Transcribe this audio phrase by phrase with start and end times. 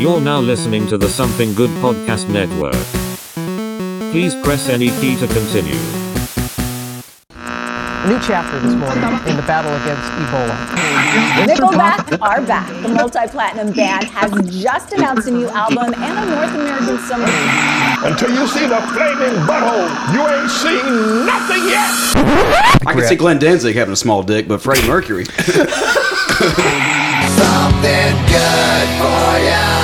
[0.00, 2.72] You're now listening to the Something Good Podcast Network.
[4.10, 5.76] Please press any key to continue.
[7.36, 10.56] A new chapter this morning in the battle against Ebola.
[11.44, 12.66] Nickelback are back.
[12.80, 17.28] The multi-platinum band has just announced a new album and a North American summer.
[18.00, 21.92] Until you see the flaming butthole, you ain't seen nothing yet.
[22.86, 25.26] I can see Glenn Danzig having a small dick, but Freddie Mercury.
[27.36, 29.79] Something good for ya.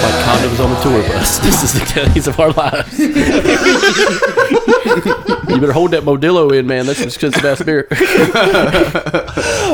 [0.00, 0.50] Something good?
[0.50, 1.38] like condoms on the tour bus.
[1.44, 2.98] This is the days of our lives.
[2.98, 3.12] you
[5.60, 6.86] better hold that Modelo in, man.
[6.86, 7.86] That's expensive ass beer.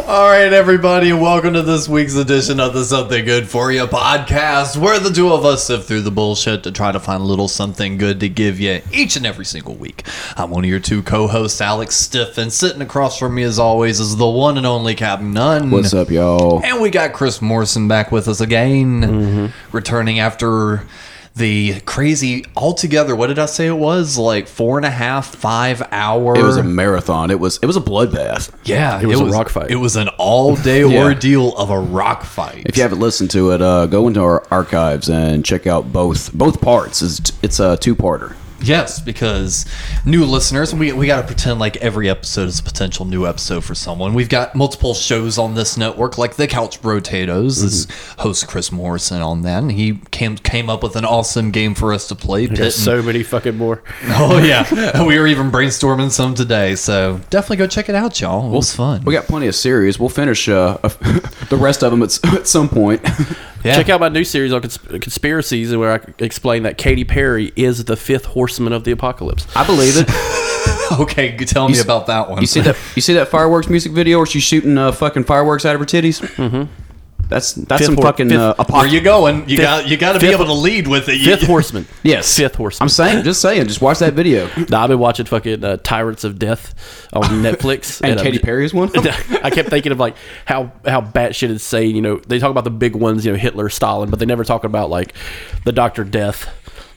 [0.09, 3.87] All right, everybody, and welcome to this week's edition of the Something Good For You
[3.87, 7.27] podcast, where the two of us sift through the bullshit to try to find a
[7.27, 10.05] little something good to give you each and every single week.
[10.37, 14.01] I'm one of your two co-hosts, Alex Stiff, and sitting across from me, as always,
[14.01, 15.71] is the one and only Captain Nunn.
[15.71, 16.61] What's up, y'all?
[16.65, 19.47] And we got Chris Morrison back with us again, Mm-hmm.
[19.77, 20.50] returning after
[21.37, 23.15] the crazy altogether.
[23.15, 24.19] What did I say it was?
[24.19, 26.37] Like four and a half, five hour.
[26.37, 27.31] It was a marathon.
[27.31, 28.53] It was it was a bloodbath.
[28.65, 29.71] Yeah, It was a rock fight.
[29.71, 31.05] It was an all day Yeah.
[31.05, 32.65] ordeal of a rock fight.
[32.67, 36.33] If you haven't listened to it, uh, go into our archives and check out both
[36.35, 37.01] both parts.
[37.01, 38.35] It's, it's a two parter.
[38.63, 39.67] Yes, because
[40.05, 43.65] new listeners, we, we got to pretend like every episode is a potential new episode
[43.65, 44.15] for someone.
[44.15, 47.63] We've got multiple shows on this network, like the Couch Potatoes.
[47.63, 48.21] This Mm-hmm.
[48.23, 51.93] host Chris Morrison on that, and he came came up with an awesome game for
[51.93, 52.47] us to play.
[52.47, 53.83] Pit There's and- so many fucking more.
[54.05, 56.75] oh yeah, we were even brainstorming some today.
[56.77, 58.47] So definitely go check it out, y'all.
[58.53, 59.03] It was fun.
[59.05, 59.99] We got plenty of series.
[59.99, 60.77] We'll finish uh,
[61.49, 63.03] the rest of them at, at some point.
[63.65, 63.75] Yeah.
[63.77, 67.85] Check out my new series on cons- conspiracies, where I explain that Katy Perry is
[67.85, 69.47] the fifth horseman of the apocalypse.
[69.57, 70.09] I believe it.
[70.93, 72.41] Okay, tell me s- about that one.
[72.41, 72.77] You see that?
[72.97, 75.87] You see that fireworks music video where she's shooting uh, fucking fireworks out of her
[75.87, 76.21] titties?
[76.21, 76.90] Mm-hmm.
[77.31, 79.49] That's that's Fifth some hor- fucking fifth- uh, Where you going?
[79.49, 81.19] You Fifth- got you got to be able to lead with it.
[81.19, 81.87] You- Fifth horseman.
[82.03, 82.85] Yes, Fifth horseman.
[82.85, 84.49] I'm saying, just saying, just watch that video.
[84.69, 86.75] Nah, I've been watching fucking uh, Tyrants of Death
[87.13, 88.01] on Netflix.
[88.03, 88.91] And I'm Katy Perry's one.
[88.97, 91.95] I kept thinking of like how how batshit insane.
[91.95, 94.45] You know, they talk about the big ones, you know, Hitler, Stalin, but they never
[94.45, 95.15] talk about like
[95.65, 96.49] the Doctor Death.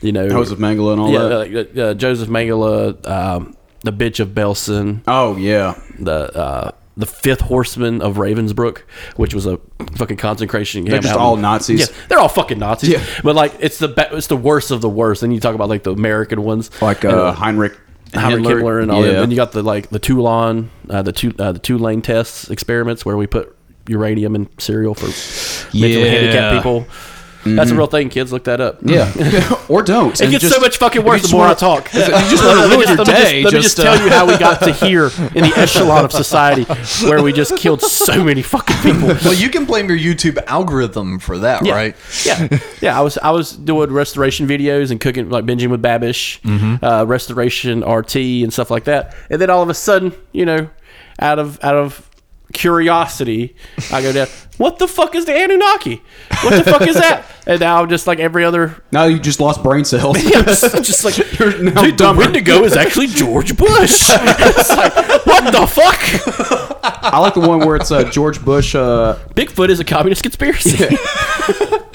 [0.01, 1.51] You know, Joseph Mengele and all yeah, that.
[1.53, 7.41] like, uh, Joseph Mengele, um, the bitch of Belsen, Oh yeah, the uh, the fifth
[7.41, 8.79] horseman of Ravensbrück,
[9.15, 9.59] which was a
[9.95, 10.91] fucking concentration camp.
[10.91, 11.79] They're just in- all Nazis.
[11.79, 12.89] Yeah, they're all fucking Nazis.
[12.91, 13.03] Yeah.
[13.23, 15.21] but like it's the be- it's the worst of the worst.
[15.21, 17.77] Then you talk about like the American ones, like And, uh, Heinrich.
[18.13, 18.61] Heinrich Himmler.
[18.61, 19.11] Himmler and all that.
[19.13, 19.21] Yeah.
[19.23, 22.49] And you got the like the Toulon, uh, the two uh, the two lane tests
[22.51, 23.55] experiments where we put
[23.87, 25.07] uranium in cereal for
[25.75, 26.85] mentally handicapped people.
[27.45, 28.31] That's a real thing, kids.
[28.31, 28.79] Look that up.
[28.81, 29.11] Yeah,
[29.69, 30.19] or don't.
[30.19, 31.89] It gets so much fucking worse the more I talk.
[31.93, 31.99] You
[32.29, 34.09] just wanna ruin your let me day, Just, let me just, just uh, tell you
[34.11, 35.05] how we got to here
[35.35, 36.63] in the echelon of society
[37.07, 39.07] where we just killed so many fucking people.
[39.23, 41.73] Well, you can blame your YouTube algorithm for that, Yeah.
[41.73, 41.95] right?
[42.25, 42.97] Yeah, yeah.
[42.97, 46.39] I was I was doing restoration videos and cooking like binging with Babish,
[46.83, 49.15] uh, restoration RT and stuff like that.
[49.29, 50.69] And then all of a sudden, you know,
[51.19, 52.09] out of out of
[52.53, 53.55] curiosity,
[53.91, 54.27] I go down.
[54.57, 56.01] What the fuck is the Anunnaki?
[56.43, 57.25] What the fuck is that?
[57.45, 58.81] And now I'm just like every other.
[58.93, 60.15] Now you just lost brain cells.
[60.33, 62.21] I'm just, just like, dude, the dumber.
[62.21, 64.05] Wendigo is actually George Bush.
[64.09, 65.99] it's like, what the fuck?
[67.03, 68.75] I like the one where it's uh, George Bush.
[68.75, 70.87] Uh, Bigfoot is a communist conspiracy.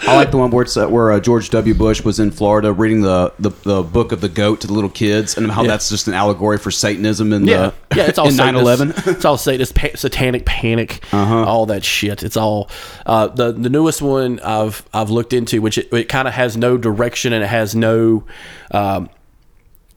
[0.06, 1.74] I like the one where it's uh, where uh, George W.
[1.74, 4.90] Bush was in Florida reading the, the, the book of the goat to the little
[4.90, 5.68] kids, and how Yeah.
[5.68, 9.06] that's just an allegory for Satanism and Yeah, the, yeah, it's all in 9/11.
[9.08, 11.44] It's all Satanist, pa- satanic panic, Uh-huh.
[11.44, 12.22] all that shit.
[12.22, 12.70] It's all
[13.06, 16.56] uh, the the newest one I've I've looked into, which it, it kind of has
[16.56, 18.24] no direction and it has no.
[18.70, 19.08] Um,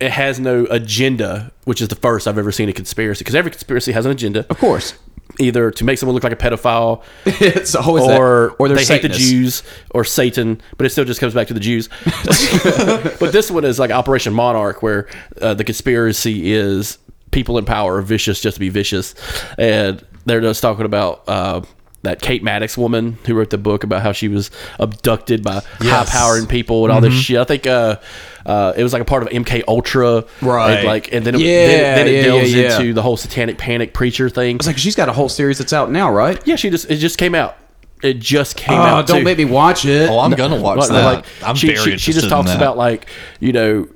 [0.02, 3.20] it has no agenda, which is the first I've ever seen a conspiracy.
[3.20, 4.96] Because every conspiracy has an agenda, Of course,
[5.40, 9.04] either to make someone look like a pedophile, it's always or that, or they hate
[9.04, 11.88] the Jews or Satan, but it still just comes back to the Jews.
[13.20, 15.08] but this one is like Operation Monarch, where
[15.40, 16.98] uh, the conspiracy is
[17.30, 19.14] people in power are vicious just to be vicious,
[19.58, 21.24] and they're just talking about.
[21.28, 21.62] Uh,
[22.04, 24.50] that Kate Maddox woman who wrote the book about how she was
[24.80, 26.10] abducted by Yes.
[26.10, 27.38] high-powering people and all this shit.
[27.38, 27.98] I think uh,
[28.46, 30.78] uh, it was like a part of MK Ultra, Right.
[30.80, 32.80] And like, and then it, Yeah, then, then it yeah, delves yeah, yeah.
[32.80, 34.56] into the whole satanic panic preacher thing.
[34.56, 36.42] It's like she's got a whole series that's out now, right?
[36.48, 37.56] Yeah, she just it just came out.
[38.02, 39.06] It just came Oh, out.
[39.06, 39.24] don't too.
[39.24, 40.10] make me watch it.
[40.10, 41.06] Oh, I'm gonna watch Like- that.
[41.06, 42.64] like, I'm she, very she, interested she just talks in that.
[42.64, 43.06] about like
[43.40, 43.88] you know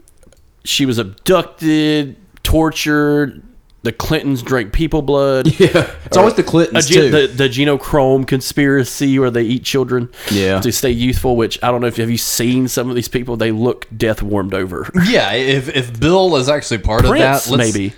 [0.64, 3.42] she was abducted, tortured,
[3.86, 5.48] the Clintons drink people blood.
[5.60, 7.10] Yeah, it's always the Clintons A too.
[7.10, 10.60] the the genochrome conspiracy where they eat children Yeah.
[10.60, 11.36] to stay youthful.
[11.38, 13.38] Which I don't know if you have you seen some of these people.
[13.38, 14.92] They look death warmed over.
[15.06, 17.94] Yeah, if, if Bill is actually part Prince, of that, let's- maybe.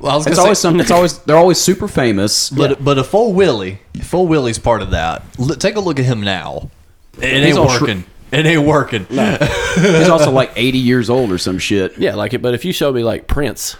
[0.00, 0.80] Well, I was it's gonna always say, some.
[0.80, 2.48] It's always they're always super famous.
[2.60, 5.98] but but if old Willie, if old Willie's part of that, l- take a look
[5.98, 6.70] at him now.
[7.18, 8.04] It ain't He's all shri- working.
[8.30, 9.06] it ain't working.
[9.06, 11.98] He's also like 80 years old or some shit.
[11.98, 12.40] Yeah, like it.
[12.42, 13.76] But if you show me like Prince,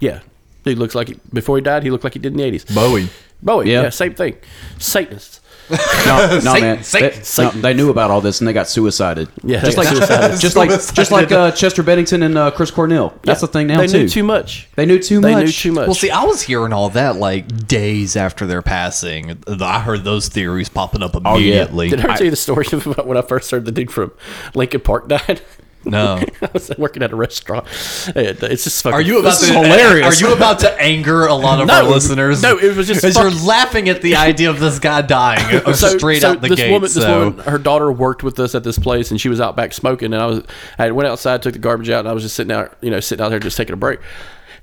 [0.00, 0.20] yeah,
[0.64, 2.64] he looks like he, before he died, he looked like he did in the eighties.
[2.64, 3.08] Bowie.
[3.42, 3.82] Bowie, Yeah.
[3.82, 3.88] yeah.
[3.90, 4.36] same thing.
[4.78, 5.40] Satanists.
[5.70, 6.82] No, no Satan, man.
[6.82, 9.28] Satan, They, no, they knew about all this and they got suicided.
[9.44, 10.40] Yeah, just they like got suicided.
[10.40, 13.14] just like just like uh, Chester Bennington and uh, Chris Cornell.
[13.22, 13.98] That's the thing now They too.
[14.04, 14.68] knew too much.
[14.76, 15.44] They knew too They much.
[15.44, 15.86] knew too much.
[15.86, 19.42] Well, see, I was hearing all that like days after their passing.
[19.46, 21.32] I heard those theories popping up yeah.
[21.34, 21.90] immediately.
[21.90, 24.12] Did I ever tell you the story about when I first heard the dude from
[24.54, 25.42] Linkin Park died?
[25.84, 26.16] No.
[26.42, 27.66] I was working at a restaurant.
[28.14, 28.94] It's just fucking.
[28.94, 30.20] Are you about to hilarious.
[30.22, 32.42] Are you about to anger a lot of No, our listeners?
[32.42, 35.72] no, it was just because you're laughing at the idea of this guy dying uh,
[35.72, 36.72] straight out the this gate.
[36.72, 39.56] Woman, this woman, her daughter worked with us at this place, and she was out
[39.56, 40.12] back smoking.
[40.12, 40.44] And I was,
[40.78, 43.00] I went outside, took the garbage out, and I was just sitting out, you know,
[43.00, 44.00] sitting out there just taking a break.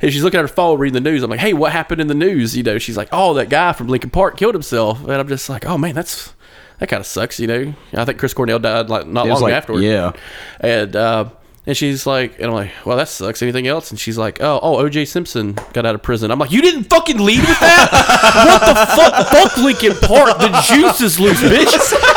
[0.02, 1.24] And she's looking at her phone, reading the news.
[1.24, 3.72] I'm like, "Hey, what happened in the news?" You know, she's like, "Oh, that guy
[3.72, 6.34] from Linkin Park killed himself." And I'm just like, "Oh man, that's
[6.80, 9.54] that kind of sucks." You know, I think Chris Cornell died like not long like-
[9.54, 9.82] afterward.
[9.84, 10.14] yeah.
[10.60, 10.96] and.
[10.96, 11.30] uh
[11.68, 13.42] and she's like, and I'm like, well, that sucks.
[13.42, 13.90] Anything else?
[13.90, 15.06] And she's like, oh, oh, O.J.
[15.06, 16.30] Simpson got out of prison.
[16.30, 17.90] I'm like, you didn't fucking lead with that?
[18.46, 19.28] what the fuck?
[19.30, 20.38] Fuck Linkin Park.
[20.38, 21.74] The juice is loose, bitch.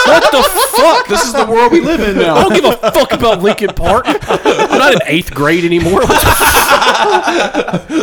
[0.06, 0.42] What the
[0.76, 1.08] fuck?
[1.08, 2.36] This is the world we live in now.
[2.36, 4.04] I don't give a fuck about Linkin Park.
[4.06, 6.00] I'm not in eighth grade anymore.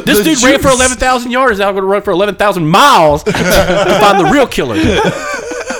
[0.04, 1.60] this dude ran for 11,000 yards.
[1.60, 4.78] Now I'm going to run for 11,000 miles to find the real killer.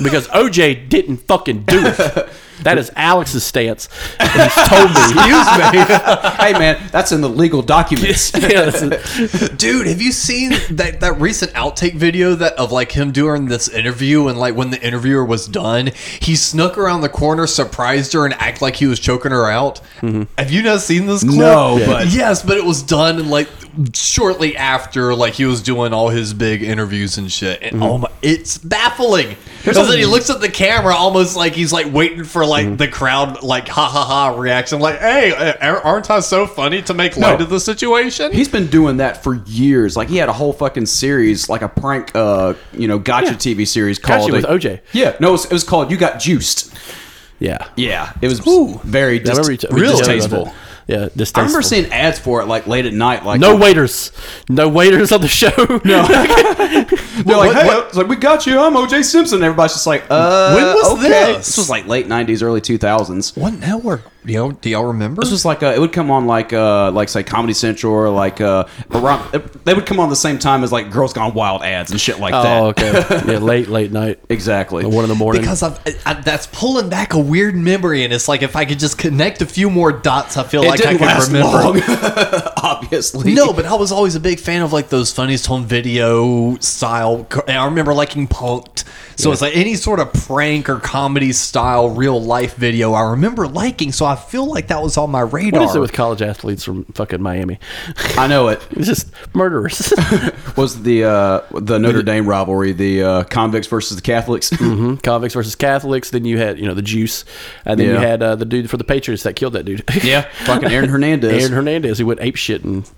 [0.04, 2.30] Because OJ didn't fucking do it.
[2.64, 3.90] That is Alex's stance.
[4.20, 5.02] And he's told me.
[5.02, 5.80] Excuse me.
[6.44, 8.32] hey man, that's in the legal documents.
[8.46, 9.58] Yeah, that's it.
[9.58, 13.68] Dude, have you seen that that recent outtake video that of like him during this
[13.68, 18.26] interview and like when the interviewer was done, he snuck around the corner, surprised her,
[18.26, 19.82] and act like he was choking her out.
[20.02, 20.24] Mm-hmm.
[20.38, 21.38] Have you not seen this clip?
[21.38, 21.86] No, Yeah.
[21.88, 23.50] but- yes, but it was done in like
[23.94, 27.62] shortly after like he was doing all his big interviews and shit.
[27.62, 27.84] And mm-hmm.
[27.84, 29.36] oh my, it's baffling.
[29.64, 32.88] Because then he looks at the camera almost like he's like waiting for like the
[32.88, 37.18] crowd like ha ha ha reaction, like hey, uh, aren't I so funny to make
[37.18, 37.44] light No.
[37.46, 38.32] of the situation?
[38.32, 39.96] He's been doing that for years.
[39.98, 43.38] Like he had a whole fucking series, like a prank, uh, you know, gotcha Yeah.
[43.38, 44.80] TV series Gotcha called with uh, OJ.
[44.94, 46.74] Yeah, no, it was, it was called "You Got Juiced."
[47.40, 47.68] Yeah.
[47.76, 50.46] Yeah, it was very I remember you dist-
[50.88, 51.42] t- we just distasteful.
[51.42, 53.26] Yeah, I remember seeing ads for it like late at night.
[53.26, 54.12] Like no waiters,
[54.50, 55.52] no waiters on the show.
[55.86, 58.60] No, They're like, hey, it's like we got you.
[58.60, 59.42] I'm OJ Simpson.
[59.44, 61.10] Everybody's just like, uh, When was okay.
[61.10, 61.46] this?
[61.48, 63.38] This was like late '90s, early 2000s.
[63.38, 64.02] What network?
[64.26, 65.22] Do y'all, do y'all remember?
[65.22, 68.10] This was like uh, it would come on like uh, like say Comedy Central or
[68.10, 69.32] like uh, around.
[69.64, 72.20] They would come on the same time as like Girls Gone Wild ads and shit
[72.20, 72.62] like that.
[72.64, 72.92] oh, okay.
[73.32, 74.84] Yeah, late, late night, Exactly.
[74.86, 75.42] one in the morning.
[75.42, 78.80] because I've, I, that's pulling back a weird memory, and it's like if I could
[78.80, 81.50] just connect a few more dots, I feel it like I didn't could last remember.
[81.50, 81.82] long,
[82.58, 83.34] obviously.
[83.34, 87.28] No, but I was always a big fan of like those funniest home video style.
[87.48, 88.84] And I remember liking Punked.
[89.18, 93.48] So it's like any sort of prank or comedy style real life video I remember
[93.48, 93.92] liking.
[93.94, 95.62] So I feel like that was on my radar.
[95.62, 97.60] what is it with college athletes from fucking Miami?
[98.18, 99.94] I know it It's just murderers.
[100.58, 104.50] was the uh, the Notre Dame rivalry, the uh, convicts versus the Catholics.
[104.50, 104.96] Mm-hmm.
[104.96, 106.10] Convicts versus Catholics.
[106.10, 107.26] Then you had, you know, the Juice,
[107.64, 109.84] and then you had uh, the dude for the Patriots that killed that dude.
[110.04, 110.30] yeah,
[110.66, 111.42] fucking Aaron Hernandez.
[111.44, 112.90] Aaron Hernandez, he went ape shit and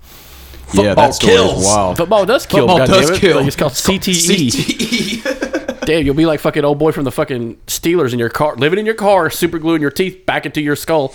[0.74, 1.60] yeah, that story kills.
[1.60, 1.96] is wild.
[1.96, 2.60] football does kill.
[2.60, 3.20] Football goddamn does it.
[3.20, 3.36] kill.
[3.38, 4.48] Like, it's called CTE.
[4.50, 5.80] CTE.
[5.86, 8.78] Damn, you'll be like fucking old boy from the fucking Steelers in your car, living
[8.78, 11.14] in your car, super gluing your teeth back into your skull.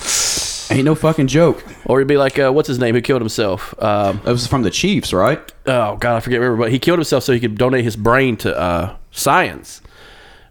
[0.71, 1.63] Ain't no fucking joke.
[1.85, 3.75] Or you'd be like, uh, what's his name who killed himself?
[3.79, 5.39] Um, That was from the Chiefs, right?
[5.67, 8.35] oh god, I forget remember, but he killed himself so he could donate his brain
[8.37, 9.82] to uh, science.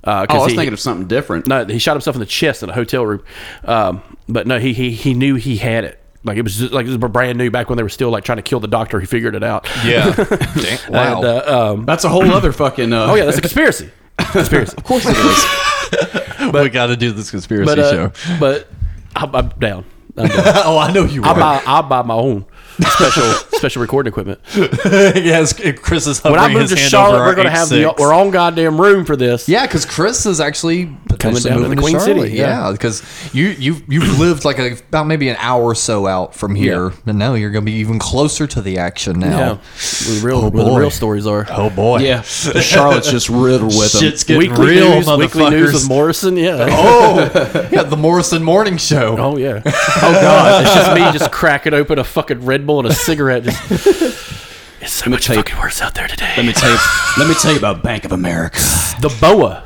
[0.04, 1.46] Uh, 'cause Oh, I was he, thinking of something different.
[1.46, 3.22] no, he shot himself in the chest in a hotel room.
[3.64, 5.98] Um, but no, he, he he knew he had it.
[6.24, 8.24] Like it was just, like it was brand new back when they were still like
[8.24, 9.00] trying to kill the doctor.
[9.00, 9.68] He figured it out.
[9.84, 10.12] Yeah.
[10.56, 11.16] Damn, wow.
[11.16, 12.92] And, uh, um, That's a whole other fucking.
[12.92, 13.90] Uh, oh yeah, that's a conspiracy.
[14.18, 14.76] conspiracy.
[14.76, 16.52] of course it is.
[16.52, 18.36] we got to do this conspiracy But uh, show.
[18.38, 18.68] but
[19.16, 19.84] I'm, I'm down.
[20.16, 20.42] I'm down.
[20.64, 21.34] oh, I know you I are.
[21.34, 22.44] buy I buy my own
[22.84, 23.24] special
[23.58, 24.40] special recording equipment.
[24.54, 28.00] yes, Chris is When I move to Charlotte, we're going to have the H6.
[28.00, 29.48] our own goddamn room for this.
[29.48, 32.22] Yeah, because Chris is actually potentially down to the Queen Charlotte.
[32.24, 32.66] City, yeah.
[32.66, 33.02] Yeah, because
[33.34, 36.90] you you've you've lived like a, about maybe an hour or so out from here,
[36.90, 36.96] Yeah.
[37.06, 39.38] and now you're going to be even closer to the action now.
[39.38, 39.48] Yeah.
[39.48, 41.46] Where the real, Oh, where the real stories are.
[41.50, 44.00] Oh boy, Yeah, Charlotte's just riddled with them.
[44.02, 45.88] shit's getting Weekly real, news, weekly news with.
[45.88, 46.36] Morrison.
[46.36, 46.66] Yeah.
[46.70, 49.16] Oh, yeah, the Morrison Morning Show.
[49.18, 49.62] Oh yeah.
[50.04, 50.62] Oh god.
[50.62, 53.44] It's just me just cracking open a fucking Red Bull and a cigarette.
[53.44, 53.58] Just
[54.82, 56.32] It's so Let me much tell you- fucking worse out there today.
[56.36, 56.78] Let me tell you.
[57.18, 58.58] let me tell you about Bank of America.
[59.00, 59.62] the boa.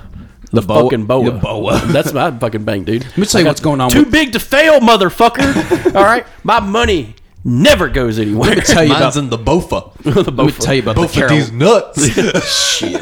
[0.53, 1.25] The, boa- fucking boa.
[1.31, 1.81] the boa.
[1.87, 3.05] That's my fucking bank, dude.
[3.05, 5.95] Let me tell you what's going on Too with- big to fail, motherfucker.
[5.97, 8.51] All right, my money never goes anywhere.
[8.51, 9.25] Let me tell you Mine's about.
[9.25, 10.37] in the Bofa.
[10.37, 12.17] Let me tell you about the Bofa Carol- these nuts.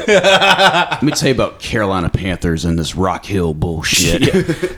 [0.07, 4.33] Let me tell you about Carolina Panthers and this Rock Hill bullshit.
[4.33, 4.69] yeah,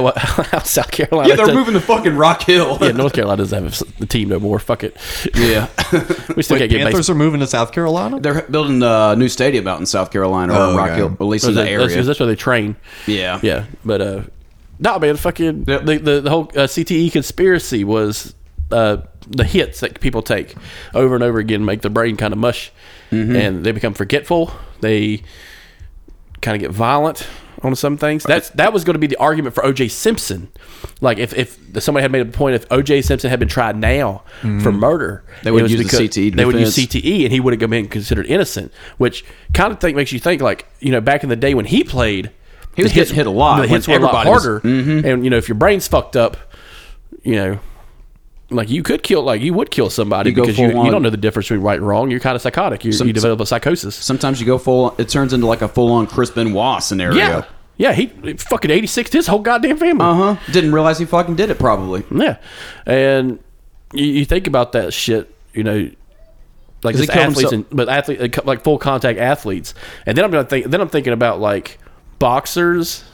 [0.00, 0.18] what?
[0.66, 1.28] South Carolina.
[1.30, 2.78] Yeah, they're does- moving to fucking Rock Hill.
[2.80, 4.58] Yeah, North Carolina doesn't have a team no more.
[4.58, 4.96] Fuck it.
[5.34, 5.68] Yeah.
[6.36, 7.16] We still Wait, can't get Panthers baseball.
[7.16, 8.18] are moving to South Carolina.
[8.20, 10.96] They're building a new stadium out in South Carolina or Oh, Rock okay.
[10.96, 12.02] Hill, at least in That- the that's, area.
[12.04, 12.76] that's where they train.
[13.06, 13.38] Yeah.
[13.42, 14.22] Yeah, but uh,
[14.78, 15.84] no, man, fucking Yep.
[15.84, 18.34] the, the the whole uh, CTE conspiracy was
[18.70, 18.98] uh
[19.28, 20.54] the hits that people take
[20.94, 22.72] over and over again make their brain kind of mush,
[23.10, 23.36] Mm-hmm.
[23.36, 24.50] and they become forgetful.
[24.80, 25.22] They
[26.40, 27.26] kind of get violent
[27.62, 28.24] on some things.
[28.24, 29.88] That's that was going to be the argument for O.J.
[29.88, 30.50] Simpson.
[31.00, 33.02] Like if if somebody had made a point if O.J.
[33.02, 35.44] Simpson had been tried now for murder, Mm-hmm.
[35.44, 36.76] They would use the CTE They would use.
[36.76, 38.72] CTE, and he would have been considered innocent.
[38.98, 41.64] Which kind of think makes you think like you know back in the day when
[41.64, 42.30] he played.
[42.74, 44.60] He was hits- getting hit a lot The hits were a lot everybody was- harder,
[44.60, 45.04] Mhm.
[45.04, 46.36] and you know if your brain's fucked up,
[47.22, 47.58] you know,
[48.54, 51.02] like you could kill, like you would kill somebody You because you, full you don't
[51.02, 52.10] know the difference between right and wrong.
[52.10, 52.84] You're kind of psychotic.
[52.84, 53.94] You, Some- you develop a psychosis.
[53.96, 54.94] Sometimes you go full.
[54.98, 57.16] It turns into like a full-on Chris Benoit scenario.
[57.16, 57.44] Yeah,
[57.76, 57.92] yeah.
[57.92, 60.04] He fucking eighty six his whole goddamn family.
[60.04, 60.52] Uh huh.
[60.52, 61.58] Didn't realize he fucking did it.
[61.58, 62.04] Probably.
[62.10, 62.38] Yeah,
[62.86, 63.38] and
[63.92, 65.90] you, you think about that shit, you know,
[66.82, 69.74] like just athletes, and, but athlete like full contact athletes,
[70.06, 71.78] and then I'm gonna think, then I'm thinking about like
[72.18, 73.04] boxers,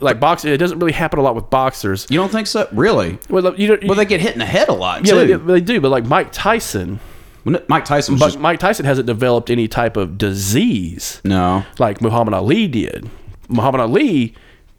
[0.00, 0.52] like boxing.
[0.52, 2.06] It doesn't really happen a lot with boxers.
[2.10, 2.68] You don't think so?
[2.72, 3.18] Really?
[3.28, 5.38] Well, you know, Well, they get hit in the head a lot yeah, too.
[5.38, 7.00] they, they do, but like Mike Tyson,
[7.44, 11.64] Mike Tyson but just Mike Tyson hasn't developed any type of disease no.
[11.78, 13.08] like Muhammad Ali did.
[13.48, 14.34] Muhammad Ali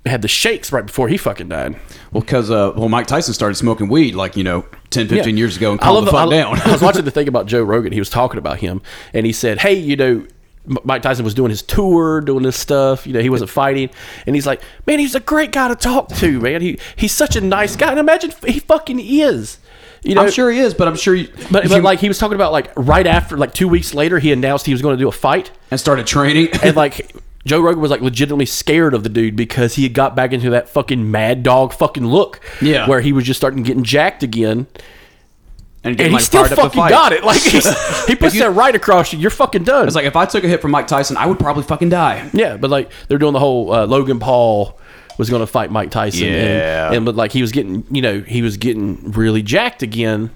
[0.06, 1.78] had the shakes right before he fucking died.
[2.12, 5.40] Well, because uh, well, Mike Tyson started smoking weed like you know 10, 15 Yeah.
[5.40, 6.60] years ago and calmed the fuck I, down.
[6.62, 7.92] I was watching the thing about Joe Rogan.
[7.94, 8.82] He was talking about him,
[9.14, 10.26] and he said, "Hey, you know."
[10.84, 13.08] Mike Tyson was doing his tour, doing this stuff.
[13.08, 13.90] You know, he wasn't fighting,
[14.26, 16.62] and he's like, "Man, he's a great guy to talk to, man.
[16.62, 19.60] He he's such a nice guy." And imagine he fucking is.
[20.04, 21.16] You know, I'm sure he is, but I'm sure.
[21.16, 23.94] You, but, but you- like he was talking about like right after, like two weeks
[23.94, 26.50] later, he announced he was going to do a fight, and started training.
[26.62, 30.16] and like Joe Rogan was like legitimately scared of the dude because he had got
[30.16, 32.88] back into that fucking mad dog fucking look, Yeah.
[32.88, 34.68] where he was just starting getting jacked again.
[35.84, 37.24] And, and he still fired up to fucking got it.
[37.24, 37.66] Like he's,
[38.08, 39.20] he puts you- that right across you.
[39.20, 39.88] You're fucking done.
[39.88, 42.30] It's like if I took a hit from Mike Tyson, I would probably fucking die.
[42.34, 44.78] yeah, but like they're doing the whole uh, Logan Paul
[45.18, 46.28] was going to fight Mike Tyson.
[46.28, 46.88] Yeah.
[46.88, 50.30] and, and but like he was getting, you know, he was getting really jacked again.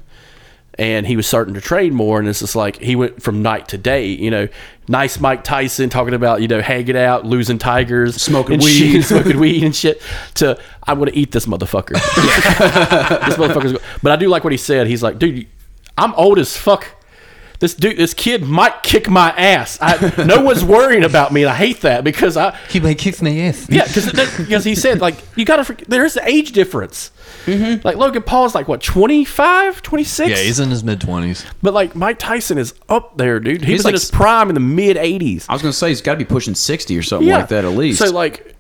[0.78, 3.68] And he was starting to train more, and it's just like he went from night
[3.70, 4.08] to day.
[4.08, 4.48] You know,
[4.88, 8.72] nice Mike Tyson talking about you know hanging out, losing tigers, Smoking weed.
[8.72, 10.02] shit, smoking weed and shit.
[10.36, 11.92] To I'm to eat this motherfucker.
[13.26, 13.80] this motherfucker's.
[14.02, 14.88] But I do like what he said.
[14.88, 15.46] He's like, dude,
[15.98, 16.88] I'm old as fuck.
[17.62, 19.78] This dude, this kid might kick my ass.
[19.80, 23.22] I, no one's worrying about me, and I hate that because I, He may kick
[23.22, 23.68] my ass.
[23.70, 27.12] yeah, because because he said like you gotta forget there's an age difference.
[27.46, 27.86] Mm-hmm.
[27.88, 30.30] Like Logan Paul's like what 25, 26?
[30.30, 31.46] Yeah, he's in his mid twenties.
[31.62, 33.62] but like Mike Tyson is up there, dude.
[33.64, 35.46] He He's was like in his prime in the mid eighties.
[35.48, 37.72] I was gonna say he's got to be pushing sixty or something like that at
[37.72, 38.00] least.
[38.00, 38.56] So like.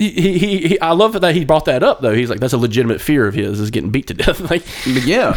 [0.00, 2.14] He, he, he, he- I love that he brought that up though.
[2.14, 4.38] He's like, that's a legitimate fear of his is getting beat to death.
[4.50, 5.36] like, yeah,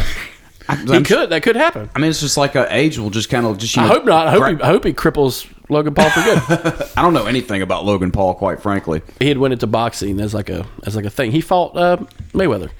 [0.72, 1.88] I, he I'm- could, that could happen.
[1.94, 3.76] I mean, it's just like a age will just kind of just.
[3.76, 4.26] You I hope not.
[4.26, 6.88] I hope, gra- he, I hope he cripples Logan Paul for good.
[6.96, 9.02] I don't know anything about Logan Paul, quite frankly.
[9.20, 11.30] he had went into boxing as like a as like a thing.
[11.32, 11.96] He fought uh,
[12.32, 12.70] Mayweather,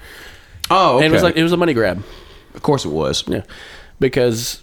[0.69, 1.05] Oh, okay.
[1.05, 2.03] and it was like it was a money grab.
[2.55, 3.23] of course it was.
[3.27, 3.43] Yeah,
[3.99, 4.61] because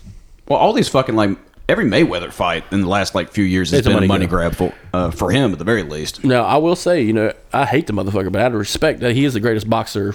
[0.48, 1.36] Well, all these fucking like
[1.68, 4.26] every Mayweather fight in the last like few years has It's been a money money
[4.26, 4.54] grab.
[4.54, 6.24] for uh, for him at the very least.
[6.24, 9.14] now I will say, you know, I hate the motherfucker, but out of respect, that
[9.14, 10.14] he is the greatest boxer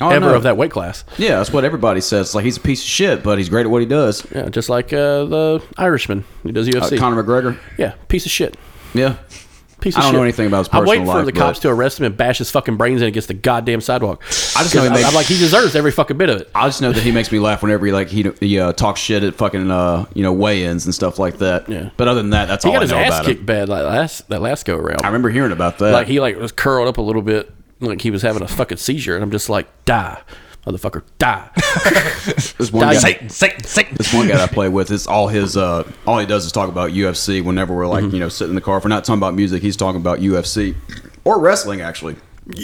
[0.00, 0.34] Oh, ever no.
[0.34, 1.04] of that weight class.
[1.16, 2.34] Yeah, that's what everybody says.
[2.34, 4.26] Like he's a piece of shit, but he's great at what he does.
[4.34, 6.98] Yeah, just like uh, the Irishman who does Uh, UFC.
[6.98, 7.58] Conor McGregor.
[7.78, 8.56] yeah, piece of shit.
[8.94, 9.16] Yeah.
[9.80, 10.16] Piece I don't shit.
[10.16, 12.06] know anything about his personal I'm personal waiting for life, the cops to arrest him
[12.06, 14.22] and bash his fucking brains in against the goddamn sidewalk.
[14.56, 16.50] I just know he I'm, makes- I'm like he deserves every fucking bit of it.
[16.54, 19.00] I just know that he makes me laugh whenever he like he he uh, talks
[19.00, 21.68] shit at fucking uh, you know weigh-ins and stuff like that.
[21.68, 21.90] Yeah.
[21.98, 23.46] But other than that, that's He all got I his know ass about kicked him.
[23.46, 25.02] bad like last that last go around.
[25.04, 25.92] I remember hearing about that.
[25.92, 28.78] like he like was curled up a little bit, like he was having a fucking
[28.78, 30.20] seizure, and I'm just like, die,
[30.66, 31.48] motherfucker, die.
[32.58, 32.94] this one Die.
[32.94, 33.94] guy, Satan, Satan, Satan.
[33.96, 36.68] this one guy I play with is all his uh all he does is talk
[36.68, 38.14] about UFC whenever we're like Mm-hmm.
[38.14, 38.78] you know sitting in the car.
[38.78, 40.74] If we're not talking about music, he's talking about UFC
[41.24, 42.16] or wrestling actually.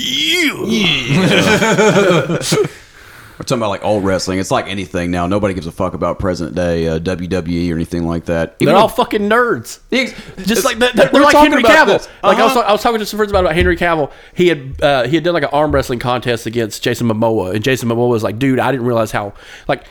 [3.42, 4.38] We're talking about like old wrestling.
[4.38, 5.26] It's like anything now.
[5.26, 8.56] Nobody gives a fuck about present day uh, WWE or anything like that.
[8.60, 9.80] They're all though- fucking nerds.
[9.90, 10.14] Ex-
[10.46, 11.98] Just like they're, we were like talking Henry about Cavill.
[11.98, 12.08] this.
[12.22, 12.60] Like I was, Uh-huh.
[12.68, 14.12] I was talking to some friends about, about Henry Cavill.
[14.32, 17.64] He had uh, he had done like an arm wrestling contest against Jason Momoa, and
[17.64, 19.32] Jason Momoa was like, "Dude, I didn't realize how
[19.66, 19.84] like."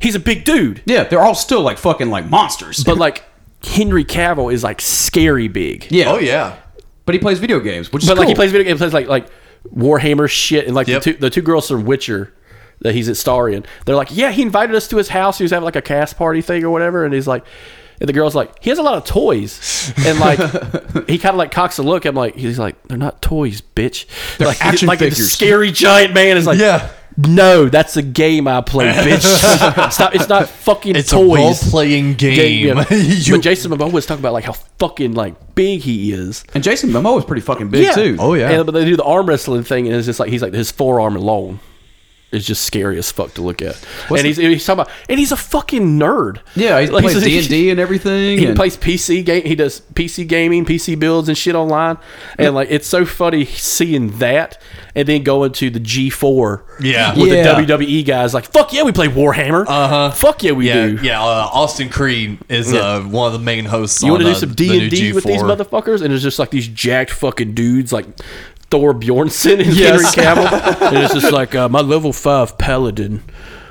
[0.00, 0.82] he's a big dude.
[0.86, 2.82] Yeah, they're all still like fucking like monsters.
[2.82, 3.22] But like
[3.62, 5.86] Henry Cavill is like scary big.
[5.90, 6.56] yeah, Oh yeah.
[7.06, 9.06] but he plays video games, which is But like he plays video games, plays like
[9.08, 9.28] like
[9.74, 11.02] Warhammer shit, and like Yep.
[11.02, 12.32] the two the two girls from Witcher
[12.84, 13.64] that he's at star in.
[13.84, 15.38] They're like, yeah, he invited us to his house.
[15.38, 17.44] He was having like a cast party thing or whatever, and he's like.
[18.00, 20.40] And the girl's like, he has a lot of toys, and like
[21.08, 22.04] he kind of like cocks a look.
[22.04, 24.06] I'm like, he's like, they're not toys, bitch.
[24.36, 25.30] They're like, action like a figures.
[25.30, 26.90] scary giant man is like, Yeah.
[27.16, 29.22] no, that's a game I play, bitch.
[29.92, 31.20] Stop, it's not fucking It's toys.
[31.22, 32.76] a role playing game.
[32.78, 32.84] yeah.
[32.90, 36.42] You- but Jason Momoa was talking about like how fucking like big he is.
[36.52, 38.16] and Jason Momoa was pretty fucking big too.
[38.18, 38.50] Oh, yeah.
[38.50, 40.72] And, but they do the arm wrestling thing, and it's just like he's like his
[40.72, 41.60] forearm alone
[42.34, 43.82] is just scary as fuck to look at.
[44.10, 46.40] and he's, he's talking about, and he's a fucking nerd.
[46.54, 48.38] yeah, he Like, plays he's- D and D and everything.
[48.38, 49.44] He and- plays PC game.
[49.44, 51.98] He does PC gaming, PC builds and shit online.
[52.38, 54.60] And like it's so funny seeing that,
[54.94, 56.62] and then going to the G4.
[56.80, 57.16] Yeah.
[57.18, 57.54] with Yeah.
[57.60, 58.34] the WWE guys.
[58.34, 59.64] Like fuck yeah, we play Warhammer.
[59.66, 60.10] Uh huh.
[60.10, 60.98] Fuck yeah, we yeah, do.
[61.02, 61.22] yeah.
[61.22, 64.02] Uh, Austin Creed is uh, one of the main hosts.
[64.02, 66.50] You want to do some D and D with these motherfuckers, and it's just like
[66.50, 68.06] these jacked fucking dudes, like
[68.74, 70.14] Thor Bjornsson and Yes.
[70.16, 73.22] Henry Cavill, and it's just like uh, my level five paladin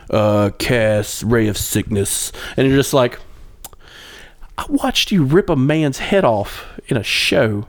[0.09, 3.19] uh, casts Ray of Sickness, and you're just like,
[4.57, 7.67] I watched you rip a man's head off in a show.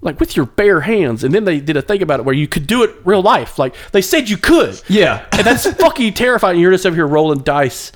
[0.00, 2.46] Like with your bare hands, and then they did a thing about it where you
[2.46, 3.58] could do it real life.
[3.58, 4.80] Like they said you could.
[4.86, 5.26] Yeah.
[5.32, 6.60] and that's fucking terrifying.
[6.60, 7.90] You're just over here rolling dice,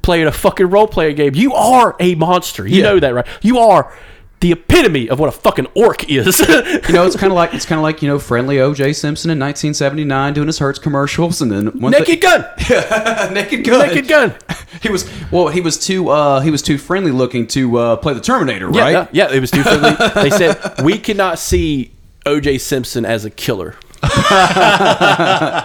[0.00, 1.34] playing a fucking role playing game.
[1.34, 2.66] You are a monster.
[2.66, 2.82] You Yeah.
[2.84, 3.26] know that, right?
[3.42, 3.92] You are
[4.40, 6.40] the epitome of what a fucking orc is.
[6.90, 8.94] You know, it's kind of like it's kind of like you know, friendly O.J.
[8.94, 12.44] Simpson in 1979 doing his Hertz commercials, and then Naked gun.
[12.68, 14.34] they, naked gun, Naked gun.
[14.82, 18.14] He was well, he was too uh, he was too friendly looking to uh, play
[18.14, 18.92] the Terminator, Yeah, right?
[18.92, 19.90] yeah, yeah, it was too friendly.
[20.14, 21.92] they said we cannot see
[22.26, 22.58] O.J.
[22.58, 23.76] Simpson as a killer.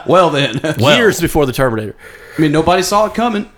[0.05, 1.95] Well, then, Years before the Terminator.
[2.37, 3.49] I mean, nobody saw it coming.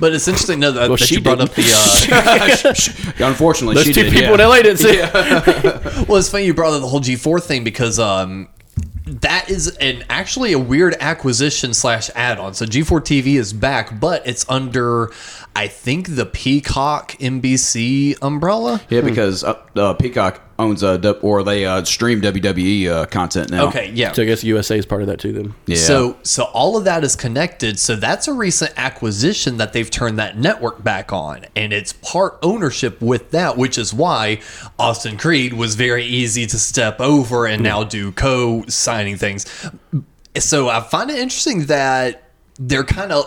[0.00, 1.50] But it's interesting though, that, Well, that she you brought didn't.
[1.50, 3.18] up the.
[3.20, 4.44] Uh, Unfortunately, Those she two did, people yeah.
[4.44, 5.12] in LA didn't see it.
[6.08, 8.48] well, it's funny you brought up the whole G4 thing because um,
[9.06, 12.54] that is an actually a weird acquisition slash add-on.
[12.54, 15.10] So G4 TV is back, but it's under,
[15.58, 18.80] I think, the Peacock NBC umbrella.
[18.90, 23.50] Yeah, because uh, uh, Peacock owns uh, du- or they uh, stream WWE uh, content
[23.50, 23.66] now.
[23.66, 24.12] Okay, yeah.
[24.12, 25.32] So I guess USA is part of that too.
[25.32, 25.74] Then Yeah.
[25.78, 27.80] So so all of that is connected.
[27.80, 32.38] So that's a recent acquisition that they've turned that network back on, and it's part
[32.40, 34.40] ownership with that, which is why
[34.78, 39.44] Austin Creed was very easy to step over and now do co-signing things.
[40.36, 42.30] So I find it interesting that
[42.60, 43.24] they're kind of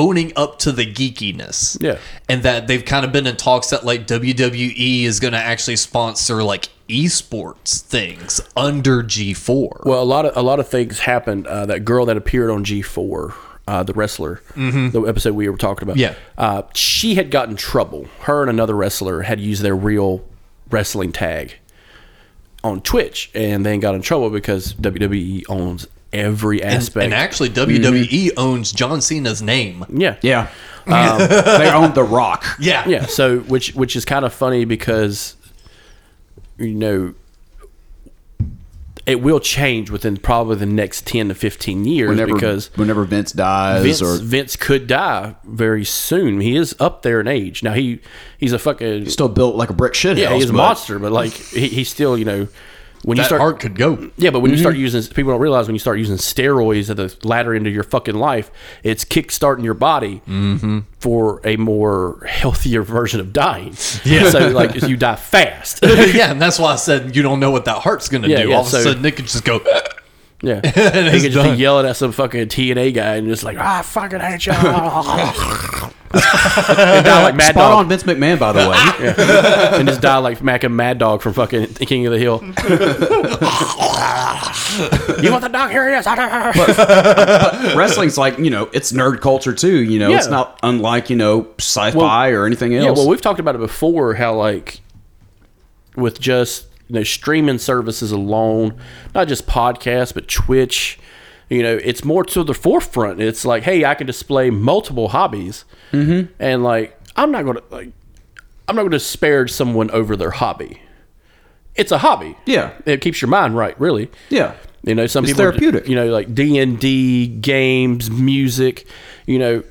[0.00, 1.76] owning up to the geekiness.
[1.80, 1.98] Yeah.
[2.28, 5.76] And that they've kind of been in talks that like WWE is going to actually
[5.76, 9.84] sponsor like esports things under G4.
[9.84, 11.46] Well, a lot of a lot of things happened.
[11.46, 13.34] Uh, that girl that appeared on G four,
[13.68, 15.98] uh, the wrestler, the episode we were talking about.
[15.98, 16.14] Yeah.
[16.38, 18.08] uh, she had gotten trouble.
[18.20, 20.24] Her and another wrestler had used their real
[20.70, 21.54] wrestling tag
[22.64, 27.04] on Twitch, and then got in trouble because WWE owns every aspect.
[27.04, 28.38] and actually, WWE mm-hmm.
[28.38, 29.84] owns John Cena's name.
[29.90, 30.48] yeah, yeah,
[30.86, 32.44] um, they own The Rock.
[32.58, 32.86] Yeah.
[32.88, 33.06] yeah.
[33.06, 35.36] So which which is kind of funny because
[36.58, 37.14] you know
[39.06, 43.32] it will change within probably the next ten to fifteen years Whenever because whenever Vince
[43.32, 46.40] dies Vince, or Vince could die very soon.
[46.40, 47.72] He is up there in age now.
[47.72, 48.00] He
[48.38, 50.28] he's a fucking still built like a brick shit yeah.
[50.28, 50.42] house.
[50.42, 52.48] He's a monster, but like he, he's still you know
[53.02, 54.10] when you That start heart could go.
[54.18, 54.82] yeah, but when you start Mm-hmm.
[54.82, 57.82] using people don't realize when you start using steroids at the latter end of your
[57.82, 58.50] fucking life,
[58.82, 60.80] it's kickstarting your body Mm-hmm.
[60.98, 63.74] for a more healthier version of dying.
[64.04, 65.80] Yeah, so like you die fast.
[65.82, 68.42] yeah, and that's why I said you don't know what that heart's going to Yeah,
[68.42, 68.48] do.
[68.50, 69.60] yeah, All of a sudden, it could just go.
[70.42, 70.70] Yeah, he
[71.20, 71.54] could just done.
[71.54, 75.90] be yelling at some fucking TNA guy and just like, ah, I fucking hate you.
[76.12, 77.78] And die like Mad Spot Dog.
[77.78, 79.76] on Vince McMahon, by the way.
[79.78, 82.42] and just die like Mac and Mad Dog from fucking King of the Hill.
[85.22, 85.70] you want the dog?
[85.70, 86.06] Here he is.
[87.76, 89.82] Wrestling's like you know, it's nerd culture too.
[89.82, 92.84] You know, it's not unlike you know sci-fi Well, or anything else.
[92.84, 94.14] Yeah, well, we've talked about it before.
[94.14, 94.80] How like
[95.96, 98.76] with just you know streaming services alone,
[99.14, 100.98] not just podcasts, but Twitch.
[101.50, 103.20] You know, it's more to the forefront.
[103.20, 106.32] It's like, hey, I can display multiple hobbies, mm-hmm.
[106.38, 107.90] and like, I'm not gonna like,
[108.68, 110.80] I'm not gonna disparage someone over their hobby.
[111.74, 112.36] It's a hobby.
[112.46, 112.72] Yeah.
[112.86, 113.78] it keeps your mind right.
[113.80, 114.10] Really.
[114.28, 115.88] yeah, You know, some It's people therapeutic.
[115.88, 118.86] You know, like D and D games, music.
[119.26, 119.64] You know,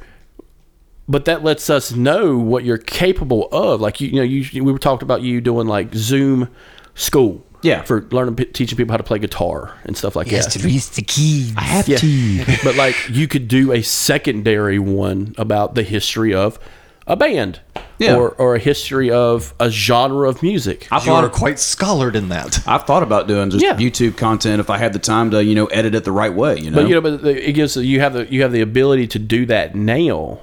[1.07, 3.79] but that lets us know what you're capable of.
[3.79, 6.49] Like you, you know, you we were talking about you doing like Zoom
[6.93, 7.45] school.
[7.62, 7.82] Yeah.
[7.84, 10.56] for learning teaching people how to play guitar and stuff like that.
[10.63, 11.54] reach the key.
[11.58, 11.98] I have Yeah.
[11.98, 12.45] to.
[12.63, 16.58] but like you could do a secondary one about the history of
[17.08, 17.60] a band.
[17.98, 18.15] Yeah.
[18.15, 20.88] Or, or a history of a genre of music.
[20.89, 22.63] I You thought are quite scholared in that.
[22.67, 23.74] I've thought about doing just Yeah.
[23.76, 26.58] YouTube content if I had the time to, you know, edit it the right way.
[26.60, 28.62] You know, But you know, but the- it gives you have the you have the
[28.62, 30.39] ability to do that now.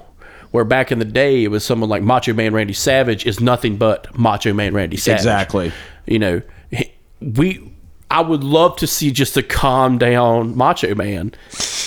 [0.51, 3.77] Where back in the day, it was someone like Macho Man Randy Savage is nothing
[3.77, 5.19] but Macho Man Randy Savage.
[5.21, 5.71] Exactly.
[6.05, 6.43] You know, he-
[7.21, 7.73] we.
[8.09, 11.33] I would love to see just a calm down Macho Man.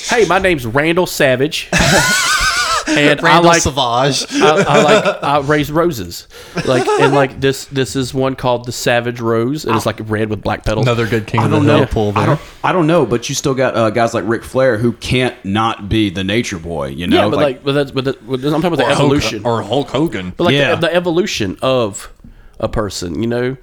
[0.05, 1.71] Hey, my name's Randall Savage,
[2.87, 4.27] and I like Savage.
[4.33, 6.29] I, I like I raise roses,
[6.67, 7.65] like and like this.
[7.67, 10.87] This is one called the Savage Rose, and it's like red with black petals.
[10.87, 11.87] Another good King I of the don't Hill know.
[11.87, 12.27] pull I there.
[12.27, 15.43] don't, I don't know, but you still got uh, guys like Ric Flair who can't
[15.45, 16.89] not be the Nature Boy.
[16.89, 18.89] You know, yeah, but like, but that's but, that, but I'm talking about the Or
[18.89, 19.47] Hulk- evolution.
[19.47, 20.35] or Hulk Hogan.
[20.37, 20.75] But like Yeah.
[20.75, 22.13] the, the evolution of
[22.59, 23.57] a person, you know,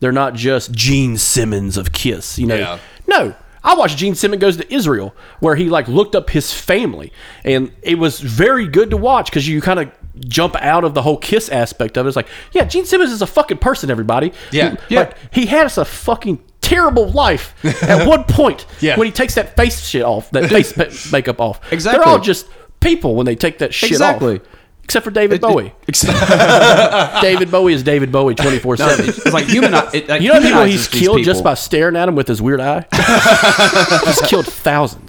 [0.00, 2.56] they're not just Gene Simmons of Kiss, you know.
[2.56, 2.78] Yeah.
[3.06, 7.12] No, I watched Gene Simmons goes to Israel, where he like looked up his family,
[7.44, 9.90] and it was very good to watch because you kind of
[10.26, 12.08] jump out of the whole Kiss aspect of it.
[12.08, 14.32] It's like, yeah, Gene Simmons is a fucking person, everybody.
[14.50, 14.76] Yeah.
[14.88, 18.96] He- like he has a fucking terrible life at one point Yeah.
[18.96, 21.60] when he takes that face shit off, that face makeup off.
[21.72, 21.98] Exactly.
[21.98, 22.46] They're all just
[22.80, 24.36] people when they take that shit Exactly.
[24.36, 24.42] off.
[24.90, 25.72] Except for David Bowie.
[25.86, 26.00] it's
[27.22, 29.32] David Bowie is David Bowie 24 7.
[29.32, 29.72] like human.
[29.94, 32.26] It, like, You know how people he's these killed just by staring at him with
[32.26, 32.84] his weird eye?
[34.06, 35.08] he's killed thousands.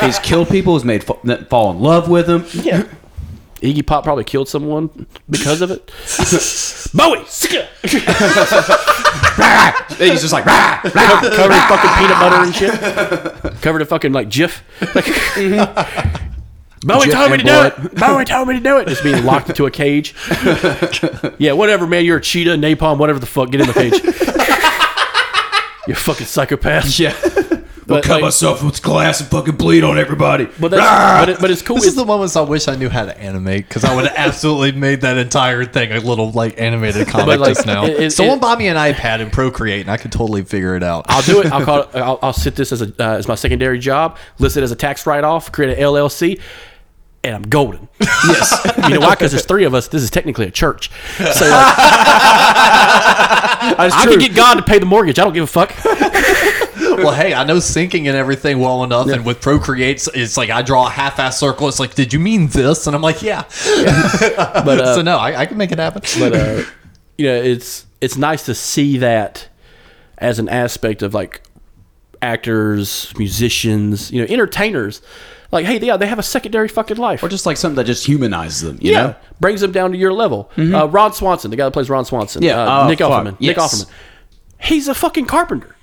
[0.00, 0.72] He's killed people.
[0.72, 2.46] He's made fa- fall in love with him.
[2.64, 2.84] Yeah.
[3.56, 5.88] Iggy Pop probably killed someone because of it.
[6.94, 7.18] Bowie!
[7.26, 7.68] sicka!
[9.98, 11.20] He's just like, rah, rah.
[11.20, 13.60] Covered in fucking peanut butter and shit.
[13.60, 14.62] Covered in fucking like Jif.
[14.80, 16.36] Mm-hmm.
[16.82, 17.94] Bowie Jif told me to do it.
[17.94, 18.88] Bowie told me to do it.
[18.88, 20.14] Just being locked into a cage.
[21.38, 22.04] Yeah, whatever, man.
[22.04, 23.50] You're a cheetah, napalm, whatever the fuck.
[23.50, 23.94] Get in the cage.
[25.86, 26.98] you fucking psychopath.
[26.98, 27.14] yeah.
[27.86, 30.44] But, cut like- myself with glass and fucking bleed on everybody.
[30.60, 31.74] But that's but, it, but it's cool.
[31.74, 34.06] This is It's- the moments I wish I knew how to animate because I would
[34.06, 37.84] have absolutely made that entire thing a little like animated comic like, just now.
[37.86, 40.76] it- it- Someone it- buy me an iPad and Procreate, and I could totally figure
[40.76, 41.06] it out.
[41.08, 41.50] I'll do it.
[41.50, 41.88] I'll call it.
[41.96, 44.18] I'll, I'll sit this as a uh, as my secondary job.
[44.38, 45.50] List it as a tax write off.
[45.50, 46.40] Create an LLC.
[47.22, 47.88] And I'm golden.
[48.26, 48.52] Yes.
[48.88, 49.14] you know why?
[49.14, 49.88] Because there's three of us.
[49.88, 50.90] This is technically a church.
[51.16, 51.34] So like,
[53.78, 55.18] I can get God to pay the mortgage.
[55.18, 55.72] I don't give a fuck.
[56.98, 60.60] well, hey, I know syncing and everything well enough, and with Procreate, it's like I
[60.60, 61.66] draw a half-ass circle.
[61.68, 62.86] It's like, did you mean this?
[62.86, 63.44] And I'm like, yeah.
[64.36, 66.02] But uh, so no, I, I can make it happen.
[66.18, 66.62] but uh,
[67.16, 69.48] you know, it's it's nice to see that
[70.18, 71.42] as an aspect of like
[72.20, 75.00] actors, musicians, you know, entertainers.
[75.52, 77.22] Like, hey, yeah, they have a secondary fucking life.
[77.22, 78.78] or just like something that just humanizes them.
[78.80, 79.16] You yeah, know.
[79.40, 80.50] brings them down to your level.
[80.56, 82.42] Uh, Ron Swanson, the guy that plays Ron Swanson.
[82.42, 83.40] Yeah, uh, oh, Nick fuck, Offerman.
[83.40, 83.56] Nick.
[83.56, 83.90] Offerman.
[84.60, 85.74] He's a fucking carpenter.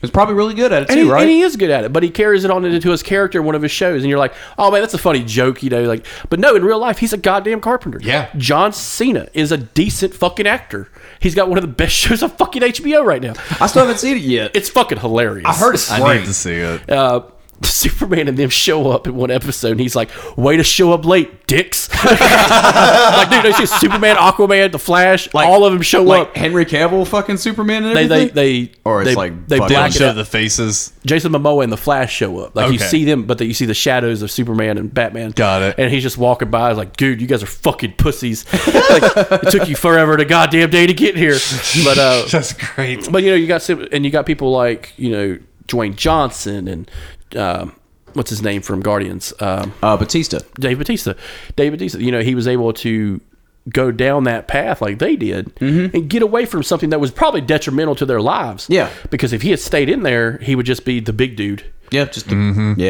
[0.00, 1.22] He's probably really good at it And, too, he, right?
[1.22, 3.44] and he is good at it, but he carries it on into his character in
[3.46, 5.82] one of his shows, and you're like, "Oh man, that's a funny joke," you know.
[5.84, 8.00] Like, but no, in real life, he's a goddamn carpenter.
[8.02, 8.28] Yeah.
[8.36, 10.88] John Cena is a decent fucking actor.
[11.20, 13.34] He's got one of the best shows on fucking HBO right now.
[13.60, 14.56] I still haven't seen it yet.
[14.56, 15.46] It's fucking hilarious.
[15.46, 16.18] I heard it's I great.
[16.22, 16.90] need to see it.
[16.90, 17.22] uh,
[17.82, 21.04] Superman and them show up in one episode, and he's like, "Way to show up
[21.04, 26.02] late, dicks!" like, dude, they see Superman, Aquaman, the Flash, Like- all of them show
[26.02, 26.36] like up.
[26.36, 28.34] Henry Cavill, fucking Superman, and They, everything.
[28.34, 30.92] they, they, Or it's they, like they black show the faces.
[31.04, 32.54] Jason Momoa and the Flash show up.
[32.54, 35.30] Like you see them, but that you see the shadows of Superman and Batman.
[35.32, 35.74] Got it.
[35.78, 38.44] And he's just walking by, he's like, "Dude, you guys are fucking pussies.
[38.66, 39.02] like,
[39.44, 41.38] it took you forever to goddamn day to get here."
[41.84, 43.10] But uh, That's great.
[43.10, 46.90] but you know, you got and you got people like you know Dwayne Johnson and
[47.36, 47.74] um,
[48.14, 50.38] what's his name from Guardians, um, uh, Batista.
[50.60, 51.14] Dave Batista.
[51.56, 51.98] Dave Batista.
[51.98, 53.20] You know, he was able to
[53.68, 57.40] go down that path like they did and get away from something that was probably
[57.40, 58.66] detrimental to their lives.
[58.68, 58.90] Yeah.
[59.10, 61.64] because if he had stayed in there, he would just be the big dude.
[61.92, 62.34] Yeah, just yeah,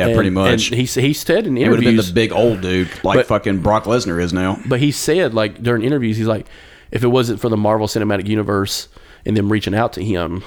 [0.06, 0.70] And- pretty much.
[0.70, 3.26] And he he said in he would have been the big old dude, like But-
[3.26, 4.60] fucking Brock Lesnar is now.
[4.66, 6.46] but he said like during interviews, he's like,
[6.90, 8.88] if it wasn't for the Marvel Cinematic Universe
[9.26, 10.42] and them reaching out to him,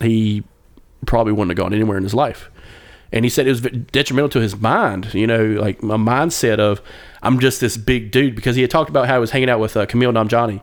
[0.00, 0.44] he
[1.06, 2.50] probably wouldn't have gone anywhere in his life.
[3.14, 6.82] And he said it was detrimental to his mind, you know, like a mindset of
[7.22, 9.60] I'm just this big dude because he had talked about how he was hanging out
[9.60, 10.60] with uh, Kumail Nanjiani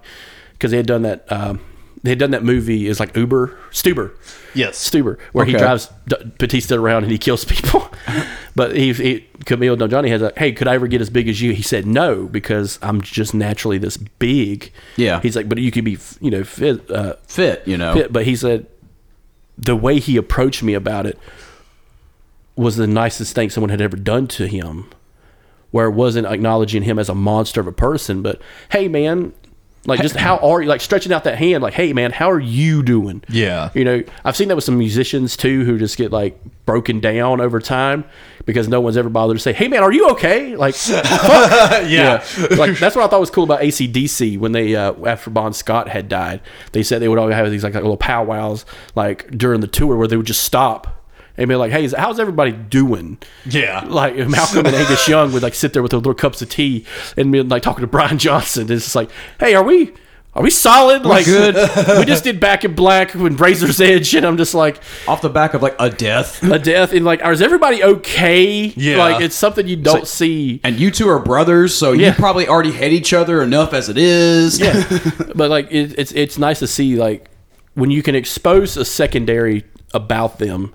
[0.52, 1.32] because they had done that.
[1.32, 1.62] Um,
[2.04, 4.12] they had done that movie is like Uber Stuber.
[4.54, 4.78] Yes.
[4.78, 7.90] Stuber, where he drives D- Batista around and he kills people.
[8.56, 11.42] but he, he Kumail Nanjiani has a hey, could I ever get as big as
[11.42, 11.54] you?
[11.54, 14.74] He said no because I'm just naturally this big.
[14.98, 15.22] Yeah.
[15.22, 17.94] he's like, but you could be, you know, fit, uh, Fit, you know.
[17.94, 18.12] fit.
[18.12, 18.68] But he said
[19.58, 21.18] the way he approached me about it
[22.56, 24.90] was the nicest thing someone had ever done to him.
[25.72, 29.32] Where it wasn't acknowledging him as a monster of a person, but hey, man,
[29.86, 30.68] Like just how are you?
[30.68, 31.64] Like stretching out that hand.
[31.64, 33.24] Like, hey man, how are you doing?
[33.30, 33.70] Yeah.
[33.74, 37.40] You know, I've seen that with some musicians too, who just get like broken down
[37.40, 38.04] over time
[38.46, 40.76] because no one's ever bothered to say, "Hey man, are you okay?" Like,
[41.26, 41.90] fuck.
[41.90, 42.24] Yeah.
[42.58, 45.88] like that's what I thought was cool about ACDC when they uh, after Bon Scott
[45.88, 46.42] had died.
[46.74, 49.96] They said they would always have these like, like little powwows like during the tour
[49.96, 51.01] where they would just stop
[51.38, 53.84] and be like, "Hey, is- how's everybody doing?" Yeah.
[53.88, 56.86] Like Malcolm and Angus Young would like sit there with their little cups of tea
[57.18, 58.64] and be like talking to Brian Johnson.
[58.64, 59.94] And It's just like, "Hey, are we?"
[60.34, 61.04] Are we solid?
[61.06, 61.56] like good.
[62.00, 65.28] we just did Back in Black with Razor's Edge, and I'm just like Off the
[65.30, 66.42] back of like a death.
[66.44, 68.68] a death, and like, are is everybody okay?
[68.78, 68.98] Yeah.
[68.98, 70.62] like it's something you don't like- see.
[70.64, 72.08] And you two are brothers, so Yeah.
[72.08, 74.58] you probably already hate each other enough as it is.
[74.58, 74.82] Yeah,
[75.36, 77.30] but like it, it's it's nice to see like
[77.74, 80.74] when you can expose a secondary about them.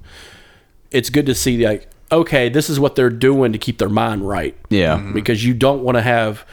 [0.96, 4.26] It's good to see like okay, this is what they're doing to keep their mind
[4.26, 4.56] right.
[4.70, 4.96] Yeah.
[4.96, 5.12] Mm-hmm.
[5.12, 6.46] because you don't want to have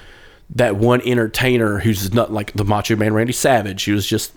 [0.56, 4.34] that one entertainer who's not like the Macho Man Randy Savage, who's just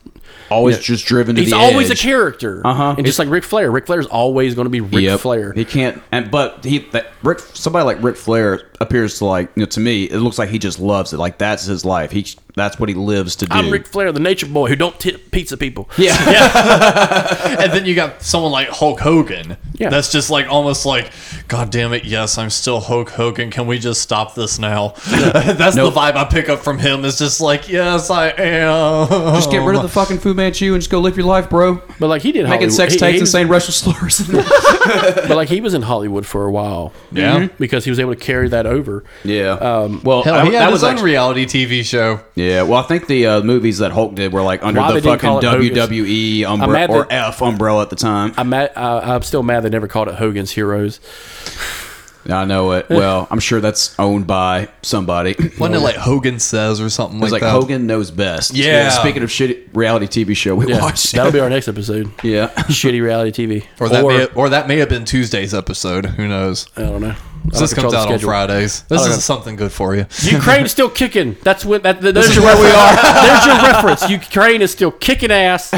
[0.48, 1.98] Always just driven to he's the always edge.
[1.98, 2.64] a character.
[2.64, 2.94] Uh-huh.
[2.96, 5.20] and just like Ric Flair, Ric Flair's always going to be Ric Yep.
[5.20, 5.52] Flair.
[5.52, 9.60] He can't, and but he that Rick somebody like Ric Flair appears to like you
[9.62, 11.16] know to me it looks like he just loves it.
[11.18, 12.12] Like that's his life.
[12.12, 13.54] He that's what he lives to do.
[13.56, 15.90] I'm Ric Flair, the Nature Boy, who don't tip pizza people.
[15.98, 17.56] yeah.
[17.60, 19.56] and then you got someone like Hulk Hogan.
[19.74, 19.90] Yeah.
[19.90, 21.10] That's just like almost like,
[21.48, 23.50] God damn it, yes, I'm still Hulk Hogan.
[23.50, 24.94] Can we just stop this now?
[25.08, 25.92] That's Nope.
[25.92, 27.04] the vibe I pick up from him.
[27.04, 29.08] Is just like, yes, I am.
[29.34, 31.80] Just get rid of the fucking Fu Manchu and just go live your life, bro.
[31.98, 34.28] But like he did Making Hollywood- sex he- tapes he and was- saying racial slurs.
[35.26, 36.92] But like he was in Hollywood for a while.
[37.10, 37.48] Yeah.
[37.58, 39.02] Because he was able to carry that over.
[39.24, 39.50] yeah.
[39.52, 40.00] Um.
[40.04, 42.20] Well, Hell, I- he had that his was own actually, reality TV show.
[42.36, 42.62] yeah.
[42.62, 45.18] Well, I think the uh, movies that Hulk did were like under Why the fucking
[45.18, 48.32] call it Hogan's- WWE I'm umbrella or that- F umbrella at the time.
[48.36, 51.00] I'm mad, uh, I'm still mad they never called it Hogan's Heroes.
[52.30, 52.88] I know it.
[52.88, 55.34] Well, I'm sure that's owned by somebody.
[55.58, 57.58] Wasn't it like Hogan Says or something It was like, like that?
[57.60, 58.54] Hogan knows best.
[58.54, 58.88] Yeah.
[58.90, 61.12] Speaking of shitty reality TV show we Yeah, watched.
[61.12, 62.10] that'll be our next episode.
[62.22, 62.48] yeah.
[62.48, 63.64] Shitty reality TV.
[63.80, 66.06] Or that, may, or that may have been Tuesday's episode.
[66.06, 66.66] Who knows?
[66.76, 67.14] I don't know.
[67.46, 68.28] I don't This control comes the out on schedule.
[68.28, 68.82] Fridays.
[68.82, 69.14] This is know.
[69.18, 70.06] something good for you.
[70.22, 71.36] Ukraine's still kicking.
[71.44, 71.84] That's what.
[71.84, 72.96] That, there's your where we are.
[72.96, 74.10] There's your reference.
[74.10, 75.70] Ukraine is still kicking ass,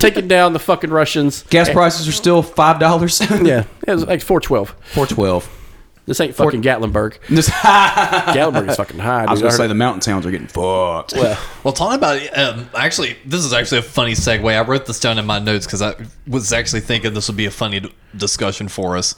[0.00, 1.44] taking down the fucking Russians.
[1.44, 3.20] Gas prices are still five dollars.
[3.30, 4.74] Yeah, it was like four twelve.
[4.92, 5.48] Four twelve.
[6.06, 7.16] This ain't fucking Gatlinburg.
[7.64, 9.24] I Gatlinburg is fucking high.
[9.24, 11.14] I was gonna I say the mountain towns are getting fucked.
[11.14, 14.44] well, Well, talking about it, um, actually, this is actually a funny segue.
[14.54, 15.94] I wrote this down in my notes because I
[16.26, 19.14] was actually thinking this would be a funny d- discussion for us.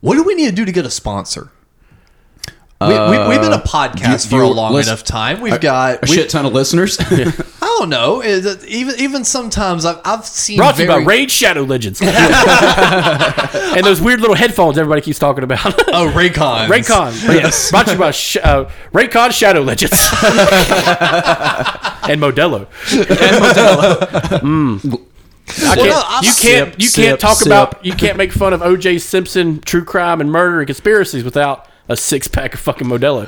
[0.00, 1.50] What do we need to do to get a sponsor?
[2.80, 5.40] We, we, we've been a podcast you- for a long listen- enough time.
[5.40, 6.96] We've got a we- shit ton of listeners.
[7.60, 8.22] I don't know.
[8.22, 12.00] It- even even sometimes I've, I've seen brought to you very, by Raid Shadow Legends
[12.02, 15.64] and those weird little headphones everybody keeps talking about.
[15.88, 17.12] oh Raycon Raycon.
[17.34, 17.70] Yes.
[17.70, 19.92] Brought to you by Sh- uh, Raycon Shadow Legends.
[22.08, 22.66] and Modelo.
[24.40, 25.02] Mm.
[25.66, 26.34] I can't, no, you can't.
[26.34, 27.46] Sip, you can't sip, talk sip.
[27.46, 27.84] about.
[27.84, 28.98] You can't make fun of O.J.
[28.98, 33.26] Simpson, true crime, and murder and conspiracies without a six pack of fucking Modelo.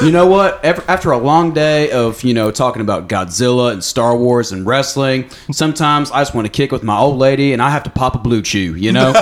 [0.02, 0.64] you know what?
[0.64, 5.30] After a long day of you know talking about Godzilla and Star Wars and wrestling,
[5.52, 8.14] sometimes I just want to kick with my old lady and I have to pop
[8.14, 8.80] a BlueChew.
[8.80, 9.12] You know.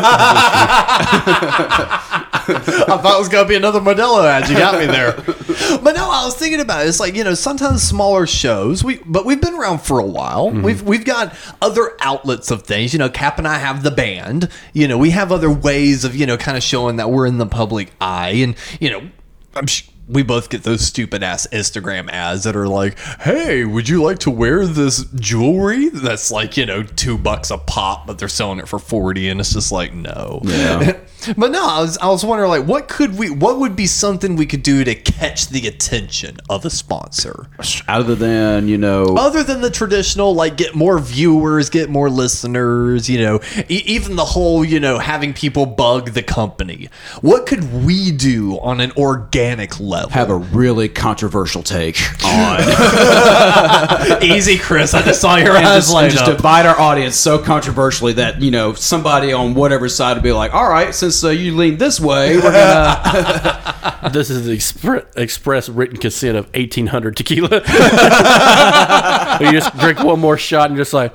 [2.57, 4.49] I thought it was gonna be another Modelo ad.
[4.49, 5.13] You got me there.
[5.83, 6.89] but no, I was thinking about it.
[6.89, 8.83] It's like you know, sometimes smaller shows.
[8.83, 10.49] We but we've been around for a while.
[10.49, 10.63] Mm-hmm.
[10.63, 12.93] We've we've got other outlets of things.
[12.93, 14.49] You know, Cap and I have the band.
[14.73, 17.39] You know, we have other ways of you know kind of showing that we're in
[17.39, 19.11] the public eye, and you know,
[19.55, 19.67] I'm.
[19.67, 24.03] Sh- we both get those stupid ass Instagram ads that are like, "Hey, would you
[24.03, 28.29] like to wear this jewelry that's like you know two bucks a pop, but they're
[28.29, 30.41] selling it for forty, and it's just like, no.
[30.45, 30.99] Yeah.
[31.37, 34.37] But no, I was I was wondering like what could we what would be something
[34.37, 37.47] we could do to catch the attention of a sponsor
[37.89, 39.17] Other than you know.
[39.17, 44.17] other than the traditional like get more viewers, get more listeners, you know, e- even
[44.17, 46.89] the whole you know having people bug the company.
[47.21, 50.11] What could we do on an organic level?
[50.11, 52.61] have a really controversial take on
[54.23, 54.95] easy, Chris.
[54.95, 56.37] I just saw your and eyes just, light just up.
[56.37, 60.55] divide our audience so controversially that you know somebody on whatever side would be like,
[60.55, 64.11] all right, since uh, you lean this way, we're gonna.
[64.13, 67.49] this is the expre- express written consent of 1800 tequila.
[69.41, 71.15] you just drink one more shot and just like,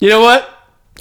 [0.00, 0.48] you know what?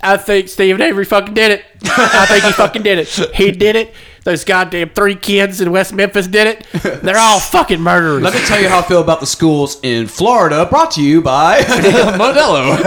[0.04, 1.66] I think Steven Avery fucking did it.
[1.84, 3.08] I think he fucking did it.
[3.36, 3.94] He did it.
[4.26, 7.02] Those goddamn three kids in West Memphis did it.
[7.02, 8.22] They're all fucking murderers.
[8.22, 10.66] Let me tell you how I feel about the schools in Florida.
[10.66, 12.78] Brought to you by Modelo.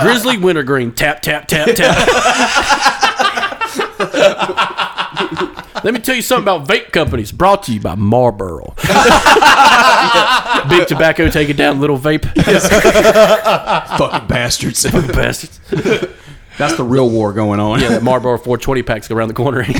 [0.00, 0.92] Grizzly Wintergreen.
[0.92, 2.93] Tap, tap, tap, tap.
[5.84, 7.30] Let me tell you something about vape companies.
[7.30, 8.74] Brought to you by Marlboro.
[10.70, 12.24] Big tobacco taking down little vape.
[13.98, 14.82] Fucking bastards.
[14.90, 15.60] Bastards.
[16.56, 17.80] That's the real war going on.
[17.80, 19.64] Yeah, that Marlboro 420 packs go around the corner.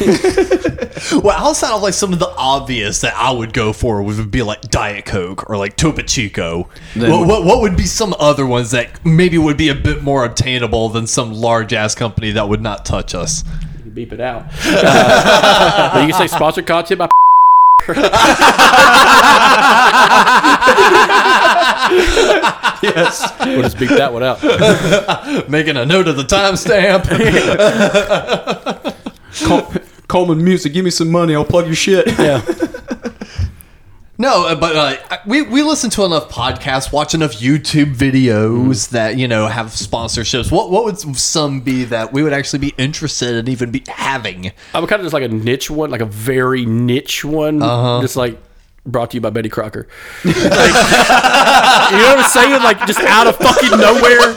[1.12, 4.42] Well, outside of like some of the obvious that I would go for would be
[4.42, 6.68] like Diet Coke or like Topo Chico.
[6.94, 10.02] Then- What, what, what would be some other ones that maybe would be a bit
[10.02, 13.44] more obtainable than some large ass company that would not touch us?
[13.94, 14.46] Beep it out.
[15.94, 17.08] Uh, you can say sponsored content by.
[22.82, 23.32] yes.
[23.40, 24.42] We'll just beep that one out.
[25.48, 27.04] Making a note of the timestamp.
[29.46, 29.72] Col-
[30.08, 31.34] Coleman Music, give me some money.
[31.34, 32.06] I'll plug your shit.
[32.18, 32.40] Yeah.
[34.16, 39.16] No, uh, but uh, we we listen to enough podcasts, watch enough YouTube videos that
[39.18, 40.52] you know have sponsorships.
[40.52, 44.52] What what would some be that we would actually be interested in even be having?
[44.72, 47.60] I'm kind of just like a niche one, like a very niche one.
[48.02, 48.38] Just like
[48.86, 49.86] brought to you by Betty Crocker.
[50.24, 52.62] Like, you know what I'm saying?
[52.62, 54.34] Like just out of fucking nowhere,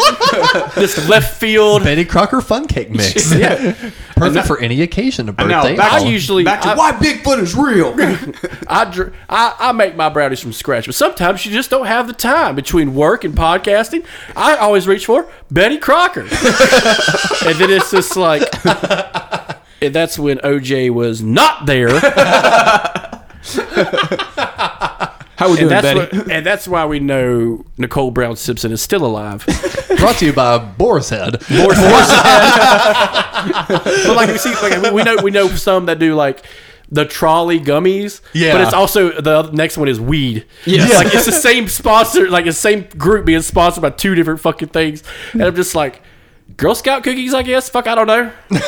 [0.75, 1.83] just left field.
[1.83, 3.33] Betty Crocker Fun Cake Mix.
[3.37, 3.75] Yeah.
[4.17, 5.75] Perfect for any occasion, a Now, birthday.
[5.77, 7.93] back, I usually- back to I- why Bigfoot is real.
[8.67, 12.13] I, I I make my brownies from scratch, but sometimes you just don't have the
[12.13, 14.03] time between work and podcasting.
[14.35, 16.29] I always reach for Betty Crocker, and
[17.59, 18.41] then it's just like,
[19.81, 21.89] and that's when OJ was not there,
[25.37, 26.17] How we and doing, that's Betty?
[26.17, 29.45] what, and that's why we know Nicole Brown Simpson is still alive.
[29.97, 31.33] Brought to you by Boar's Head.
[31.49, 31.77] but
[34.15, 36.43] like we see, like we- we know we know some that do like.
[36.89, 38.53] The trolley gummies, Yeah.
[38.53, 40.45] but it's also the other- next one is weed.
[40.63, 40.93] Yes.
[40.95, 44.69] like it's the same sponsor, like the same group being sponsored by two different fucking
[44.69, 46.01] things, and I'm just like,
[46.55, 47.67] Girl Scout cookies, I guess.
[47.67, 48.31] Fuck, I don't know.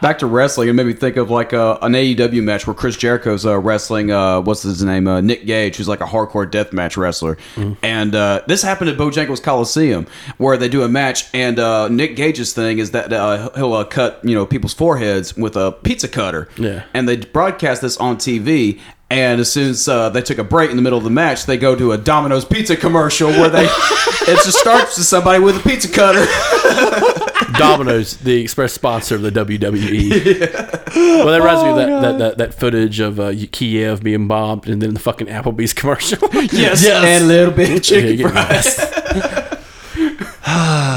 [0.00, 2.96] Back to wrestling, it made me think of like uh, an AEW match where Chris
[2.96, 4.10] Jericho's uh, wrestling.
[4.10, 5.06] Uh, what's his name?
[5.06, 7.36] Uh, Nick Gage, who's like a hardcore death match wrestler.
[7.82, 10.06] And uh, this happened at Bojangles Coliseum,
[10.38, 13.84] where they do a match, and uh, Nick Gage's thing is that uh, he'll uh,
[13.84, 16.48] cut you know people's foreheads with a pizza cutter.
[16.56, 16.84] Yeah.
[16.94, 18.80] And they broadcast this on TV.
[19.12, 21.44] And as soon as uh, they took a break in the middle of the match,
[21.44, 25.56] they go to a Domino's pizza commercial where they it just starts to somebody with
[25.56, 26.24] a pizza cutter.
[27.58, 30.76] Domino's, the express sponsor of the WWE.
[30.90, 34.66] Well, that reminds me of that, that, that, that footage of uh, Kiev being bombed
[34.68, 36.18] and then the fucking Applebee's commercial.
[36.52, 38.76] Yes, and a little bit of Yeah, chicken fries.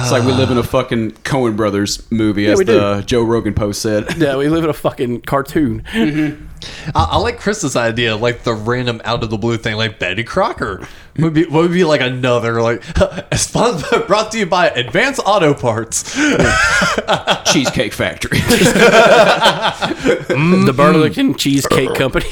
[0.02, 2.74] it's like we live in a fucking Coen Brothers movie, as we do.
[2.74, 4.06] the Joe Rogan post said.
[4.18, 5.84] yeah, we live in a fucking cartoon.
[5.92, 6.46] Mm-hmm.
[6.96, 10.24] I, I like Chris's idea, like the random out of the blue thing, like Betty
[10.24, 10.88] Crocker.
[11.18, 12.84] Would be what would be like another like
[13.36, 16.16] sponsor brought to you by Advanced Auto Parts.
[17.52, 18.40] Cheesecake Factory.
[18.40, 18.56] The
[20.30, 20.76] mm-hmm.
[20.76, 22.28] Burlington Cheesecake Company.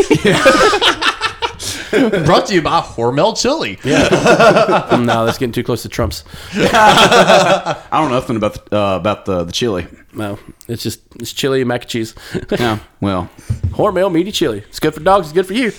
[2.25, 3.77] brought to you by Hormel Chili.
[3.83, 4.97] Yeah.
[4.99, 6.23] no, that's getting too close to Trump's.
[6.53, 9.87] I don't know nothing about the, uh, about the the chili.
[10.13, 12.15] No, it's just it's chili and mac and cheese.
[12.51, 13.29] Yeah, well,
[13.69, 14.59] Hormel meaty chili.
[14.69, 15.27] It's good for dogs.
[15.27, 15.71] It's good for you.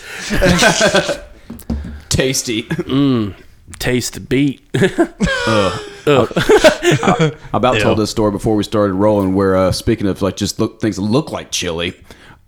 [2.09, 2.63] tasty.
[3.79, 4.63] Taste the beat.
[6.07, 7.81] I about Ew.
[7.81, 9.35] told this story before we started rolling.
[9.35, 11.95] Where uh, speaking of like just look things that look like chili.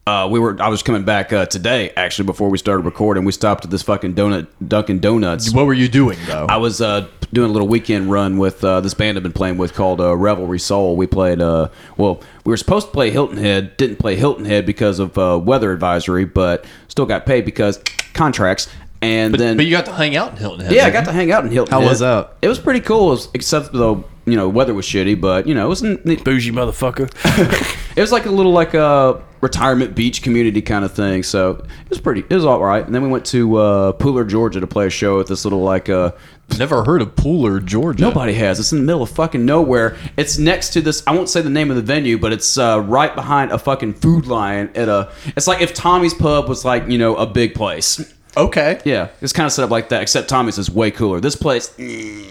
[0.07, 0.61] Uh, we were.
[0.61, 3.25] I was coming back uh, today, actually, before we started recording.
[3.25, 5.55] We stopped at this fucking donut, Dunkin' Donuts.
[5.55, 6.45] What were you doing though?
[6.47, 9.57] I was uh, doing a little weekend run with uh, this band I've been playing
[9.57, 10.97] with called uh, Revelry Soul.
[10.97, 14.67] We played, uh, well, we were supposed to play Hilton Head, didn't play Hilton Head
[14.67, 17.81] because of uh, weather advisory, but still got paid because
[18.13, 18.69] contracts.
[19.01, 20.73] And then, but you got to hang out in Hilton Head.
[20.73, 21.89] yeah, I didn't got to hang out in Hilton How Head.
[21.89, 22.35] was that?
[22.43, 25.55] It was pretty cool, it was- except though, you know, weather was shitty, but, you
[25.55, 26.25] know, it was, neat.
[26.25, 27.11] Bougie motherfucker.
[27.97, 31.23] it was like a little like a retirement beach community kind of thing.
[31.23, 32.85] So it was pretty, it was all right.
[32.85, 35.63] And then we went to uh, Pooler, Georgia to play a show at this little
[35.63, 36.13] like, uh.
[36.59, 38.03] Never heard of Pooler, Georgia.
[38.03, 38.61] Nobody has.
[38.61, 39.97] It's in the middle of fucking nowhere.
[40.19, 41.03] It's next to this.
[41.07, 43.95] I won't say the name of the venue, but it's uh, right behind a fucking
[43.95, 45.11] food line at a.
[45.37, 48.14] It's like if Tommy's Pub was like you know a big place.
[48.37, 48.81] Okay.
[48.85, 50.03] Yeah, it's kind of set up like that.
[50.03, 51.21] Except Tommy's is way cooler.
[51.21, 51.73] This place.
[51.79, 52.29] it's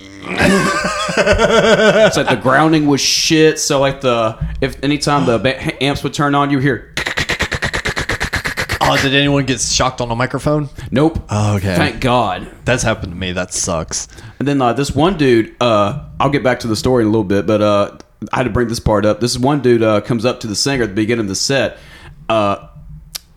[2.17, 3.59] like the grounding was shit.
[3.59, 6.93] So like the if anytime the ba- amps would turn on, you hear.
[8.85, 10.67] Oh, did anyone get shocked on a microphone?
[10.91, 11.25] Nope.
[11.29, 11.75] Oh, okay.
[11.75, 12.51] Thank God.
[12.65, 13.31] That's happened to me.
[13.31, 14.09] That sucks.
[14.39, 17.09] And then uh, this one dude, uh, I'll get back to the story in a
[17.09, 17.97] little bit, but uh,
[18.33, 19.21] I had to bring this part up.
[19.21, 21.77] This one dude uh, comes up to the singer at the beginning of the set.
[22.27, 22.67] Uh,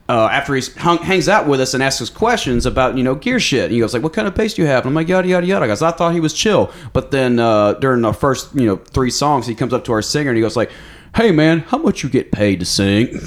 [0.09, 3.15] uh, after he hung, hangs out with us and asks us questions about you know
[3.15, 4.95] gear shit, and he goes like, "What kind of bass do you have?" And I'm
[4.95, 8.13] like, "Yada yada yada." Guys, I thought he was chill, but then uh, during the
[8.13, 10.71] first you know three songs, he comes up to our singer and he goes like,
[11.17, 13.19] "Hey man, how much you get paid to sing?"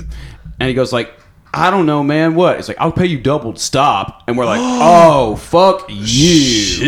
[0.60, 1.14] And he goes like,
[1.54, 2.36] I don't know, man.
[2.36, 2.60] What?
[2.60, 6.84] It's like I'll pay you double to stop, and we're like, oh fuck you.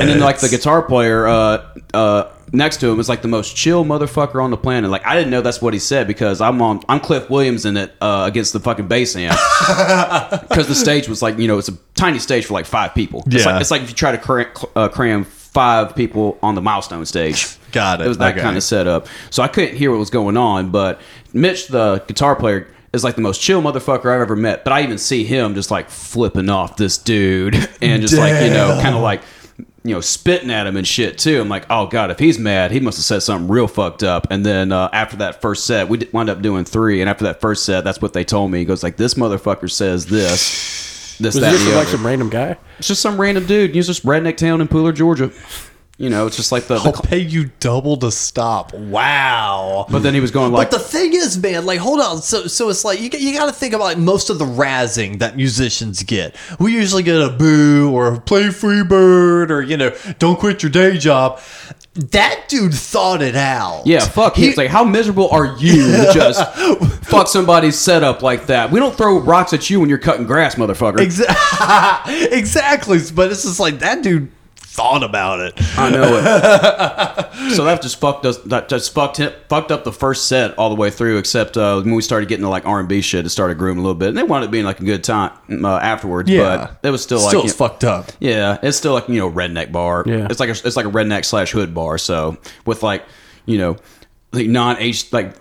[0.00, 3.56] And then like the guitar player uh, uh, next to him is like the most
[3.56, 4.90] chill motherfucker on the planet.
[4.90, 7.76] Like I didn't know that's what he said because I'm on I'm Cliff Williams in
[7.76, 9.32] it uh, against the fucking bass amp
[10.48, 13.22] because the stage was like you know it's a tiny stage for like five people.
[13.26, 13.52] It's Yeah.
[13.52, 14.46] like, it's like if you try to cram,
[14.76, 17.56] uh, cram five people on the milestone stage.
[17.72, 18.04] Got it.
[18.04, 18.42] It was that Okay.
[18.42, 19.06] kind of setup.
[19.30, 21.00] So I couldn't hear what was going on, but
[21.32, 24.64] Mitch, the guitar player, is like the most chill motherfucker I've ever met.
[24.64, 28.50] But I even see him just like flipping off this dude and just like, you
[28.50, 29.22] know, kind of like,
[29.84, 31.40] you know, spitting at him and shit too.
[31.40, 34.28] I'm like, oh God, if he's mad, he must have said something real fucked up.
[34.30, 37.00] And then uh, after that first set, we wound up doing three.
[37.00, 38.60] And after that first set, that's what they told me.
[38.60, 41.96] He goes like, this motherfucker says this, this, Was that, this and the like other.
[41.96, 42.56] some random guy?
[42.78, 43.74] It's just some random dude.
[43.74, 45.30] He's just redneck town in Pooler, Georgia.
[46.02, 48.74] You know, it's just like the, I'll the pay you double to stop.
[48.74, 49.86] Wow.
[49.88, 52.20] but then he was going like, But the thing is, man, like, hold on.
[52.20, 54.44] So, so it's like you got- you got to think about like most of the
[54.44, 56.34] razzing that musicians get.
[56.58, 60.70] We usually get a boo or play free bird or you know, don't quit your
[60.70, 61.40] day job.
[61.94, 63.82] That dude thought it out.
[63.86, 64.34] Yeah, fuck.
[64.34, 66.52] He- He's like, how miserable are you to just
[67.04, 68.72] fuck somebody's setup like that?
[68.72, 70.96] We don't throw rocks at you when you're cutting grass, motherfucker.
[70.96, 72.98] Exa- exactly.
[73.14, 74.30] But it's just like that dude
[74.72, 75.52] thought about it.
[75.78, 77.52] I know it.
[77.54, 78.38] so that just fucked us.
[78.38, 81.18] That just fucked him, fucked up the first set all the way through.
[81.18, 83.80] Except uh, when we started getting to like R and B shit, it started grooming
[83.80, 85.32] a little bit, and it wound up being like a good time
[85.64, 86.30] uh, afterwards.
[86.30, 88.12] but it was still like still you know- fucked up.
[88.18, 90.04] Yeah, it's still like you know redneck bar.
[90.06, 90.26] Yeah.
[90.30, 91.98] it's like a, it's like a redneck slash hood bar.
[91.98, 93.04] So with like
[93.44, 93.76] you know
[94.32, 95.34] like non H like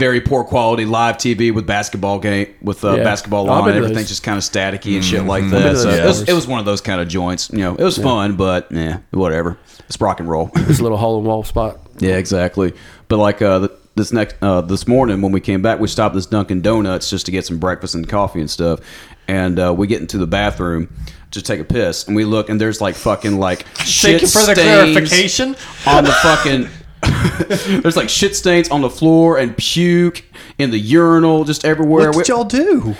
[0.00, 3.04] very poor quality live TV with basketball game with uh, Yeah.
[3.04, 3.70] basketball Oh, I've on.
[3.72, 4.08] Everything's those.
[4.08, 5.76] just kind of staticky and shit like that.
[5.76, 7.50] So those it, was, it was one of those kind of joints.
[7.50, 9.58] You know, it was fun, but yeah, whatever.
[9.86, 10.46] It's rock and roll.
[10.54, 11.78] This little hole in wall spot.
[11.98, 12.72] yeah, exactly.
[13.08, 16.14] But like uh, th- this next uh, this morning when we came back, we stopped
[16.14, 18.80] this Dunkin' Donuts just to get some breakfast and coffee and stuff.
[19.28, 20.88] And uh, we get into the bathroom
[21.32, 24.28] to take a piss, and we look, and there's like fucking like shit Thank you
[24.28, 24.58] for the stains
[24.94, 25.56] clarification.
[25.86, 26.68] on the fucking.
[27.82, 30.24] there's like shit stains on the floor and puke
[30.58, 32.10] in the urinal just everywhere.
[32.10, 32.96] What did y'all do?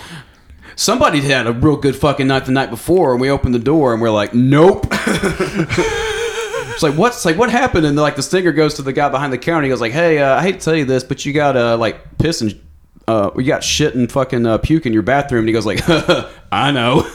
[0.75, 3.93] Somebody had a real good fucking night the night before, and we opened the door
[3.93, 4.87] and we're like, nope.
[4.91, 7.85] it's like what's like what happened?
[7.85, 9.59] And like the stinger goes to the guy behind the counter.
[9.59, 11.55] And he goes like, hey, uh, I hate to tell you this, but you got
[11.55, 12.59] uh, like piss and
[13.07, 15.41] uh, you got shit and fucking uh, puke in your bathroom.
[15.41, 15.81] And he goes like,
[16.51, 17.07] I know.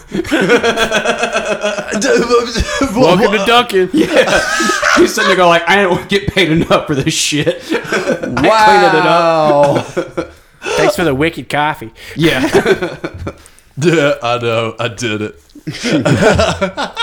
[2.94, 3.90] Welcome to Dunkin'.
[4.96, 7.62] He's sitting there going like, I don't get paid enough for this shit.
[8.46, 9.80] Wow.
[9.80, 11.92] Thanks for the wicked coffee.
[12.16, 12.42] yeah.
[13.76, 14.74] yeah, I know.
[14.78, 15.40] I did it.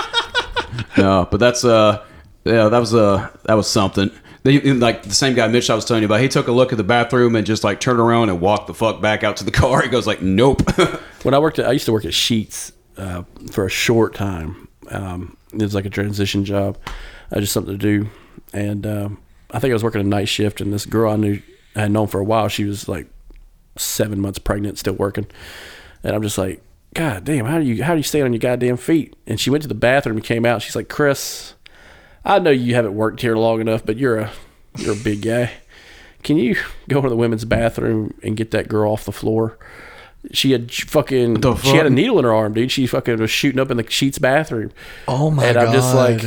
[0.97, 2.03] No, but that's uh,
[2.45, 4.11] yeah, that was uh, that was something.
[4.43, 6.73] They, like the same guy Mitch I was telling you about, he took a look
[6.73, 9.43] at the bathroom and just like turned around and walked the fuck back out to
[9.43, 9.81] the car.
[9.81, 10.61] He goes like, "Nope."
[11.23, 14.67] When I worked at, I used to work at Sheetz uh, for a short time.
[14.89, 16.77] Um, it was like a transition job,
[17.33, 18.09] uh, just something to do.
[18.53, 19.21] And um,
[19.51, 21.41] I think I was working a night shift, and this girl I knew
[21.75, 23.07] I had known for a while, she was like
[23.77, 25.27] seven months pregnant, still working.
[26.03, 26.61] And I'm just like,
[26.93, 29.15] God damn, how do you how do you stand on your goddamn feet?
[29.25, 30.61] And she went to the bathroom and came out.
[30.61, 31.55] She's like, Chris,
[32.23, 34.31] I know you haven't worked here long enough, but you're a
[34.77, 35.51] you're a big guy.
[36.23, 36.55] Can you
[36.87, 39.57] go to the women's bathroom and get that girl off the floor?
[40.31, 42.71] She had fucking The she had a needle in her arm, dude.
[42.71, 44.71] She fucking was shooting up in the Sheetz bathroom.
[45.07, 45.49] Oh my god.
[45.49, 46.21] and I'm just like,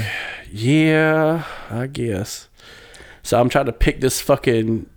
[0.50, 2.48] yeah, I guess.
[3.22, 4.88] So I'm trying to pick this fucking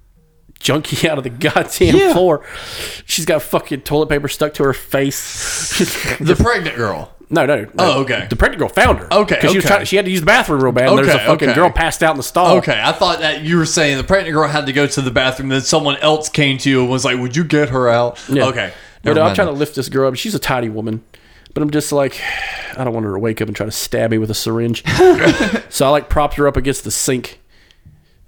[0.59, 2.13] junkie out of the goddamn Yeah.
[2.13, 2.45] floor.
[3.05, 6.17] She's got fucking toilet paper stuck to her face.
[6.19, 7.13] The pregnant girl.
[7.29, 7.69] no, no, no.
[7.79, 8.27] Oh, okay.
[8.29, 9.13] The pregnant girl found her.
[9.13, 9.75] Okay, because she was okay.
[9.75, 9.85] trying.
[9.85, 10.89] She had to use the bathroom real bad.
[10.89, 11.55] and there's a fucking okay.
[11.55, 12.57] girl passed out in the stall.
[12.57, 15.11] Okay, I thought that you were saying the pregnant girl had to go to the
[15.11, 18.19] bathroom, then someone else came to you and was like, "Would you get her out?"
[18.29, 18.45] Yeah.
[18.47, 18.73] Okay.
[19.03, 20.15] But Never I'm trying to lift this girl up.
[20.15, 21.03] She's a tidy woman.
[21.59, 22.21] But I'm just like,
[22.77, 24.81] I don't want her to wake up and try to stab me with a syringe.
[25.69, 27.41] so I like propped her up against the sink.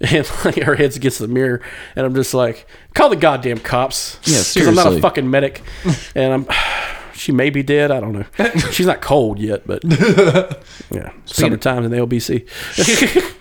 [0.02, 1.62] And like her head's against the mirror.
[1.96, 4.18] And I'm just like, call the goddamn cops.
[4.24, 5.62] Yeah, Because I'm not a fucking medic.
[6.14, 6.46] And I'm,
[7.14, 7.90] she may be dead.
[7.90, 8.24] I don't know.
[8.72, 9.82] She's not cold yet, but
[10.90, 11.12] yeah.
[11.24, 12.46] Summertime in the LBC.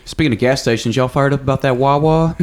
[0.08, 2.38] Speaking of gas stations, y'all fired up about that Wawa?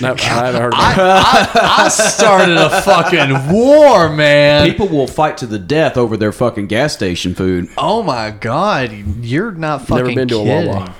[0.00, 1.60] No, I haven't heard about I.
[1.60, 4.68] I, I started a fucking war, man.
[4.68, 7.68] People will fight to the death over their fucking gas station food.
[7.78, 10.68] Oh my god, you're not fucking Never been to a kidding.
[10.70, 10.94] Wawa.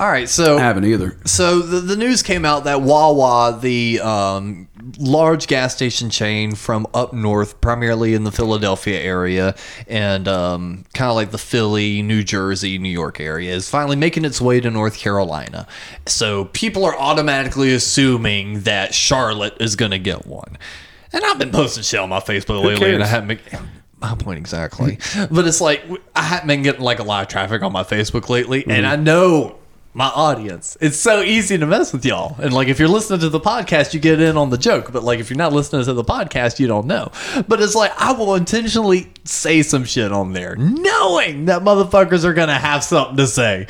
[0.00, 1.14] All right, so I haven't either.
[1.26, 4.66] So the, the news came out that Wawa, the um,
[4.98, 9.54] large gas station chain from up north, primarily in the Philadelphia area
[9.86, 14.24] and um, kind of like the Philly, New Jersey, New York area, is finally making
[14.24, 15.66] its way to North Carolina.
[16.06, 20.56] So people are automatically assuming that Charlotte is going to get one.
[21.12, 23.68] and I've been posting shit on my Facebook lately, and I haven't been.
[24.00, 24.98] My point exactly,
[25.30, 25.84] but it's like
[26.16, 28.96] I haven't been getting like a lot of traffic on my Facebook lately, and I
[28.96, 29.58] know
[29.92, 30.76] my audience.
[30.80, 33.92] It's so easy to mess with y'all, and like if you're listening to the podcast,
[33.92, 36.58] you get in on the joke, but like if you're not listening to the podcast,
[36.58, 37.10] you don't know.
[37.48, 42.34] But it's like I will intentionally say some shit on there, knowing that motherfuckers are
[42.34, 43.66] gonna have something to say.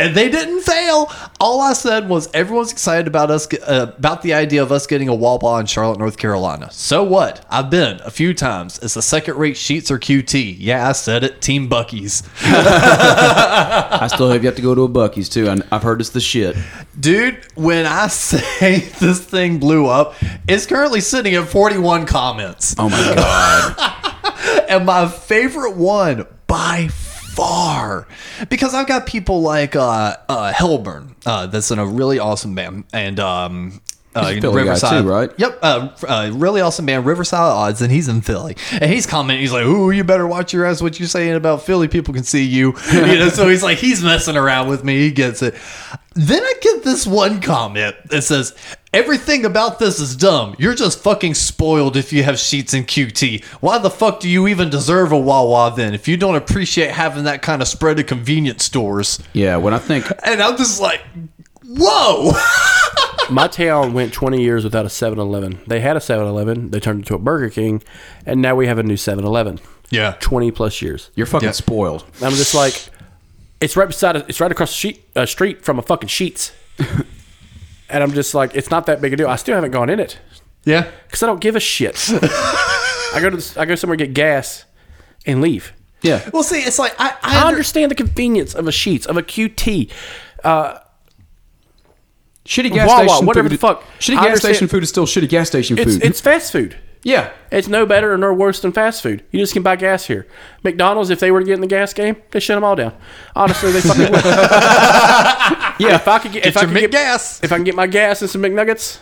[0.00, 1.12] And they didn't fail.
[1.38, 5.08] All I said was everyone's excited about us uh, about the idea of us getting
[5.08, 6.70] a Wawa in Charlotte, North Carolina.
[6.72, 7.44] So what?
[7.50, 8.78] I've been a few times.
[8.78, 10.56] It's a second rate Sheetz or QT.
[10.58, 11.42] Yeah, I said it.
[11.42, 12.22] Team Buc-ee's.
[12.42, 15.54] I still have yet to go to a Buc-ee's too.
[15.70, 16.56] I've heard it's the shit.
[16.98, 20.14] Dude, when I say this thing blew up,
[20.48, 22.74] it's currently sitting at 41 comments.
[22.78, 24.66] Oh my god.
[24.70, 26.88] and my favorite one by
[27.34, 28.06] far.
[28.48, 32.84] Because I've got people like uh, uh, Hellburn, uh, that's in a really awesome band,
[32.92, 33.80] and um,
[34.14, 35.30] uh, guy too, right?
[35.36, 39.40] Yep, uh, uh, really awesome man, Riverside Odds, and he's in Philly, and he's commenting.
[39.40, 40.82] He's like, "Ooh, you better watch your ass.
[40.82, 41.88] What you saying about Philly?
[41.88, 44.98] People can see you." you know, so he's like, he's messing around with me.
[44.98, 45.54] He gets it.
[46.14, 48.52] Then I get this one comment that says,
[48.92, 50.56] Everything about this is dumb.
[50.58, 53.44] You're just fucking spoiled if you have Sheetz in QT.
[53.60, 57.22] Why the fuck do you even deserve a Wawa then if you don't appreciate having
[57.24, 59.20] that kind of spread of convenience stores?
[59.32, 61.02] Yeah, when I think And I'm just like,
[61.64, 62.32] whoa!
[63.30, 65.60] My town went 20 years without a 7-Eleven.
[65.66, 66.70] They had a 7-Eleven.
[66.70, 67.82] They turned it into a Burger King,
[68.26, 69.60] and now we have a new 7-Eleven.
[69.90, 70.16] Yeah.
[70.20, 71.10] 20 plus years.
[71.14, 71.52] you're fucking Yeah.
[71.52, 72.04] spoiled.
[72.22, 72.74] I'm just like,
[73.60, 76.52] it's right beside, it's right across the sheet, uh, street from a fucking Sheetz,
[77.88, 79.28] and I'm just like, it's not that big a deal.
[79.28, 80.18] I still haven't gone in it
[80.64, 80.88] Yeah.
[81.06, 81.96] because I don't give a shit.
[83.12, 84.64] I go to, the, I go somewhere get gas,
[85.26, 85.72] and leave.
[86.02, 86.28] Yeah.
[86.32, 89.90] Well, see, it's like, I, I understand the convenience of a Sheetz of a QT.
[92.46, 93.54] Shitty gas Wawa, station whatever food.
[93.54, 93.82] the fuck.
[93.98, 96.04] Shitty I gas understand- station food is still shitty gas station It's food.
[96.04, 96.76] it's fast food.
[97.02, 97.30] yeah.
[97.52, 99.22] It's no better or no worse than fast food.
[99.30, 100.26] You just can buy gas here.
[100.64, 102.94] McDonald's, if they were to get in the gas game, they shut them all down.
[103.36, 104.24] Honestly, they fucking would.
[104.24, 107.42] yeah, if I could get, if I could get McGas.
[107.44, 108.98] if I can get my gas and some McNuggets,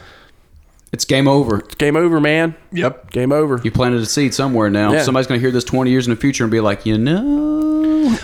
[0.92, 1.58] It's game over.
[1.78, 2.54] game over, man.
[2.72, 3.10] Yep.
[3.10, 3.60] Game over.
[3.62, 4.92] You planted a seed somewhere now.
[4.92, 5.02] Yeah.
[5.02, 7.68] Somebody's gonna hear this 20 years in the future and be like, you know.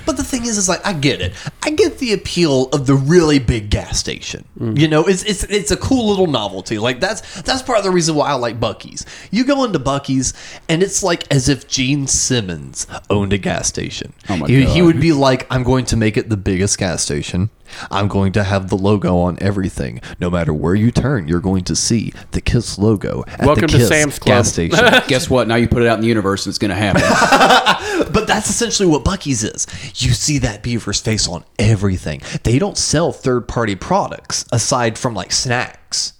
[0.07, 1.35] But the thing is, is like I get it.
[1.63, 4.45] I get the appeal of the really big gas station.
[4.59, 4.79] Mm.
[4.79, 6.79] You know, it's it's it's a cool little novelty.
[6.79, 9.05] Like that's that's part of the reason why I like Buc-ee's.
[9.31, 10.33] You go into Buc-ee's,
[10.69, 14.13] and it's like as if Gene Simmons owned a gas station.
[14.29, 17.03] Oh my he, he would be like, "I'm going to make it the biggest gas
[17.03, 17.51] station.
[17.91, 20.01] I'm going to have the logo on everything.
[20.21, 23.67] No matter where you turn, you're going to see the Kiss logo at Welcome the
[23.69, 24.27] to Kiss Sam's Club.
[24.39, 25.49] gas station." Guess what?
[25.49, 27.03] Now you put it out in the universe and it's gonna happen.
[28.13, 29.67] But that's essentially what Buc-ee's is.
[30.03, 32.23] You see that beaver's face on everything.
[32.43, 36.15] They don't sell third party products aside from like snacks.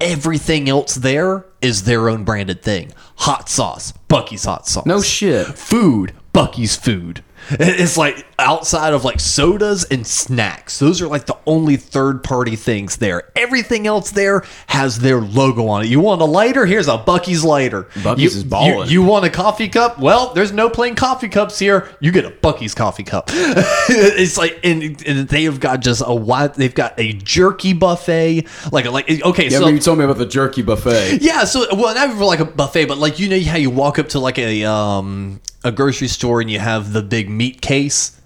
[0.00, 2.92] Everything else there is their own branded thing.
[3.18, 4.84] Hot sauce, Buc-ee's hot sauce.
[4.84, 5.46] No shit.
[5.46, 7.22] Food, Buc-ee's food.
[7.60, 10.78] It's like outside of like sodas and snacks.
[10.78, 13.30] Those are like the only third party things there.
[13.36, 15.88] Everything else there has their logo on it.
[15.88, 16.66] You want a lighter?
[16.66, 17.84] Here's a Buc-ee's lighter.
[17.94, 18.88] Buc-ee's You- is ballin'.
[18.88, 19.98] You, you want a coffee cup?
[19.98, 21.88] Well, there's no plain coffee cups here.
[22.00, 23.30] You get a Buc-ee's coffee cup.
[23.32, 26.54] it's like, and, and they have got just a wide.
[26.54, 28.46] They've got a jerky buffet.
[28.70, 31.18] Like, like okay, Yeah, so you told me about the jerky buffet.
[31.22, 33.98] yeah, so well, not even like a buffet, but like you know how you walk
[33.98, 38.20] up to like a um a grocery store and you have the big meat case.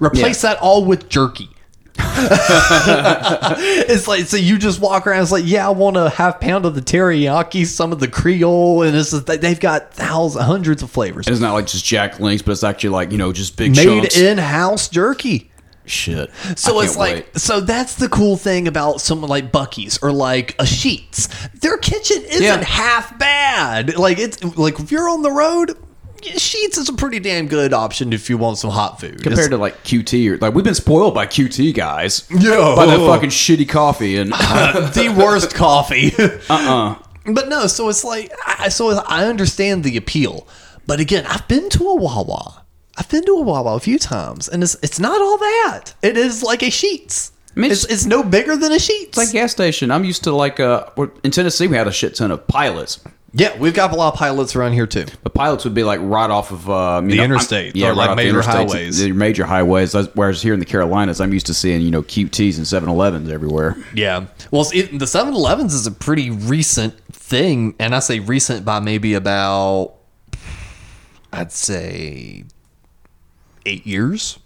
[0.00, 1.48] Replace that all with jerky.
[3.88, 5.22] it's like so you just walk around.
[5.22, 8.82] It's like yeah, I want a half pound of the teriyaki, some of the Creole,
[8.82, 11.26] and it's just, they've got thousands, hundreds of flavors.
[11.28, 13.84] It's not like just Jack Link's, but it's actually like you know just big Made
[13.84, 14.16] chunks.
[14.18, 15.50] in house jerky.
[15.84, 16.30] Shit.
[16.56, 17.38] So I it's like, wait.
[17.38, 21.28] so that's the cool thing about someone like Buc-ee's or like a Sheetz.
[21.60, 22.62] Their kitchen isn't Yeah.
[22.64, 23.96] half bad.
[23.96, 25.74] Like it's like if you're on the road, yeah,
[26.22, 29.22] Sheetz is a pretty damn good option if you want some hot food.
[29.22, 32.26] compared to like QT or like we've been spoiled by QT guys.
[32.30, 32.74] Yeah.
[32.76, 36.12] By that fucking shitty coffee and the worst coffee.
[36.48, 36.96] uh-uh.
[37.26, 40.46] But no, so it's like, I, so I understand the appeal.
[40.86, 42.64] But again, I've been to a Wawa.
[42.98, 45.94] I've been to a Wawa a few times, and it's it's not all that.
[46.02, 47.30] It is like a Sheetz.
[47.56, 49.08] I mean, it's, it's- no bigger than a Sheetz.
[49.08, 49.90] It's like gas station.
[49.90, 50.86] I'm used to like uh
[51.22, 52.98] in Tennessee we had a shit ton of pilots.
[53.34, 55.06] Yeah, we've got a lot of pilots around here too.
[55.22, 58.08] The pilots would be like right off of uh, The know, interstate, yeah, or, like,
[58.08, 58.98] right off the major interstates, highways.
[58.98, 59.94] the major highways.
[60.14, 63.76] Whereas here in the Carolinas, I'm used to seeing you know QTs and 7-Elevens everywhere.
[63.94, 64.26] Yeah.
[64.50, 67.74] Well, see, the 7 Elevens is a pretty recent thing.
[67.78, 69.94] And I say recent by maybe about,
[71.32, 72.44] I'd say,
[73.64, 74.38] eight years.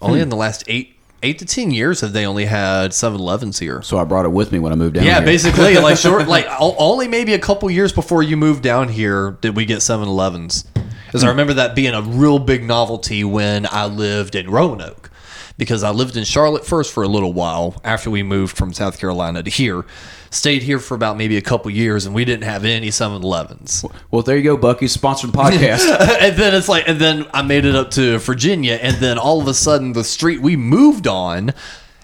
[0.00, 3.82] Only in the last eight, eight to ten years have they only had 7-Elevens here.
[3.82, 5.12] So I brought it with me when I moved down here.
[5.12, 5.26] Yeah, here.
[5.26, 9.56] basically, like short, like only maybe a couple years before you moved down here did
[9.56, 10.64] we get 7-Elevens.
[11.06, 11.30] Because I hmm.
[11.30, 15.10] remember that being a real big novelty when I lived in Roanoke.
[15.58, 18.98] Because I lived in Charlotte first for a little while after we moved from South
[18.98, 19.86] Carolina to here.
[20.30, 23.84] Stayed here for about maybe a couple years, and we didn't have any 7-Elevens.
[24.10, 24.88] Well, there you go, Bucky.
[24.88, 25.88] Sponsored podcast.
[26.20, 29.40] and then it's like, and then I made it up to Virginia, and then all
[29.40, 31.52] of a sudden, the street we moved on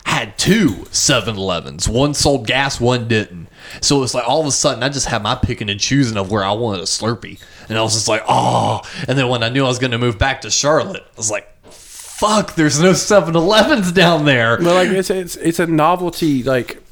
[0.04, 1.88] had two 7 Elevens.
[1.88, 3.48] One sold gas, one didn't.
[3.80, 6.16] So it was like all of a sudden, I just had my picking and choosing
[6.16, 7.40] of where I wanted a Slurpee.
[7.68, 8.82] And I was just like, oh.
[9.08, 11.30] And then when I knew I was going to move back to Charlotte, I was
[11.30, 14.56] like, fuck, there's no 7 Elevens down there.
[14.58, 16.42] But like it's it's it's a novelty.
[16.42, 16.82] Like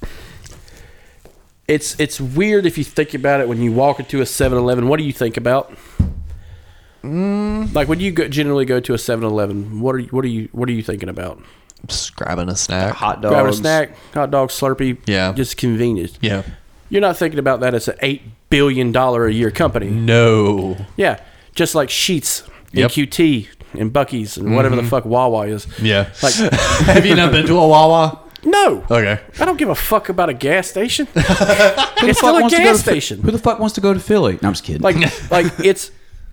[1.70, 3.48] it's it's weird if you think about it.
[3.48, 5.72] When you walk into a 7-Eleven, what do you think about?
[7.04, 7.72] Mm.
[7.72, 10.48] Like when you go, generally go to a 7-Eleven, what are you what are you
[10.52, 11.40] what are you thinking about?
[11.86, 12.94] Just grabbing a snack.
[12.96, 13.32] Hot dogs.
[13.32, 14.98] Grabbing a snack, hot dog, Slurpee.
[15.06, 15.32] Yeah.
[15.32, 16.18] just convenience.
[16.20, 16.42] Yeah.
[16.90, 19.88] You're not thinking about that as an eight billion dollar a year company.
[19.88, 20.76] No.
[20.96, 21.22] Yeah,
[21.54, 24.90] just like Sheetz and QT and Buc-ee's and whatever the mm-hmm.
[24.90, 25.68] fuck Wawa is.
[25.80, 26.12] Yeah.
[26.20, 26.34] Like
[26.90, 28.18] Have you not been to a Wawa?
[28.44, 29.20] No, Okay.
[29.38, 31.06] I don't give a fuck about a gas station.
[31.14, 33.20] Who the it's still a wants to gas station.
[33.22, 34.38] Who the fuck wants to go to Philly?
[34.40, 34.82] No, I'm just kidding.
[34.82, 34.96] Like
[35.30, 35.90] like it's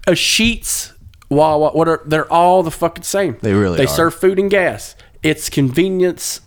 [0.08, 0.93] a Sheetz
[1.30, 1.72] Wawa.
[1.72, 3.38] What are they're all the fucking same.
[3.41, 3.88] They really they are.
[3.88, 4.95] serve food and gas.
[5.24, 6.39] It's convenience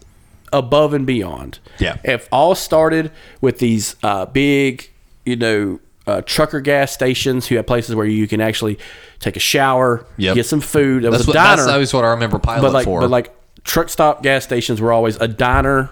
[0.53, 1.59] above and beyond.
[1.79, 1.99] Yeah.
[2.05, 4.91] If all started with these uh, big,
[5.27, 8.79] you know, uh, trucker gas stations who have places where you can actually
[9.19, 10.35] take a shower, Yep.
[10.37, 11.05] get some food.
[11.05, 13.01] There was That's a what, diner, that's always what I remember Pilot but like for.
[13.01, 13.35] but like
[13.65, 15.91] truck stop gas stations were always a diner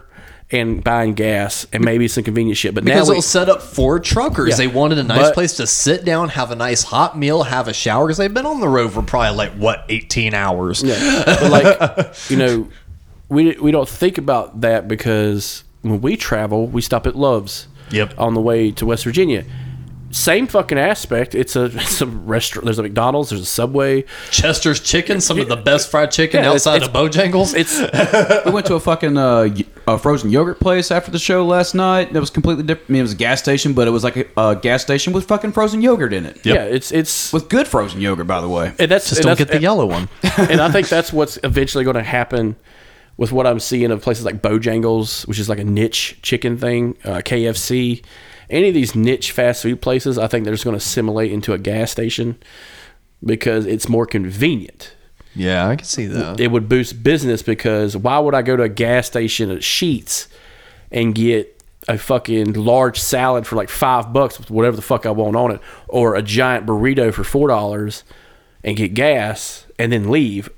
[0.51, 2.75] and buying gas and maybe some convenient shit.
[2.75, 4.51] But Because now it we, was set up for truckers.
[4.51, 4.57] Yeah.
[4.57, 7.69] They wanted a nice But- place to sit down, have a nice hot meal, have
[7.69, 8.07] a shower.
[8.07, 10.83] Because they've been on the road for probably like what eighteen hours.
[10.83, 12.69] Yeah, but like you know,
[13.29, 17.69] we we don't think about that because when we travel, we stop at Love's.
[17.91, 18.15] Yep.
[18.19, 19.45] On the way to West Virginia,
[20.11, 21.35] same fucking aspect.
[21.35, 22.65] It's a it's a restaurant.
[22.65, 23.31] There's a McDonald's.
[23.31, 24.05] There's a Subway.
[24.31, 27.55] Chester's Chicken, some of the best fried chicken Yeah, it's- outside it's- of Bojangles.
[27.55, 27.79] It's
[28.47, 31.75] we went to a fucking uh, y- a frozen yogurt place after the show last
[31.75, 32.13] night.
[32.13, 32.91] That was completely different.
[32.91, 35.13] I mean, it was a gas station, but it was like a, a gas station
[35.13, 36.45] with fucking frozen yogurt in it.
[36.45, 36.65] yeah.
[36.65, 38.73] It's it's With good frozen yogurt, by the way.
[38.79, 40.09] and that's Just and don't that's- get the yellow one.
[40.39, 42.57] and I think that's what's eventually going to happen
[43.17, 46.97] with what I'm seeing of places like Bojangles, which is like a niche chicken thing,
[47.05, 48.05] uh, KFC,
[48.51, 50.19] any of these niche fast food places.
[50.19, 52.37] I think they're just going to assimilate into a gas station
[53.25, 54.95] because it's more convenient.
[55.35, 56.41] yeah, I can see that.
[56.41, 60.29] It would boost business because why would I go to a gas station at Sheetz
[60.91, 61.55] and get
[61.87, 65.53] a fucking large salad for like five bucks with whatever the fuck I want on
[65.53, 68.05] it, or a giant burrito for four dollars
[68.65, 70.51] and get gas and then leave?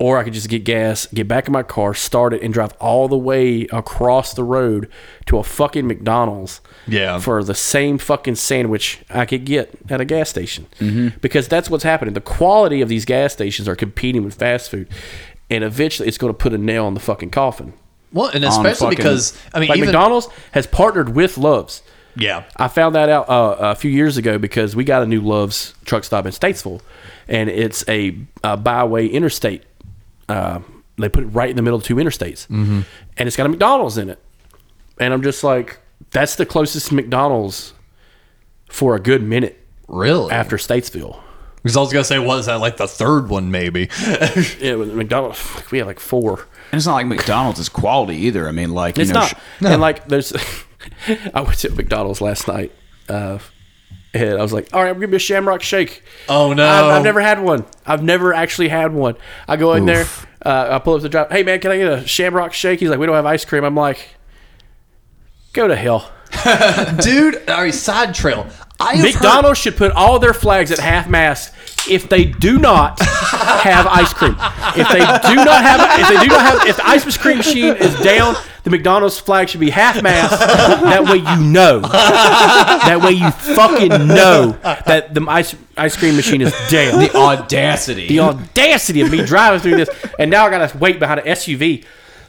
[0.00, 2.72] Or I could just get gas, get back in my car, start it, and drive
[2.80, 4.88] all the way across the road
[5.26, 7.18] to a fucking McDonald's Yeah.
[7.18, 10.66] for the same fucking sandwich I could get at a gas station.
[10.78, 11.18] Mm-hmm.
[11.20, 12.14] Because that's what's happening.
[12.14, 14.88] The quality of these gas stations are competing with fast food.
[15.50, 17.72] And eventually it's going to put a nail in the fucking coffin.
[18.12, 21.82] well, and especially fucking- because I mean, Like even McDonald's has partnered with Love's.
[22.14, 25.20] yeah, I found that out uh, a few years ago because we got a new
[25.20, 26.80] Love's truck stop in Statesville,
[27.26, 29.64] and it's a, a byway interstate.
[30.28, 30.60] Uh,
[30.96, 32.80] they put it right in the middle of two interstates, mm-hmm.
[33.16, 34.22] and it's got a McDonald's in it.
[34.98, 35.78] And I'm just like,
[36.10, 37.72] that's the closest McDonald's
[38.68, 40.32] for a good minute really.
[40.32, 41.20] after Statesville.
[41.62, 43.50] because I was gonna say, was that like the third one?
[43.50, 43.88] Maybe.
[44.60, 45.40] It was McDonald's.
[45.70, 46.40] We had like four.
[46.72, 48.46] And it's not like McDonald's is quality either.
[48.48, 49.28] I mean, like, you It's know, not.
[49.30, 50.32] sh- And like, there's.
[51.34, 52.72] I went to McDonald's last night,
[53.08, 53.38] uh,
[54.14, 56.66] and I was like, "All right, I'm gonna be a Shamrock Shake." Oh, no.
[56.66, 57.64] I've, I've never had one.
[57.86, 59.16] I've never actually had one.
[59.46, 60.06] I go in there,
[60.44, 61.30] uh, I pull up the drive.
[61.30, 62.80] Hey man, can I get a Shamrock Shake?
[62.80, 64.16] He's like, "We don't have ice cream." I'm like,
[65.52, 66.10] "Go to hell."
[67.00, 68.46] Dude, all right, side trail.
[68.80, 71.52] I McDonald's should put all their flags at half mast
[71.88, 74.36] if they do not have ice cream.
[74.76, 77.76] If they do not have, if they do not have, if the ice cream machine
[77.76, 80.38] is down, the McDonald's flag should be half mast.
[80.40, 81.80] That way you know.
[81.80, 87.00] That way you fucking know that the ice ice cream machine is down.
[87.00, 88.08] the audacity.
[88.08, 91.84] The audacity of me driving through this, and now I gotta wait behind an SUV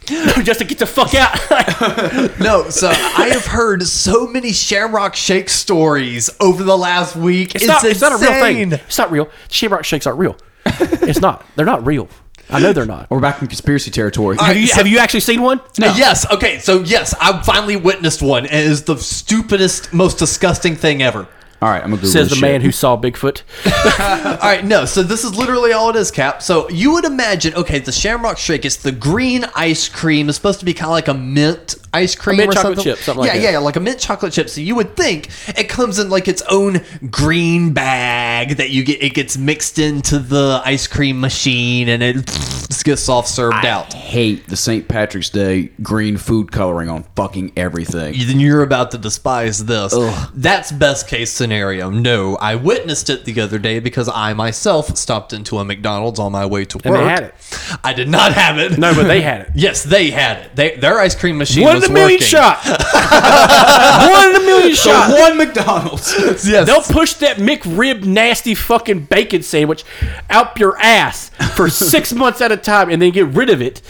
[0.43, 1.33] just to get the fuck out.
[2.39, 2.69] no.
[2.69, 7.55] So I have heard so many Shamrock Shake stories over the last week.
[7.55, 7.83] It's, not.
[7.83, 8.71] It's not a real thing.
[8.73, 9.29] It's not real.
[9.49, 10.35] Shamrock shakes aren't real.
[10.65, 11.45] It's not.
[11.55, 12.07] They're not real.
[12.51, 13.09] I know they're not.
[13.11, 14.35] We're back in conspiracy territory.
[14.39, 15.59] Have you have you actually seen one?
[15.59, 16.29] Uh, Yes.
[16.31, 16.57] Okay.
[16.59, 18.45] So yes, I finally witnessed one.
[18.47, 21.27] and It is the stupidest, most disgusting thing ever.
[21.61, 23.41] All right, I'm gonna Google Says the this man who saw Bigfoot.
[24.41, 24.85] All right, no.
[24.85, 26.41] So this is literally all it is, Cap.
[26.41, 28.63] So you would imagine, okay, the Shamrock Shake.
[28.63, 30.29] It's the green ice cream.
[30.29, 32.93] It's supposed to be kind of like a mint ice cream mint or chocolate something.
[32.95, 33.43] chip, something like yeah, that.
[33.43, 34.47] yeah, yeah, like a mint chocolate chip.
[34.49, 39.03] So you would think it comes in like its own green bag that you get.
[39.03, 43.67] It gets mixed into the ice cream machine and it just gets soft served I
[43.67, 43.91] out.
[43.91, 44.87] hate the St.
[44.87, 48.15] Patrick's Day green food coloring on fucking everything.
[48.17, 49.93] then you're about to despise this.
[50.33, 51.48] That's best case scenario.
[51.49, 56.31] No, I witnessed it the other day because I myself stopped into a McDonald's on
[56.31, 56.85] my way to work.
[56.85, 57.35] And they had it.
[57.83, 58.77] I did not have it.
[58.77, 59.49] No, but they had it.
[59.55, 60.55] Yes, they had it.
[60.55, 62.25] They, their ice cream machine One in a million working.
[62.27, 62.63] shot.
[62.65, 65.11] One in a million shot.
[65.19, 66.15] One McDonald's.
[66.49, 66.65] Yes.
[66.67, 69.83] They'll push that McRib nasty fucking bacon sandwich
[70.29, 73.81] out your ass for six months at a time and then get rid of it.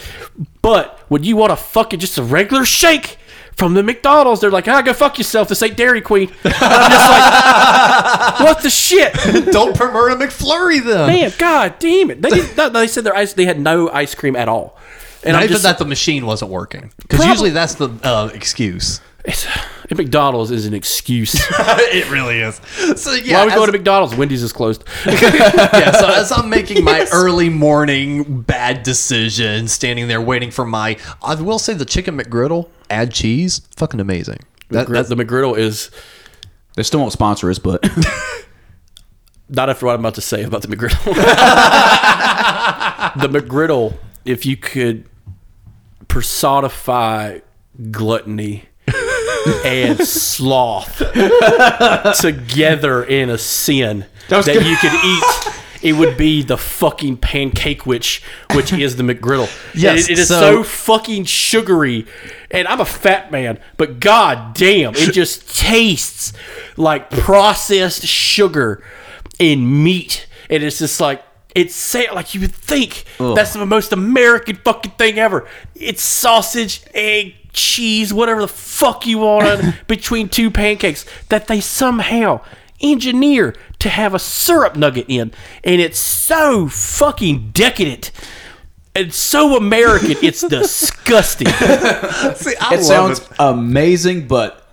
[0.62, 3.18] But when you want a fucking just a regular shake
[3.60, 5.50] from the McDonald's, they're like, ah, go fuck yourself.
[5.50, 6.30] This ain't Dairy Queen.
[6.46, 9.14] And I'm just like, what the shit?
[9.52, 11.08] Don't promote a McFlurry then.
[11.08, 12.22] Man, god damn it.
[12.22, 14.78] They, did, no, they said their ice, they had no ice cream at all.
[15.24, 16.92] And Not I'm even just, that the machine wasn't working.
[17.02, 19.02] Because Prob- usually that's the uh, excuse.
[19.26, 19.46] It's,
[19.92, 21.34] McDonald's is an excuse.
[21.50, 22.56] it really is.
[22.96, 24.16] So yeah, Why we as- go to McDonald's?
[24.16, 24.84] Wendy's is closed.
[25.06, 30.98] yeah, so as I'm making my early morning bad decision, standing there waiting for my,
[31.22, 34.40] I will say the chicken McGriddle, add cheese, fucking amazing.
[34.70, 35.90] That, Gr- that's the McGriddle is
[36.76, 37.84] They still won't sponsor us, but
[39.50, 41.04] not after what I'm about to say about the McGriddle.
[43.20, 43.96] the McGriddle,
[44.26, 45.06] if you could
[46.08, 47.40] personify
[47.92, 48.69] gluttony
[49.66, 51.02] and sloth
[52.22, 54.06] together in a sin
[54.46, 55.54] that you could eat.
[55.82, 58.22] It would be the fucking pancake witch,
[58.54, 59.50] which is the McGriddle.
[59.74, 62.06] Yes, it, it is so- so fucking sugary,
[62.52, 66.34] and I'm a fat man, but god damn, it just tastes
[66.76, 68.84] like processed sugar
[69.40, 71.24] in meat, and it's just like
[71.56, 75.48] it's say like you would think that's the most American fucking thing ever.
[75.76, 82.42] It's sausage, egg, cheese, whatever the fuck you want between two pancakes that they somehow
[82.82, 85.32] engineer to have a syrup nugget in,
[85.64, 88.12] and it's so fucking decadent.
[88.96, 91.48] And so American, it's disgusting.
[91.48, 94.28] See, I it sounds amazing.
[94.28, 94.69] But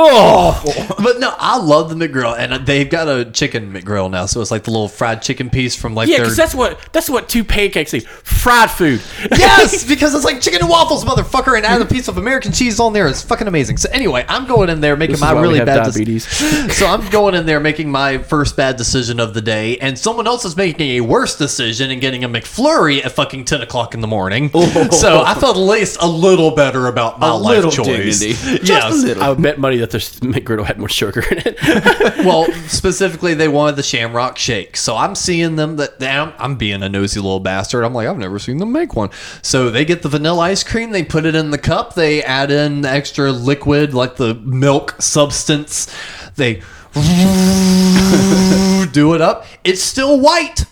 [0.00, 4.40] Oh, But no, I love the McGrill, and they've got a chicken McGrill now, so
[4.40, 7.10] it's like the little fried chicken piece from like yeah, their because that's what that's
[7.10, 8.06] what two pancakes is.
[8.06, 9.00] Fried food.
[9.32, 12.78] yes, because it's like chicken and waffles, motherfucker, and add a piece of American cheese
[12.78, 13.08] on there.
[13.08, 13.76] It's fucking amazing.
[13.78, 15.82] So anyway, I'm going in there making This is my why we really have bad
[15.84, 16.26] diabetes.
[16.26, 19.98] dec- so I'm going in there making my first bad decision of the day, and
[19.98, 23.94] someone else is making a worse decision and getting a McFlurry at fucking ten o'clock
[23.94, 24.50] in the morning.
[24.54, 24.90] Oh.
[24.90, 28.20] So I felt at least a little better about my A life little choice.
[28.20, 28.32] dignity.
[28.64, 28.92] Just yes.
[28.92, 29.22] a little.
[29.22, 31.56] I would bet money that this McGriddle had more sugar in it.
[32.24, 34.76] well, specifically, they wanted the Shamrock Shake.
[34.76, 37.84] So I'm seeing them that I'm, I'm being a nosy little bastard.
[37.84, 39.10] I'm like, I've never seen them make one.
[39.42, 42.50] So they get the vanilla ice cream, they put it in the cup, they add
[42.50, 45.92] in the extra liquid, like the milk substance.
[46.36, 46.62] They
[48.92, 49.44] do it up.
[49.64, 50.64] It's still white.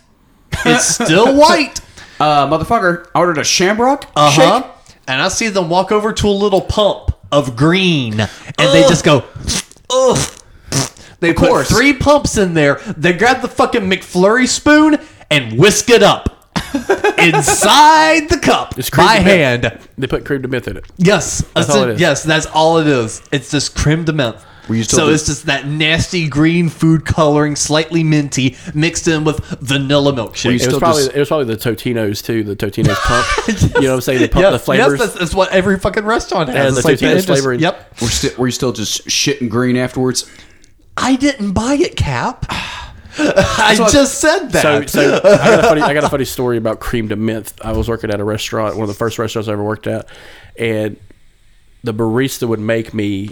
[0.65, 1.81] It's still white.
[2.21, 4.61] uh, motherfucker, I ordered a Shamrock Uh huh.
[4.63, 4.73] shake.
[5.09, 9.05] And I see them walk over to a little pump of green, and they just
[9.05, 9.25] go,
[9.91, 10.33] ugh.
[11.19, 11.71] They put course.
[11.71, 12.75] three pumps in there.
[12.97, 14.99] They grab the fucking McFlurry spoon
[15.31, 16.36] and whisk it up
[17.19, 19.63] inside the cup It's cream by de menthe.
[19.63, 19.79] hand.
[19.99, 20.85] They put cream de menthe in it.
[20.97, 21.91] Yes, that's all it.
[21.91, 22.01] it is.
[22.01, 23.23] Yes, that's all it is.
[23.33, 24.41] It's just creme de menthe.
[24.69, 29.25] you still So do- it's just that nasty green food coloring, slightly minty, mixed in
[29.25, 30.47] with vanilla milkshake.
[30.51, 32.43] It was Still probably just- it was probably the Totino's too.
[32.43, 33.27] The Totino's pump.
[33.77, 34.19] You know what I'm saying?
[34.21, 34.99] They pump Yes, the flavors.
[34.99, 36.57] Yes, that's, that's what every fucking restaurant has.
[36.57, 38.01] And It's the like Totino's it just- flavor Yep.
[38.03, 40.29] Were, sti- were you still just shitting green afterwards?
[40.97, 42.47] I didn't buy it, Cap.
[43.19, 44.63] I just said that.
[44.63, 47.53] So, so I, got a funny, I got a funny story about cream de mint.
[47.63, 50.09] I was working at a restaurant, one of the first restaurants I ever worked at,
[50.59, 50.97] and
[51.83, 53.31] the barista would make me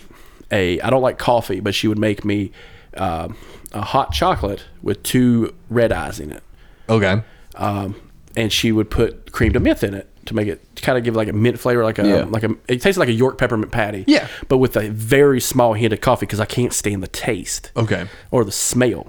[0.50, 0.80] a.
[0.80, 2.52] I don't like coffee, but she would make me
[2.96, 3.36] um,
[3.72, 6.42] a hot chocolate with two red eyes in it,
[6.88, 7.22] okay.
[7.56, 7.94] um,
[8.36, 11.14] and she would put cream de mint in it to make it kind of give
[11.16, 12.24] like a mint flavor, like a Yeah.
[12.24, 12.50] like a.
[12.68, 14.04] It tastes like a York peppermint patty.
[14.06, 14.28] Yeah.
[14.48, 17.70] but with a very small hint of coffee because I can't stand the taste.
[17.76, 18.06] Okay.
[18.30, 19.06] or the smell.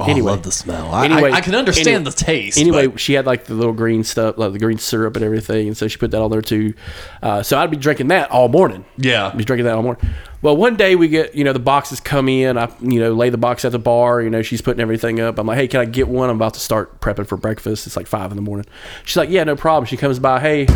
[0.00, 0.90] Oh, I love the smell.
[0.92, 4.04] I- I- I can understand the taste, Anyway, but- she had like the little green
[4.04, 6.74] stuff, like the green syrup and everything, and so she put that on there too.
[7.22, 8.84] Uh, so I'd be drinking that all morning.
[8.96, 9.28] Yeah.
[9.28, 10.06] I'd be drinking that all morning.
[10.40, 12.56] Well, one day we get, you know, the boxes come in.
[12.56, 14.22] I, you know, lay the box at the bar.
[14.22, 15.36] You know, she's putting everything up.
[15.38, 16.30] I'm like, hey, can I get one?
[16.30, 17.88] I'm about to start prepping for breakfast.
[17.88, 18.66] It's like five in the morning.
[19.04, 19.86] She's like, yeah, no problem.
[19.86, 20.68] She comes by, hey,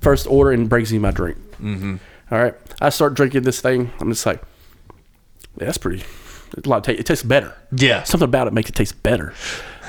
[0.00, 1.38] first order and brings me my drink.
[1.62, 1.96] Mm-hmm.
[2.32, 2.54] right.
[2.80, 3.92] I start drinking this thing.
[4.00, 4.42] I'm just like,
[5.58, 6.02] yeah, that's pretty.
[6.56, 7.54] A lot of it tastes better.
[7.76, 8.02] Yeah.
[8.04, 9.32] something about it makes it taste better.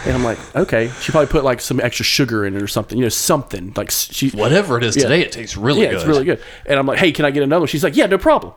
[0.06, 0.90] And I'm like, okay.
[1.02, 3.92] She probably put like some extra sugar in it or something, you know, something like
[3.92, 5.04] she Whatever it is Yeah.
[5.04, 5.96] today, it tastes really yeah, good.
[5.98, 6.42] it's really good.
[6.66, 7.68] And I'm like, hey, can I get another one?
[7.68, 8.54] She's like, yeah, no problem.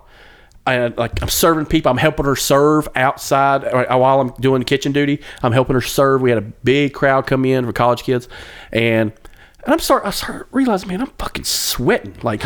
[0.67, 4.93] And like I'm serving people, I'm helping her serve outside uh, while I'm doing kitchen
[4.93, 5.21] duty.
[5.43, 6.23] I'm helping her serve.
[6.23, 8.29] We had a big crowd come in for college kids,
[8.73, 9.13] and
[9.65, 12.43] and I'm start I start realizing, man, I'm fucking sweating, like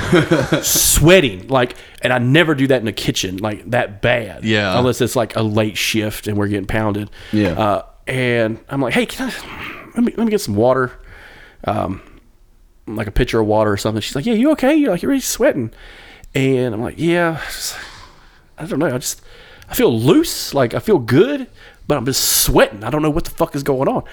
[0.63, 4.45] sweating, like, and I never do that in the kitchen, like that bad.
[4.45, 4.79] Yeah.
[4.79, 7.11] unless it's like a late shift and we're getting pounded.
[7.33, 7.51] Yeah.
[7.53, 10.93] uh, and I'm like, hey, can I let me let me get some water
[11.65, 12.01] um,
[12.87, 14.01] like a pitcher of water or something.
[14.01, 14.75] She's like, "Yeah, you okay?
[14.77, 15.73] You're like you're really sweating,"
[16.35, 17.77] and I'm like, "Yeah, just-
[18.57, 18.87] I don't know.
[18.87, 19.21] I just
[19.69, 21.49] I feel loose, like I feel good,
[21.87, 22.83] but I'm just sweating.
[22.85, 24.05] I don't know what the fuck is going on."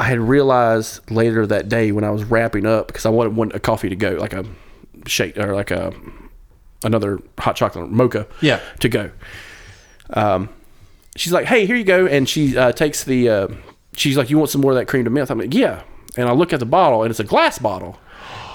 [0.00, 3.52] I had realized later that day when I was wrapping up because I wanted one
[3.54, 4.44] a coffee to go, like a
[5.06, 5.92] shake or like a
[6.84, 8.60] another hot chocolate mocha, Yeah.
[8.80, 9.10] to go.
[10.10, 10.48] Um,
[11.16, 13.28] she's like, "Hey, here you go," and she uh, takes the.
[13.28, 13.48] Uh,
[13.94, 15.82] she's like, "You want some more of that cream to milk?" I'm like, "Yeah,"
[16.16, 17.98] and I look at the bottle, and it's a glass bottle,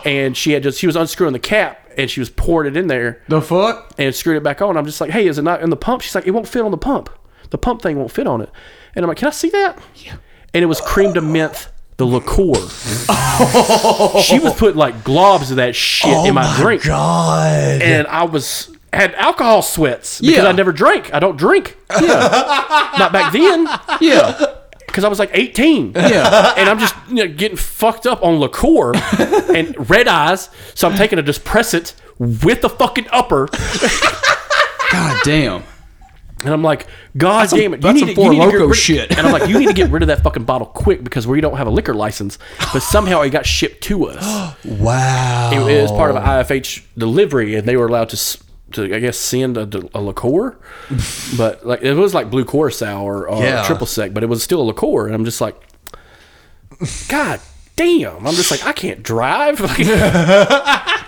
[0.04, 2.88] and she had just she was unscrewing the cap, and she was pouring it in
[2.88, 3.94] there, The fuck?
[3.98, 4.78] and screwed it back on.
[4.78, 6.64] I'm just like, "Hey, is it not in the pump?" She's like, "It won't fit
[6.64, 7.10] on the pump.
[7.52, 8.50] The pump thing won't fit on it,"
[8.96, 10.16] and I'm like, "Can I see that?" Yeah,
[10.56, 11.70] and it was cream to mint.
[11.98, 12.56] The liqueur.
[14.22, 17.82] she was putting like globs of that shit Oh in my, drink God.
[17.82, 20.46] and I was had alcohol sweats because Yeah.
[20.48, 21.14] I never drank.
[21.14, 21.78] I don't drink.
[21.90, 23.66] Yeah, not back then
[24.02, 24.46] Yeah.
[24.88, 25.94] because I was like 18.
[25.96, 26.54] Yeah.
[26.58, 28.92] and I'm just you know, getting fucked up on liqueur
[29.56, 30.50] and red eyes.
[30.74, 33.48] So I'm taking a depressant with the fucking upper,
[34.92, 35.64] God damn.
[36.46, 36.88] And I'm like,
[37.18, 37.82] God some- damn it!
[37.82, 39.12] that's some Four to get rid- shit.
[39.18, 41.42] And I'm like, you need to get rid of that fucking bottle quick because we
[41.42, 42.38] don't have a liquor license.
[42.72, 44.56] But somehow it got shipped to us.
[44.66, 45.50] wow.
[45.54, 48.38] it, it was part of an IFH delivery, and they were allowed to,
[48.74, 50.58] to I guess, send a, a liqueur.
[51.38, 53.64] but like it was like blue curacao or, or Yeah.
[53.64, 55.56] triple sec, but it was still a liqueur, and I'm just like,
[57.10, 57.40] God
[57.76, 58.26] damn!
[58.28, 59.60] I'm just like, I can't drive.
[59.66, 59.78] Like,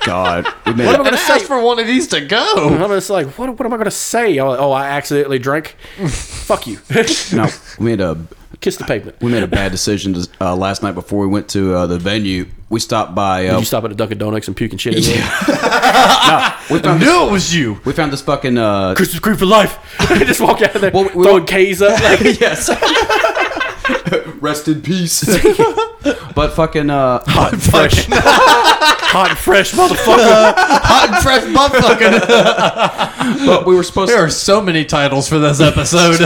[0.07, 0.45] God.
[0.45, 1.39] What am I gonna say?
[1.39, 2.69] for one of these to go.
[2.69, 4.39] I'm just like, what, what am I gonna say?
[4.39, 5.75] Oh, oh, I accidentally drank.
[6.07, 6.79] Fuck you.
[7.33, 7.47] No,
[7.79, 8.17] we made a
[8.61, 9.21] Kiss the pavement.
[9.21, 11.99] we made a bad decision to, uh, last night before we went to uh, the
[11.99, 12.45] venue.
[12.69, 13.47] We stopped by.
[13.47, 14.95] Uh, Did you stop at a Dunkin' Donuts and puke and shit?
[14.95, 15.13] in there?
[16.71, 17.79] we I found this, knew it was you.
[17.85, 18.57] we found this fucking.
[18.57, 19.77] Uh, Christmas cream for life.
[20.25, 22.01] just walk out of there, Well, we- throwing K's up.
[22.01, 22.67] Like, yes.
[24.41, 25.23] Rest in peace.
[26.35, 26.89] but fucking.
[26.89, 30.53] Uh, hot and fresh, hot and fresh, motherfucker.
[30.55, 33.45] Hot and fresh motherfucker.
[33.45, 34.23] but we were supposed There to.
[34.25, 36.19] are so many titles for this episode.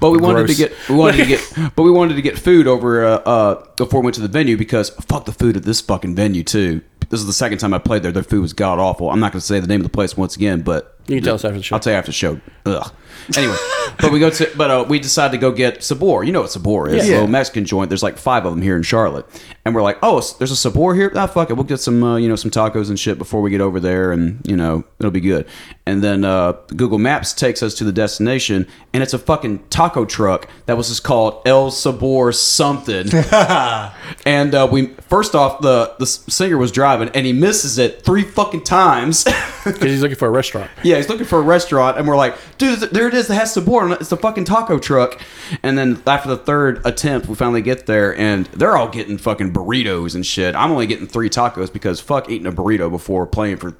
[0.00, 0.56] But we wanted Gross.
[0.56, 0.72] to get.
[0.88, 1.52] We wanted to get.
[1.76, 4.56] But we wanted to get food over uh, uh, before we went to the venue
[4.56, 6.80] because fuck the food at this fucking venue too.
[7.10, 8.12] This is the second time I played there.
[8.12, 9.10] Their food was god awful.
[9.10, 11.24] I'm not going to say the name of the place once again, but You can
[11.24, 11.74] tell us after the show.
[11.74, 12.40] I'll tell you after the show.
[12.66, 12.92] Ugh.
[13.36, 13.56] Anyway,
[14.00, 16.24] but we go to, but uh, we decided to go get Sabor.
[16.24, 17.06] You know what Sabor is?
[17.06, 17.12] Yeah.
[17.12, 17.90] A little Mexican joint.
[17.90, 19.26] There's like five of them here in Charlotte,
[19.64, 21.12] and we're like, oh, there's a Sabor here.
[21.14, 21.54] Ah, fuck it.
[21.54, 24.12] We'll get some, uh, you know, some tacos and shit before we get over there,
[24.12, 25.46] and you know, it'll be good.
[25.86, 30.04] And then uh, Google Maps takes us to the destination, and it's a fucking taco
[30.04, 33.08] truck that was just called El Sabor something.
[34.26, 38.22] and uh, we first off, the the singer was driving, and he misses it three
[38.22, 39.26] fucking times.
[39.62, 40.70] Because he's looking for a restaurant.
[40.82, 43.30] Yeah, he's looking for a restaurant, and we're like, dude, there it is.
[43.30, 44.00] It has it.
[44.00, 45.18] It's the fucking taco truck.
[45.62, 49.54] And then after the third attempt, we finally get there, and they're all getting fucking
[49.54, 50.54] burritos and shit.
[50.54, 53.74] I'm only getting three tacos because fuck eating a burrito before playing for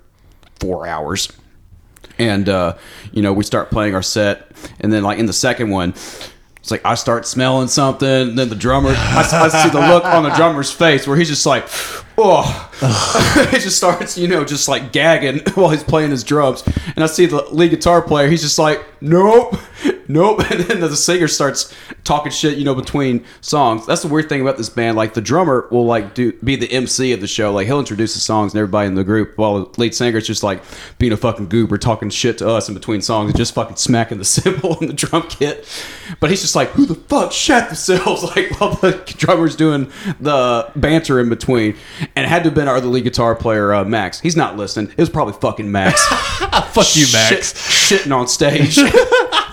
[0.59, 1.31] four hours.
[2.19, 2.79] And uh,
[3.13, 5.91] you know, we start playing our set, and then like in the second one.
[5.91, 8.91] It's like I start smelling something, then the drummer.
[8.91, 11.67] I, I see the look on the drummer's face where he's just like,
[12.23, 16.63] "Oh," he just starts, you know, just like gagging while he's playing his drums.
[16.95, 18.29] And I see the lead guitar player.
[18.29, 19.57] He's just like, "Nope,
[20.13, 21.73] nope." And then the singer starts
[22.05, 23.87] talking shit, you know, between songs.
[23.87, 24.97] That's the weird thing about this band.
[24.97, 27.53] Like the drummer will like do be the MC of the show.
[27.53, 30.43] Like he'll introduce the songs and everybody in the group, while the lead singer's just
[30.43, 30.63] like
[30.99, 34.19] being a fucking goober, talking shit to us in between songs and just fucking smacking
[34.19, 35.67] the cymbal and the drum kit.
[36.19, 39.91] But he's just like, "Who the fuck shut themselves?" Like while the drummer's doing
[40.21, 41.77] the banter in between.
[42.17, 44.21] And it had to have been our other lead guitar player, uh, Max.
[44.21, 44.91] He's not listening.
[44.91, 46.05] It was probably fucking Max.
[46.07, 47.59] Fuck you, Max.
[47.71, 48.79] Shit, shitting on stage.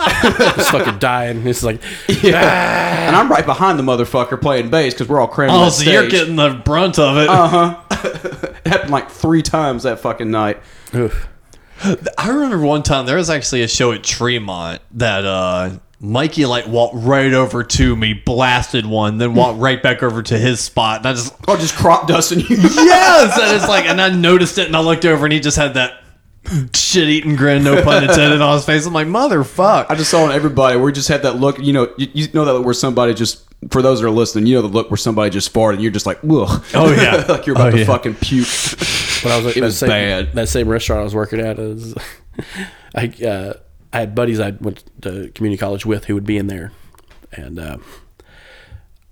[0.56, 1.46] Just fucking dying.
[1.48, 1.82] It's like,
[2.24, 3.08] yeah.
[3.08, 5.90] and I'm right behind the motherfucker playing bass because we're all crammed Oh, that so
[5.90, 7.30] you're getting the brunt of it.
[7.30, 7.82] Uh-huh.
[8.68, 10.62] It happened like three times that fucking night.
[10.94, 11.28] oof.
[12.18, 15.70] I remember one time there was actually a show at Tremont that uh
[16.02, 20.38] Mikey like walked right over to me, blasted one, then walked right back over to
[20.38, 22.58] his spot, and I just Oh, just crop dusting you.
[22.58, 25.58] yes, and it's like, and I noticed it, and I looked over, and he just
[25.58, 26.04] had that
[26.74, 28.86] shit eating grin, no pun intended, on his face.
[28.86, 29.88] I'm like, motherfuck.
[29.90, 30.78] I just saw on everybody.
[30.78, 31.60] We just had that look.
[31.60, 33.44] You know, you, you know that look where somebody just.
[33.72, 35.92] For those that are listening, you know the look where somebody just farted, and you're
[35.92, 36.64] just like, ugh.
[36.76, 37.26] Oh, yeah.
[37.28, 37.86] like you're about Oh, to yeah.
[37.86, 38.46] fucking puke.
[39.24, 40.34] when I was at It that was same, bad.
[40.34, 41.96] That same restaurant I was working at is,
[42.96, 43.54] I uh,
[43.92, 46.72] I had buddies I went to community college with who would be in there,
[47.34, 47.78] and uh,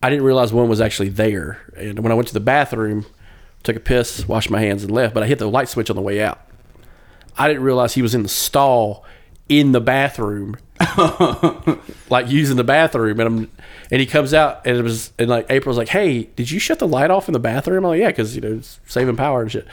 [0.04, 1.60] I didn't realize one was actually there.
[1.76, 3.08] And when I went to the bathroom,
[3.64, 5.16] took a piss, washed my hands, and left.
[5.16, 6.40] But I hit the light switch on the way out.
[7.38, 9.04] I didn't realize he was in the stall
[9.48, 10.58] in the bathroom,
[12.10, 13.52] like using the bathroom, and I'm
[13.92, 16.80] and he comes out and it was and like April's like, "Hey, did you shut
[16.80, 19.42] the light off in the bathroom?" I'm like, "Yeah, because you know it's saving power
[19.42, 19.68] and shit."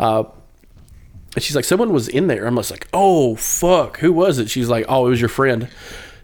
[0.00, 0.24] Uh,
[1.34, 4.50] and she's like, "Someone was in there." I'm just like, "Oh fuck, who was it?"
[4.50, 5.68] She's like, "Oh, it was your friend.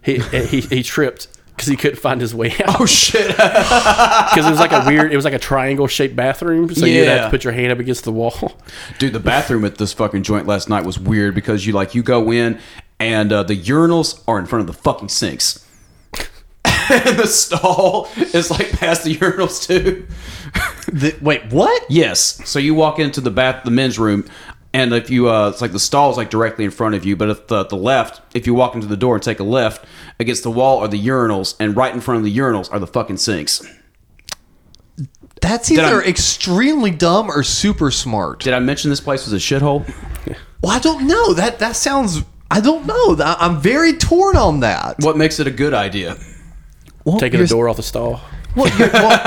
[0.03, 1.29] He he he tripped."
[1.59, 2.81] Because he couldn't find his way out.
[2.81, 3.27] oh shit!
[3.37, 6.73] Because it was like a weird, it was like a triangle shaped bathroom.
[6.73, 8.53] So you'd have to put your hand up against the wall.
[9.01, 12.05] Dude, the bathroom at this fucking joint last night was weird because you like you
[12.05, 12.61] go in
[13.01, 15.67] and uh, the urinals are in front of the fucking sinks.
[16.65, 20.07] and the stall is like past the urinals too.
[20.93, 21.83] The- wait, what?
[21.91, 22.41] Yes.
[22.49, 24.25] So you walk into the bath, the men's room,
[24.73, 27.17] and if you, uh, it's like the stall is like directly in front of you.
[27.17, 29.85] But if the, the left, if you walk into the door and take a left,
[30.21, 32.87] against the wall are the urinals, and right in front of the urinals are the
[32.87, 33.67] fucking sinks.
[35.41, 38.41] That's either I- extremely dumb or super smart.
[38.41, 39.91] Did I mention this place was a shithole?
[40.61, 41.35] Well, I don't know.
[41.35, 42.25] That that sounds.
[42.51, 43.17] I don't know.
[43.25, 44.97] I- I'm very torn on that.
[44.99, 46.17] What makes it a good idea?
[47.05, 48.21] Well, Taking the you're- door off the stall.
[48.57, 49.09] Well, you're- well,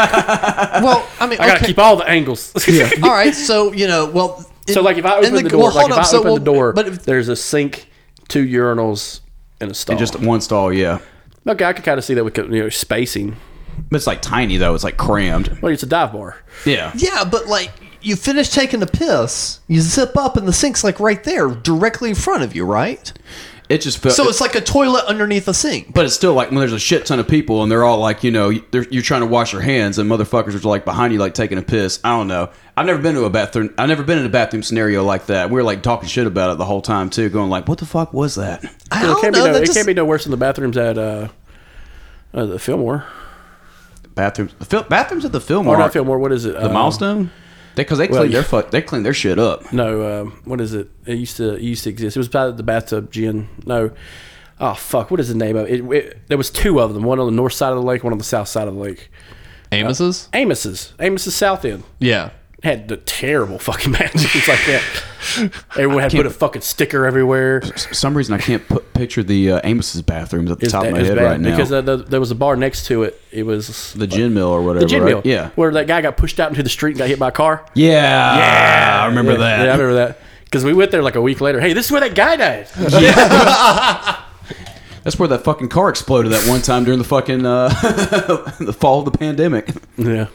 [0.83, 1.67] well, I mean, I gotta okay.
[1.67, 2.51] keep all the angles.
[3.01, 4.45] All right, so you know, well.
[4.67, 6.29] So in- like if I open the, door, well, like if up, I so, open
[6.31, 7.87] well, the door, but if, there's a sink,
[8.27, 9.21] two urinals,
[9.59, 9.97] and a stall.
[9.97, 10.99] Just one stall, yeah.
[11.47, 13.35] okay, I could kind of see that with you know spacing.
[13.89, 14.75] But it's like tiny though.
[14.75, 15.59] It's like crammed.
[15.61, 16.37] Well, it's a dive bar.
[16.65, 16.91] Yeah.
[16.95, 20.99] yeah, but like you finish taking a piss, you zip up, and the sink's like
[20.99, 23.11] right there, directly in front of you, right?
[23.71, 24.15] It just felt.
[24.15, 25.93] So it's like a toilet underneath a sink.
[25.93, 28.21] but it's still like when there's a shit ton of people and they're all like,
[28.21, 31.33] you know, you're trying to wash your hands and motherfuckers are like behind you, like
[31.33, 31.99] taking a piss.
[32.03, 32.49] I don't know.
[32.75, 33.73] I've never been to a bathroom.
[33.77, 35.49] I've never been in a bathroom scenario like that.
[35.49, 37.85] We were like talking shit about it the whole time too, going like, what the
[37.85, 38.61] fuck was that?
[38.91, 39.45] I don't it can't know.
[39.45, 41.29] be no, it just- can't be no worse than the bathrooms at uh,
[42.33, 43.05] uh the Fillmore
[44.15, 46.19] Bathrooms, the Fil- bathrooms at the Fillmore, or not Fillmore.
[46.19, 46.53] What is it?
[46.55, 47.31] the Uh, milestone,
[47.75, 49.71] because they, well, clean their fuck, they clean their shit up.
[49.71, 50.89] No, um, what is it?
[51.05, 52.15] It used to it used to exist.
[52.15, 53.49] It was by the bathtub gin.
[53.65, 53.91] No,
[54.59, 55.81] oh fuck, what is the name of it?
[55.91, 56.27] it?
[56.27, 57.03] There was two of them.
[57.03, 58.79] One on the north side of the lake, one on the south side of the
[58.79, 59.09] lake.
[59.71, 60.27] Amos's?
[60.33, 61.83] Amos's, Amos's South End.
[61.99, 62.31] Yeah.
[62.63, 64.83] Had the terrible fucking bathrooms like that.
[65.77, 67.61] Everyone had put a fucking sticker everywhere.
[67.61, 70.85] For some reason, I can't put, picture the uh, Amos's bathrooms at the It's top
[70.85, 71.51] of my it's head bad right now.
[71.51, 73.19] because uh, the, there was a bar next to it.
[73.31, 74.85] It was the gin mill or whatever.
[74.85, 75.09] the gin right?
[75.09, 75.21] mill.
[75.25, 75.49] Yeah.
[75.55, 77.65] where that guy got pushed out into the street and got hit by a car.
[77.73, 78.37] Yeah.
[78.37, 79.03] Yeah.
[79.03, 79.65] I remember that.
[79.65, 80.19] Yeah, I remember that.
[80.45, 81.59] Because we went there like a week later.
[81.61, 82.67] Hey, this is where that guy died.
[85.03, 87.69] That's where that fucking car exploded that one time during the fucking uh,
[88.59, 89.69] the fall of the pandemic.
[89.97, 90.27] yeah.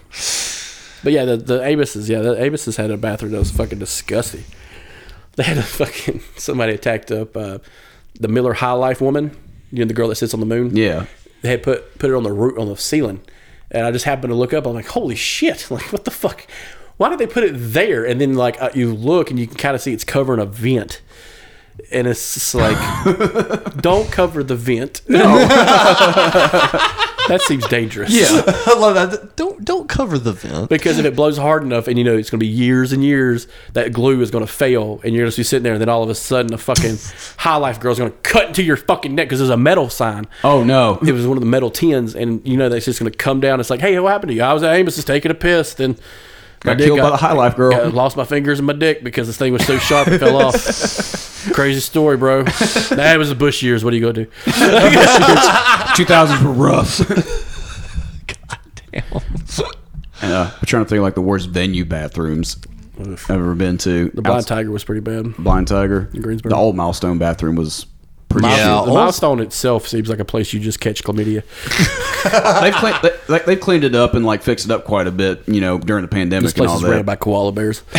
[1.06, 4.42] But yeah, the the Amos's, yeah, the Amos's had a bathroom that was fucking disgusting.
[5.36, 7.58] They had a fucking somebody attacked up uh,
[8.18, 9.30] the Miller High Life woman.
[9.70, 10.74] You know, the girl that sits on the moon.
[10.76, 11.06] Yeah.
[11.42, 13.20] they had put put it on the roof on the ceiling,
[13.70, 14.66] and I just happened to look up.
[14.66, 15.68] I'm like, holy shit!
[15.70, 16.44] Like, what the fuck?
[16.96, 18.04] Why did they put it there?
[18.04, 20.44] And then like uh, you look and you can kind of see it's covering a
[20.44, 21.02] vent,
[21.92, 22.76] and it's just like,
[23.76, 25.02] don't cover the vent.
[25.08, 25.22] No,
[27.28, 28.10] that seems dangerous.
[28.10, 28.42] Yeah.
[28.46, 29.36] I love that.
[29.36, 30.68] Don't don't cover the vent.
[30.68, 33.04] Because if it blows hard enough, and you know it's going to be years and
[33.04, 35.80] years, that glue is going to fail, and you're going to be sitting there, and
[35.80, 36.96] then all of a sudden, a fucking
[37.38, 40.26] high life girl's going to cut into your fucking neck because there's a metal sign.
[40.44, 40.98] Oh no.
[41.06, 43.40] it was one of the metal tins, and you know that's just going to come
[43.40, 43.60] down.
[43.60, 44.42] It's like, hey, what happened to you?
[44.42, 46.00] I was at Amos, just taking a piss, then my
[46.66, 47.70] Got killed by the high life girl.
[47.72, 50.36] got- lost my fingers and my dick because this thing was so sharp it fell
[50.36, 50.54] off.
[51.54, 52.42] Crazy story, bro.
[52.42, 53.84] That was the Bush years.
[53.84, 54.26] What are you gonna do?
[54.46, 57.00] 2000s were rough.
[60.22, 62.56] And, uh, I'm trying to think of like the worst venue bathrooms
[62.98, 64.10] I've ever been to.
[64.14, 65.36] The Blind Outs- Tiger was pretty bad.
[65.36, 66.08] Blind Tiger.
[66.18, 66.50] Greensboro.
[66.50, 67.84] The old milestone bathroom was
[68.40, 68.48] pretty.
[68.48, 68.56] Yeah.
[68.56, 68.84] shit.
[68.86, 71.42] The old- milestone itself seems like a place you just catch chlamydia.
[72.62, 75.10] they've cleaned, they, like, they've cleaned it up and like fixed it up quite a
[75.12, 75.42] bit.
[75.48, 76.90] You know, during the pandemic This and place all is that.
[76.90, 77.82] ran by koala bears.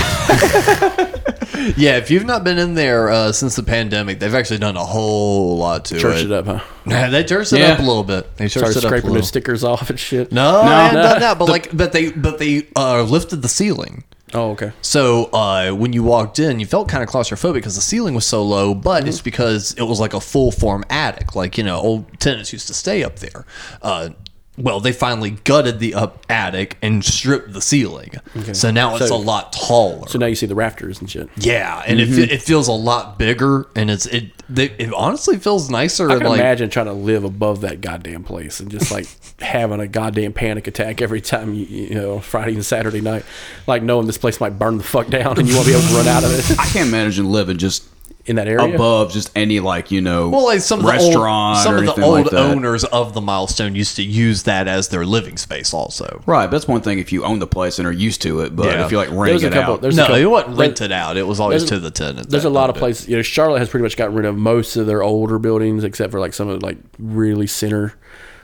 [1.75, 4.85] Yeah, if you've not been in there uh, since the pandemic, they've actually done a
[4.85, 6.25] whole lot to Church it.
[6.25, 6.59] it up, huh?
[6.85, 7.73] Yeah, they churched it Yeah.
[7.73, 8.37] up a little bit.
[8.37, 9.21] They churched Started it up a scraping little.
[9.21, 10.31] those stickers off and shit.
[10.31, 11.09] No, I hadn't No.
[11.09, 11.39] done that.
[11.39, 14.03] But like, but they, but they uh, lifted the ceiling.
[14.33, 14.73] Oh, okay.
[14.81, 18.25] So uh, when you walked in, you felt kind of claustrophobic because the ceiling was
[18.25, 18.75] so low.
[18.75, 22.51] But it's because it was like a full form attic, like you know, old tenants
[22.51, 23.45] used to stay up there.
[23.81, 24.09] Uh,
[24.57, 28.11] well, they finally gutted the up attic and stripped the ceiling.
[28.53, 30.07] So now it's So- a lot taller.
[30.07, 31.29] So now you see the rafters and shit.
[31.37, 32.31] yeah, and it, fe- mm-hmm.
[32.31, 34.31] it feels a lot bigger, and it's it.
[34.49, 36.09] They, it honestly feels nicer.
[36.09, 39.05] I and can like imagine trying to live above that goddamn place and just like
[39.41, 43.25] having a goddamn panic attack every time you, you know Friday and Saturday night,
[43.67, 45.93] like knowing this place might burn the fuck down and you won't be able to
[45.93, 47.83] run out of it I can't imagine living just
[48.27, 48.75] in that area.
[48.75, 51.13] above just any like you know well, like some of the old,
[51.57, 54.89] some or of the old like owners of the milestone used to use that as
[54.89, 55.73] their living space.
[55.73, 58.55] Also, Right, that's one thing if you own the place and are used to it.
[58.55, 58.85] But Yeah.
[58.85, 59.75] if you like rent it couple.
[59.75, 61.17] out, There's no, couple, it wasn't rented out.
[61.17, 62.29] It was always to the tenant.
[62.29, 63.07] There's a lot of places.
[63.07, 66.11] You know, Charlotte has pretty much gotten rid of most of their older buildings, except
[66.11, 67.93] for like some of like really center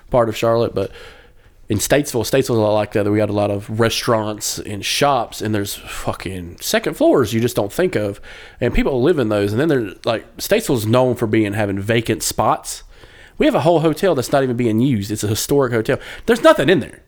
[0.09, 0.73] part of Charlotte.
[0.73, 0.91] But
[1.69, 3.09] in Statesville, Statesville's a lot like that.
[3.09, 7.55] We got a lot of restaurants and shops, and there's fucking second floors you just
[7.55, 8.19] don't think of,
[8.59, 9.53] and people live in those.
[9.53, 12.83] And then they're like Statesville's known for being having vacant spots.
[13.37, 15.09] We have a whole hotel that's not even being used.
[15.09, 15.99] It's a historic hotel.
[16.25, 17.01] There's nothing in there.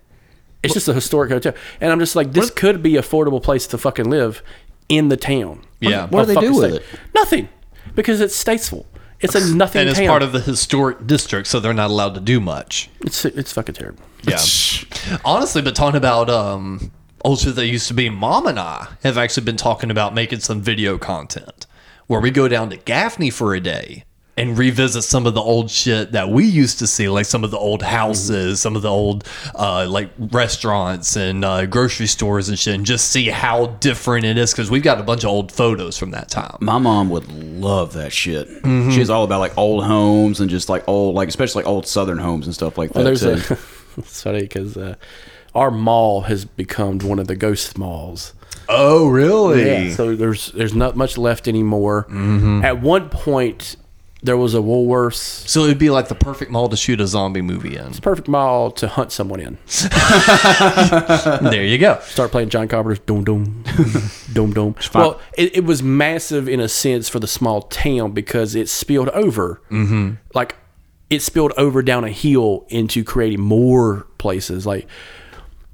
[0.63, 3.77] It's just a historic hotel, and I'm just like, this could be affordable place to
[3.77, 4.41] fucking live
[4.89, 5.61] in the town.
[5.79, 6.07] Yeah.
[6.07, 6.93] What do they fucking do with state.
[6.93, 6.99] it?
[7.13, 7.49] Nothing,
[7.93, 8.85] because it's Statesville.
[9.19, 10.07] It's a nothing and it's town.
[10.07, 12.89] part of the historic district, so they're not allowed to do much.
[13.01, 14.03] it's it's fucking terrible.
[14.23, 14.39] Yeah.
[15.23, 16.91] Honestly, but talking about um
[17.23, 20.39] old shit that used to be, Mom and I have actually been talking about making
[20.39, 21.65] some video content
[22.07, 24.03] where we go down to Gaffney for a day
[24.37, 27.51] and revisit some of the old shit that we used to see, like some of
[27.51, 29.25] the old houses, some of the old
[29.55, 34.37] uh, like restaurants and uh, grocery stores and shit, and just see how different it
[34.37, 36.57] is because we've got a bunch of old photos from that time.
[36.59, 38.47] my mom would love that shit.
[38.47, 38.91] Mm-hmm.
[38.91, 42.17] She's all about like old homes and just like old, like especially like old Southern
[42.17, 42.95] homes and stuff like that.
[42.95, 43.53] Well, there's too.
[43.53, 43.57] a
[43.97, 44.95] it's funny because uh,
[45.53, 48.33] our mall has become one of the ghost malls.
[48.67, 49.65] Oh, really?
[49.65, 49.93] Yeah.
[49.93, 52.05] So there's there's not much left anymore.
[52.09, 52.65] Mm-hmm.
[52.65, 53.77] At one point,
[54.25, 55.47] there was a Woolworths.
[55.47, 57.93] So it'd be like the perfect mall to shoot a zombie movie in.
[57.93, 59.57] Perfect mall to hunt someone in.
[61.49, 61.99] there you go.
[62.01, 63.63] Start playing John Carpenter's Doom Doom
[64.33, 64.75] Doom Doom.
[64.93, 69.09] Well, it, it was massive in a sense for the small town because it spilled
[69.09, 69.61] over.
[69.69, 70.13] Mm-hmm.
[70.33, 70.55] Like
[71.09, 74.65] it spilled over down a hill into creating more places.
[74.65, 74.87] Like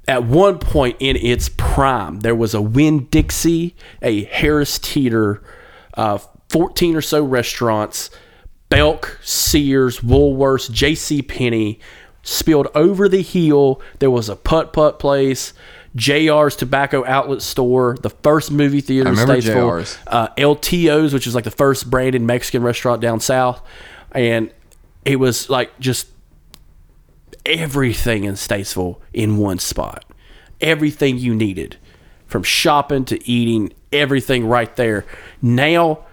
[0.07, 5.41] at one point in its prime, there was a Winn Dixie, a Harris Teeter,
[5.93, 6.17] uh,
[6.49, 8.09] 14 or so restaurants,
[8.71, 11.21] Belk, Sears, Woolworths, J.C.
[11.21, 11.79] Penney,
[12.23, 13.81] spilled over the hill.
[13.99, 15.53] There was a putt putt place,
[15.95, 19.97] JR's Tobacco Outlet Store, the first movie theater in Statesville, JR's.
[20.07, 23.61] uh, LTO's, which is like the first branded Mexican restaurant down south,
[24.13, 24.51] and
[25.05, 26.07] it was like just
[27.45, 30.05] everything in Statesville in one spot.
[30.61, 31.77] Everything you needed,
[32.27, 35.05] from shopping to eating, everything right there.
[35.41, 36.05] Now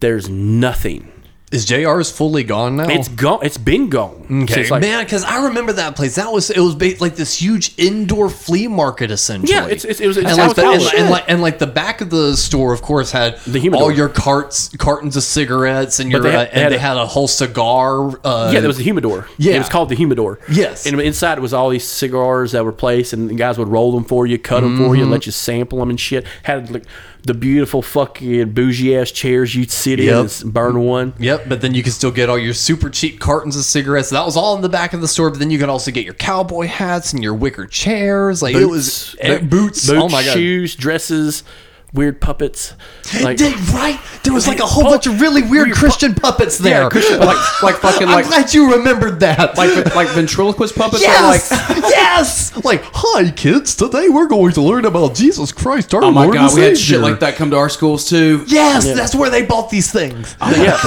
[0.00, 1.12] there's nothing.
[1.50, 2.88] Is JR's fully gone now?
[2.88, 3.40] It's gone.
[3.42, 4.44] It's been gone.
[4.44, 6.14] Okay, like- man, because I remember that place.
[6.14, 9.52] That was it was ba- like this huge indoor flea market essentially.
[9.52, 11.66] Yeah, it's- it's- it was- it's and like, the, and, and like and like the
[11.66, 13.36] back of the store, of course, had
[13.74, 16.76] all your carts, cartons of cigarettes, and your they had- uh, they and had they
[16.76, 18.10] a- had a whole cigar.
[18.24, 19.26] Uh, Yeah, there was the humidor.
[19.36, 19.54] Yeah.
[19.54, 20.38] it was called the humidor.
[20.48, 20.86] Yes.
[20.86, 23.90] and inside it was all these cigars that were placed, and the guys would roll
[23.90, 25.10] them for you, cut them for you, Mm-hmm.
[25.12, 26.24] let you sample them and shit.
[26.44, 26.84] Had like
[27.24, 31.14] the beautiful fucking bougie ass chairs you'd sit in and burn one.
[31.18, 34.10] Yep, but then you could still get all your super cheap cartons of cigarettes.
[34.10, 35.30] That was all in the back of the store.
[35.30, 38.42] But then you could also get your cowboy hats and your wicker chairs.
[38.42, 39.86] Like it was eh, boots.
[39.86, 41.44] boots, oh my god, shoes, dresses,
[41.92, 42.74] weird puppets.
[43.22, 43.98] Like Did- right?
[44.22, 46.84] There was like a whole bunch of really weird Christian puppets there.
[46.90, 49.56] like like fucking I'm like glad you remembered that.
[49.56, 51.02] like like ventriloquist puppets.
[51.02, 52.64] Yes, like yes.
[52.64, 53.74] Like, hi kids.
[53.74, 56.62] Today we're going to learn about Jesus Christ, our oh my Lord god, and we
[56.62, 58.44] had shit like that come to our schools too.
[58.46, 60.36] Yes, that's where they bought these things.
[60.40, 60.78] Oh yeah,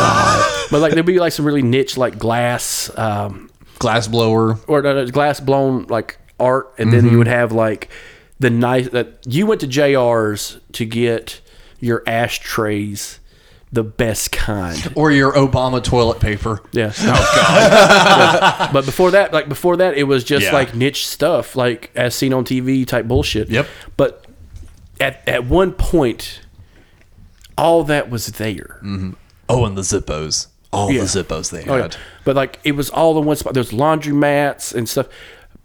[0.72, 2.90] but like there'd be like some really niche like glass.
[2.98, 3.50] Um,
[3.80, 4.60] Glass blower.
[4.68, 7.90] or no, no, glass blown like art, and then you would have like
[8.40, 11.42] the nice that you went to JR's to get
[11.80, 13.20] your ashtrays,
[13.72, 14.92] the best kind.
[14.96, 16.62] Or your Obama toilet paper.
[16.72, 17.00] Yes.
[17.02, 18.70] Oh god.
[18.74, 20.54] But before that, like before that, it was just Yeah.
[20.54, 23.50] like niche stuff, like as seen on TV type bullshit.
[23.50, 23.68] Yep.
[23.98, 24.26] But
[25.00, 26.42] at at one point,
[27.58, 28.80] all that was there.
[28.84, 29.12] Mm-hmm.
[29.50, 30.48] Oh, and the Zippos.
[30.72, 31.02] All Yeah.
[31.02, 31.82] the Zippos they Oh, yeah.
[31.84, 31.98] had.
[32.26, 33.54] But like it was all in one spot.
[33.54, 35.08] There's laundry mats and stuff.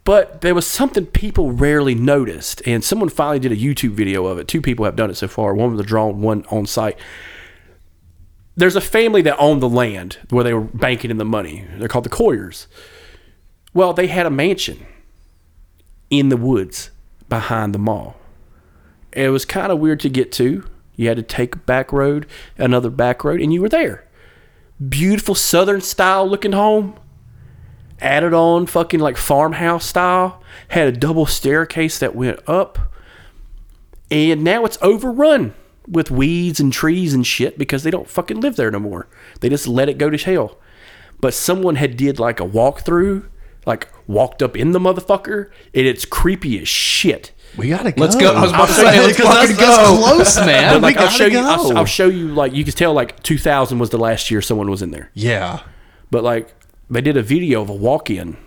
[0.03, 4.39] But there was something people rarely noticed, and someone finally did a YouTube video of
[4.39, 4.47] it.
[4.47, 5.53] Two people have done it so far.
[5.53, 6.97] One with a drone, one on site.
[8.55, 11.65] There's a family that owned the land where they were banking in the money.
[11.77, 12.67] They're called the Coyers.
[13.73, 14.85] Well, they had a mansion
[16.09, 16.89] in the woods
[17.29, 18.15] behind the mall.
[19.11, 20.67] It was kind of weird to get to.
[20.95, 22.25] You had to take a back road,
[22.57, 24.05] another back road, and you were there
[24.87, 26.95] beautiful southern style looking home
[28.01, 32.79] added on fucking like farmhouse style, had a double staircase that went up,
[34.11, 35.53] and now it's overrun
[35.87, 39.07] with weeds and trees and shit because they don't fucking live there no more.
[39.41, 40.57] They just let it go to hell.
[41.19, 43.27] But someone had did like a walkthrough,
[43.65, 47.31] like walked up in the motherfucker, and it's creepy as shit.
[47.57, 48.01] We gotta go.
[48.01, 48.33] Let's go.
[48.33, 49.97] I was about to say, let's fucking that's, that's go.
[49.97, 50.73] close, man.
[50.75, 51.41] But like we I'll gotta you, go.
[51.41, 54.69] I'll, I'll show you like you can tell like 2000 was the last year someone
[54.69, 55.11] was in there.
[55.13, 55.61] yeah.
[56.11, 56.53] But like
[56.89, 58.37] they did a video of a walk-in,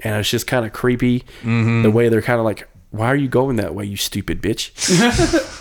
[0.00, 1.20] and it's just kind of creepy.
[1.42, 1.82] Mm-hmm.
[1.82, 4.70] The way they're kind of like, "Why are you going that way, you stupid bitch?"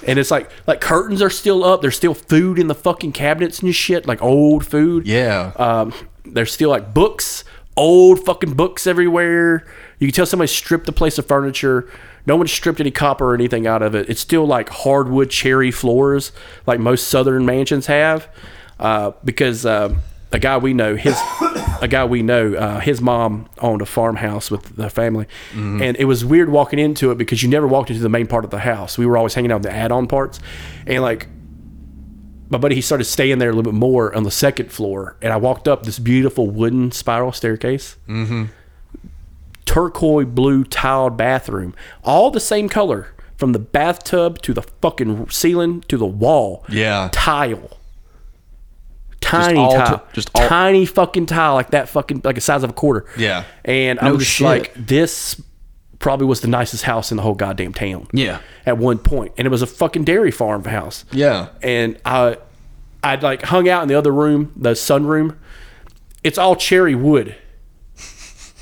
[0.07, 1.81] and it's like like curtains are still up.
[1.81, 5.07] There's still food in the fucking cabinets and shit, like old food.
[5.07, 5.51] Yeah.
[5.55, 5.93] Um,
[6.25, 7.43] there's still like books,
[7.75, 9.65] old fucking books everywhere.
[9.99, 11.89] You can tell somebody stripped the place of furniture.
[12.25, 14.09] No one stripped any copper or anything out of it.
[14.09, 16.31] It's still like hardwood cherry floors,
[16.67, 18.29] like most southern mansions have.
[18.79, 19.95] Uh, because uh,
[20.33, 21.19] a guy we know, his
[21.81, 26.05] a guy we know, uh, his mom owned a farmhouse with the family, and it
[26.05, 28.59] was weird walking into it because you never walked into the main part of the
[28.59, 28.97] house.
[28.97, 30.39] We were always hanging out in the add-on parts,
[30.87, 31.27] and like
[32.49, 35.15] my buddy he started staying there a little bit more on the second floor.
[35.21, 37.95] And i walked up this beautiful wooden spiral staircase.
[38.07, 38.45] Mm-hmm.
[39.65, 45.81] turquoise blue tiled bathroom all the same color from the bathtub to the fucking ceiling
[45.87, 46.65] to the wall.
[46.69, 47.09] Yeah.
[47.11, 47.80] tile
[49.31, 52.63] tiny all tile t- just all- tiny fucking tile like that fucking like the size
[52.63, 53.43] of a quarter Yeah.
[53.65, 54.45] and i was shit.
[54.45, 55.41] like this
[55.99, 58.39] probably was the nicest house in the whole goddamn town Yeah.
[58.65, 61.49] at one point and it was a fucking dairy farm house Yeah.
[61.61, 62.37] and I
[63.03, 65.35] I'd like hung out in the other room, the sunroom.
[66.23, 67.35] It's all cherry wood.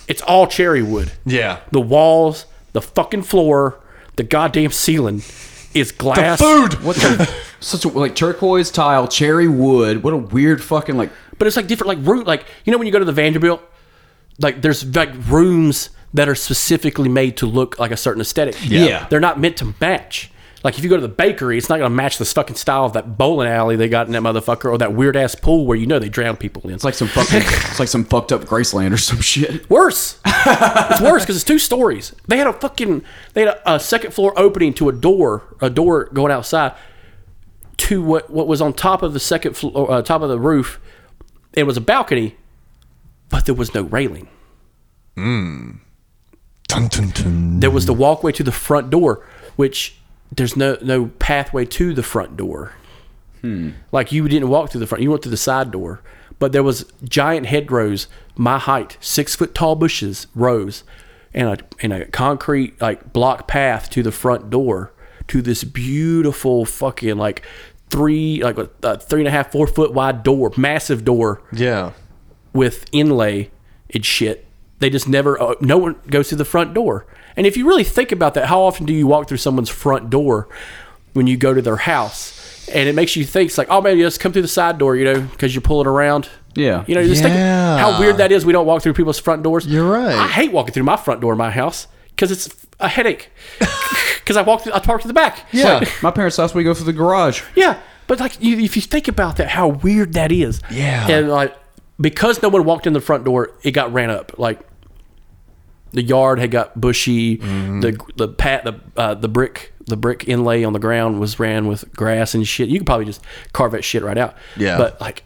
[0.07, 1.11] It's all cherry wood.
[1.25, 1.59] Yeah.
[1.71, 3.81] The walls, the fucking floor,
[4.15, 5.21] the goddamn ceiling
[5.73, 6.39] is glass.
[6.39, 6.83] The Food!
[6.83, 7.33] What the?
[7.59, 10.03] Such a like turquoise tile, cherry wood.
[10.03, 11.11] What a weird fucking like.
[11.37, 13.61] But it's like different, like room, like you know when you go to the Vanderbilt,
[14.39, 18.55] like there's like rooms that are specifically made to look like a certain aesthetic.
[18.63, 19.07] Yeah.
[19.09, 20.31] they're not meant to match.
[20.63, 22.83] Like if you go to the bakery, it's not going to match the fucking style
[22.83, 25.77] of that bowling alley they got in that motherfucker, or that weird ass pool where
[25.77, 26.71] you know they drown people in.
[26.71, 27.41] It's like some fucking.
[27.43, 29.69] it's like some fucked up Graceland or some shit.
[29.69, 30.19] Worse.
[30.25, 32.13] it's worse because it's two stories.
[32.27, 33.03] They had a fucking
[33.33, 36.73] they had a, a second floor opening to a door, a door going outside
[37.77, 40.81] to what what was on top of the second floor, uh, top of the roof.
[41.53, 42.35] It was a balcony,
[43.29, 44.27] but there was no railing.
[46.67, 47.59] Dun, dun, dun.
[47.59, 49.25] There was the walkway to the front door,
[49.55, 49.98] which
[50.31, 52.73] there's no no pathway to the front door.
[53.93, 56.01] Like you didn't walk through the front, you went through the side door.
[56.39, 60.83] But there was giant hedgerows, my height, six foot tall bushes, rows,
[61.33, 64.91] and a and a concrete like block path to the front door
[65.27, 67.43] to this beautiful fucking like
[67.89, 71.91] three like a, a three and a half four foot wide door, massive door Yeah.
[72.53, 73.51] with inlay
[73.93, 74.45] and shit.
[74.79, 75.41] They just never.
[75.41, 77.05] Uh, no one goes through the front door.
[77.39, 80.09] And if you really think about that, how often do you walk through someone's front
[80.09, 80.49] door
[81.13, 82.67] when you go to their house?
[82.67, 84.97] And it makes you think, it's like, oh, maybe just come through the side door,
[84.97, 86.27] you know, because you're pulling around.
[86.53, 86.83] Yeah.
[86.85, 88.45] You know, just think how weird that is.
[88.45, 89.65] We don't walk through people's front doors.
[89.65, 90.13] You're right.
[90.13, 93.31] I hate walking through my front door in my house because it's a headache.
[94.19, 95.47] Because I walk through, I park to the back.
[95.51, 95.83] Yeah.
[96.03, 97.41] My parents' house, we go through the garage.
[97.55, 100.61] Yeah, but like you, if you think about that, how weird that is.
[100.69, 101.09] Yeah.
[101.09, 101.57] and like
[101.99, 104.37] because no one walked in the front door, it got ran up.
[104.37, 104.59] Like
[105.91, 107.37] the yard had got bushy.
[107.37, 107.79] Mm-hmm.
[107.81, 111.67] The the pat the uh, the brick the brick inlay on the ground was ran
[111.67, 112.69] with grass and shit.
[112.69, 114.35] You could probably just carve that shit right out.
[114.55, 114.77] Yeah.
[114.77, 115.23] but like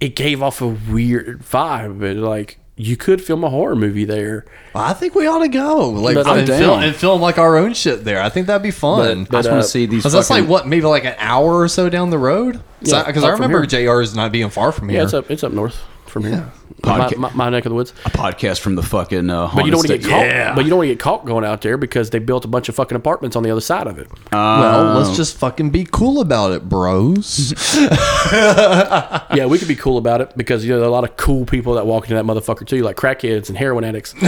[0.00, 2.00] it gave off a weird vibe.
[2.00, 4.44] But like you could film a horror movie there.
[4.74, 5.88] I think we ought to go.
[5.90, 8.20] Like But, and, I'm film, and film like our own shit there.
[8.20, 9.24] I think that'd be fun.
[9.24, 10.00] But- I just uh, want to see these.
[10.00, 12.60] Because that's like what, maybe like an hour or so down the road.
[12.82, 13.86] Yeah, Because up I from remember here.
[13.86, 14.98] JR's not being far from here.
[14.98, 15.82] Yeah, it's up it's up north
[16.22, 16.50] from here.
[16.84, 17.92] My, Podca- my, my neck of the woods.
[18.06, 19.28] a podcast from the fucking.
[19.28, 20.32] Uh, But you don't want to get state.
[20.46, 20.56] caught.
[20.56, 22.68] But you don't want to get caught going out there because they built a bunch
[22.70, 24.08] of fucking apartments on the other side of it.
[24.32, 24.98] well, Oh.
[24.98, 27.52] let's just fucking be cool about it, bros.
[28.32, 31.16] yeah, we could be cool about it because you know there are a lot of
[31.16, 34.14] cool people that walk into that motherfucker too, like crackheads and heroin addicts.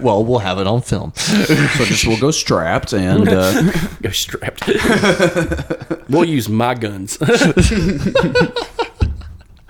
[0.00, 1.12] well, we'll have it on film.
[1.72, 3.62] So just we'll go strapped and uh,
[4.02, 4.66] Go strapped.
[6.08, 7.16] we'll use my guns.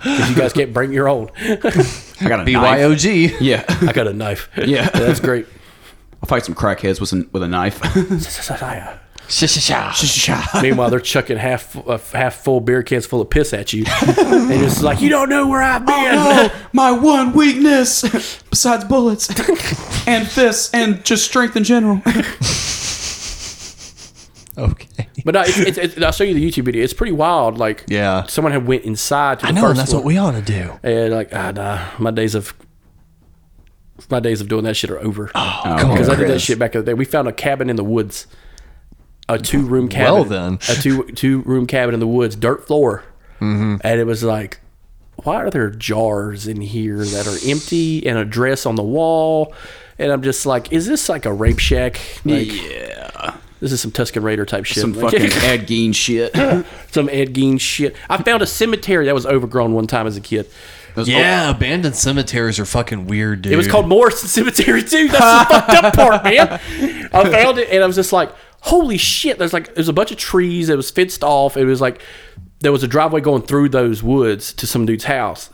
[0.03, 1.31] Because you guys can't bring your own.
[1.39, 2.79] I got a knife.
[3.01, 3.37] BYOG.
[3.39, 4.49] Yeah, I got a knife.
[4.57, 4.89] Yeah.
[4.89, 5.45] that's great.
[6.21, 7.81] I'll fight some crackheads with an, with a knife.
[10.61, 14.51] Meanwhile, they're chucking half uh, half full beer cans full of piss at you, and
[14.63, 15.95] it's like you don't know where I've been.
[16.17, 18.01] Oh, my one weakness
[18.49, 19.29] besides bullets
[20.07, 22.01] and fists and just strength in general.
[24.55, 25.07] Okay.
[25.25, 26.83] But no, it's, it's, it's, I'll show you the YouTube video.
[26.83, 27.57] It's pretty wild.
[27.57, 28.23] Like, Yeah.
[28.27, 30.01] someone had went inside to the I know, first and that's floor.
[30.01, 30.79] what we ought to do.
[30.83, 32.53] And like, ah, nah, my days of
[34.09, 35.31] my days of doing that shit are over.
[35.35, 36.41] Oh, come on, because I did that Chris.
[36.43, 36.93] shit back in the day.
[36.93, 38.27] We found a cabin in the woods,
[39.29, 40.13] a two room cabin.
[40.13, 40.53] Well, then.
[40.69, 43.03] a two two room cabin in the woods, dirt floor,
[43.39, 43.75] Mm-hmm.
[43.81, 44.59] and it was like,
[45.23, 49.53] why are there jars in here that are empty and a dress on the wall?
[49.99, 51.99] And I'm just like, is this like a rape shack?
[52.25, 53.35] Like, yeah.
[53.63, 54.81] This is some Tusken Raider type shit.
[54.81, 56.35] Some fucking Ed Gein shit.
[56.91, 57.95] some Ed Gein shit.
[58.09, 60.49] I found a cemetery that was overgrown one time as a kid.
[60.95, 63.53] Those- Yeah, abandoned cemeteries are fucking weird, dude.
[63.53, 65.07] It was called Morrison Cemetery too.
[65.07, 66.47] That's the fucked up part, man.
[67.13, 69.39] I found it and I was just like, holy shit.
[69.39, 70.67] There's like there's a bunch of trees.
[70.67, 71.55] It was fenced off.
[71.55, 72.01] It was like
[72.59, 75.49] there was a driveway going through those woods to some dude's house.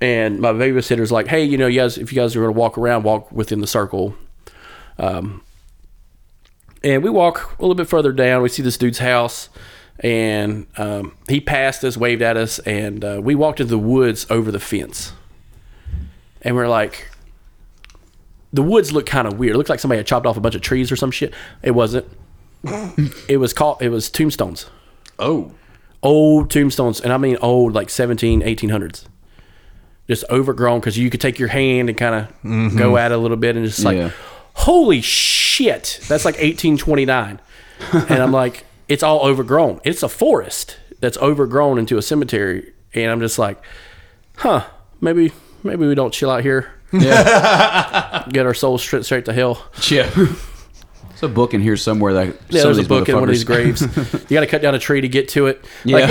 [0.00, 2.58] And my babysitter's like, hey, you know, you guys, if you guys are going to
[2.58, 4.14] walk around, walk within the circle.
[4.98, 5.42] Um,
[6.86, 8.42] and we walk a little bit further down.
[8.42, 9.48] We see this dude's house,
[10.00, 14.24] and um, he passed us, waved at us, and uh, we walked into the woods
[14.30, 15.12] over the fence.
[16.42, 17.08] And we're like,
[18.52, 19.54] the woods look kind of weird.
[19.54, 21.34] It looked like somebody had chopped off a bunch of trees or some shit.
[21.62, 22.06] It wasn't.
[23.28, 23.82] it was called.
[23.82, 24.70] It was tombstones.
[25.18, 25.52] oh.
[26.02, 29.06] Old tombstones, and I mean old, like 17, 1800s.
[30.06, 32.14] Just overgrown because you could take your hand and kind
[32.44, 34.10] of go at it a little bit, and just like, Yeah.
[34.56, 37.40] Holy shit, that's like 1829.
[37.92, 39.80] and I'm like, it's all overgrown.
[39.84, 43.62] It's a forest that's overgrown into a cemetery, and I'm just like,
[44.36, 44.66] huh,
[45.00, 46.72] maybe maybe we don't chill out here.
[46.92, 49.64] Yeah, get our souls straight straight to hell.
[49.90, 50.08] Yeah.
[50.14, 53.24] There's a book in here somewhere that Yeah, some of there's a book in one
[53.24, 53.80] of these graves.
[53.80, 55.64] you got to cut down a tree to get to it.
[55.82, 55.96] Yeah.
[55.96, 56.10] Like,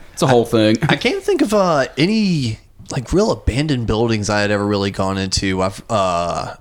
[0.12, 0.76] it's a whole thing.
[0.88, 2.60] I can't think of uh, any
[2.90, 5.62] like real abandoned buildings I had ever really gone into.
[5.62, 6.54] I've uh,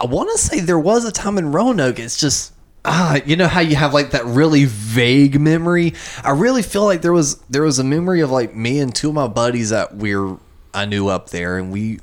[0.00, 1.98] I want to say there was a time in Roanoke.
[1.98, 2.52] It's just
[2.84, 5.94] ah, you know how you have like that really vague memory.
[6.22, 9.08] I really feel like there was there was a memory of like me and two
[9.08, 10.36] of my buddies that we're
[10.74, 12.00] I knew up there, and we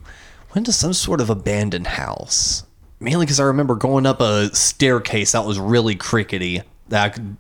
[0.54, 2.64] went to some sort of abandoned house.
[3.00, 6.64] Mainly because I remember going up a staircase that was really crickety.
[6.90, 7.38] That I could,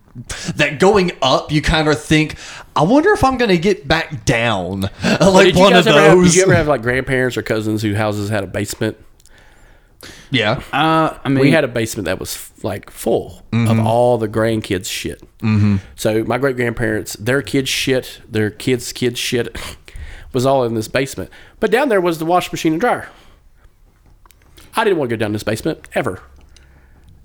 [0.55, 2.35] that going up, you kind of think,
[2.75, 4.81] I wonder if I'm gonna get back down.
[5.03, 6.27] like one of ever have, those.
[6.27, 8.97] did you ever have like grandparents or cousins whose houses had a basement?
[10.31, 10.61] Yeah.
[10.71, 14.89] Uh, I mean, we had a basement that was like full of all the grandkids
[14.89, 15.21] shit.
[15.39, 15.77] Mm-hmm.
[15.95, 19.57] So my great grandparents, their kids shit, their kids' kids shit,
[20.33, 21.29] was all in this basement.
[21.59, 23.09] But down there was the wash machine and dryer.
[24.75, 26.21] I didn't want to go down this basement ever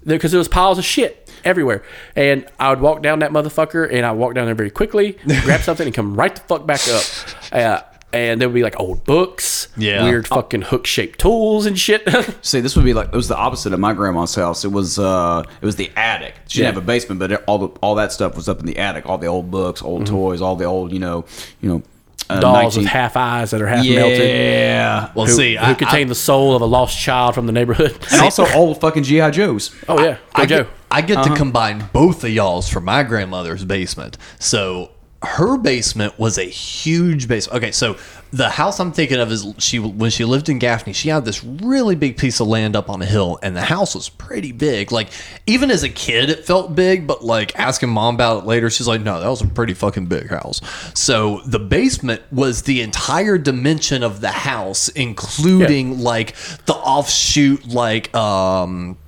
[0.04, 1.82] because there was piles of shit everywhere.
[2.16, 5.12] And I would walk down that motherfucker, and I would walk down there very quickly,
[5.42, 7.04] grab something, and come right the fuck back up.
[7.52, 7.82] Uh,
[8.14, 10.04] and there would be like old books, Yeah.
[10.04, 12.02] weird fucking hook shaped tools and shit.
[12.44, 14.64] See, this would be like it was the opposite of my grandma's house.
[14.64, 16.34] It was uh, it was the attic.
[16.48, 16.74] She didn't Yeah.
[16.74, 19.06] have a basement, but it- all the, all that stuff was up in the attic.
[19.06, 21.24] All the old books, old toys, all the old you know,
[21.60, 21.82] you know,
[22.30, 24.18] uh, Dolls 19 with half eyes that are half melted.
[24.18, 27.52] Yeah, Well, Who, see, who I, contain the soul of a lost child from the
[27.52, 27.98] neighborhood.
[28.12, 29.74] and also old fucking GI Joes.
[29.90, 30.62] oh yeah, go I Joe.
[30.62, 34.16] get, I get to combine both of y'all's from my grandmother's basement.
[34.38, 34.92] So
[35.24, 37.62] her basement was a huge basement.
[37.62, 37.96] Okay, so
[38.32, 41.44] the house I'm thinking of is she when she lived in Gaffney, she had this
[41.44, 44.90] really big piece of land up on a hill, and the house was pretty big.
[44.90, 45.10] Like
[45.46, 48.88] even as a kid, it felt big, but like asking mom about it later, she's
[48.88, 50.60] like, "No, that was a pretty fucking big house."
[50.94, 56.34] So the basement was the entire dimension of the house, including like
[56.66, 58.98] the offshoot, like um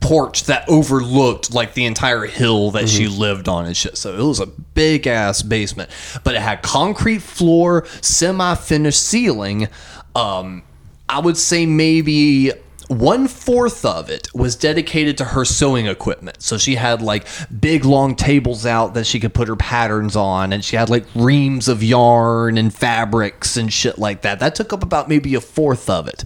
[0.00, 3.96] porch that overlooked like the entire hill that she lived on and shit.
[3.96, 5.90] So it was a big ass basement,
[6.22, 9.68] but it had concrete floor, semi finished ceiling.
[10.14, 10.62] Um,
[11.08, 12.52] I would say maybe
[12.88, 16.40] one fourth of it was dedicated to her sewing equipment.
[16.40, 17.26] So she had like
[17.60, 21.04] big long tables out that she could put her patterns on, and she had like
[21.14, 24.38] reams of yarn and fabrics and shit like that.
[24.38, 26.24] That took up about maybe a fourth of it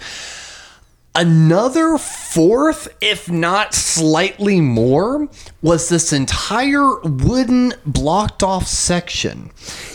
[1.15, 5.29] another fourth, if not slightly more,
[5.63, 9.51] was this entire wooden blocked off section.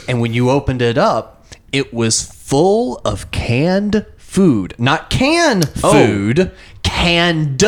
[0.07, 4.75] And when you opened it up, it was full of canned food.
[4.77, 6.51] Not canned food,
[6.83, 7.63] canned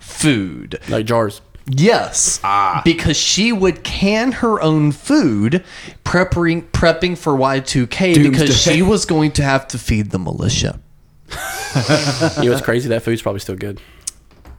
[0.00, 0.80] food.
[0.88, 1.40] like jars.
[1.68, 2.80] Yes, Ah.
[2.84, 5.64] because she would can her own food,
[6.04, 10.78] prepping prepping for Y2K because she was going to have to feed the militia.
[12.38, 12.88] You know what's crazy?
[12.88, 13.80] That food's probably still good.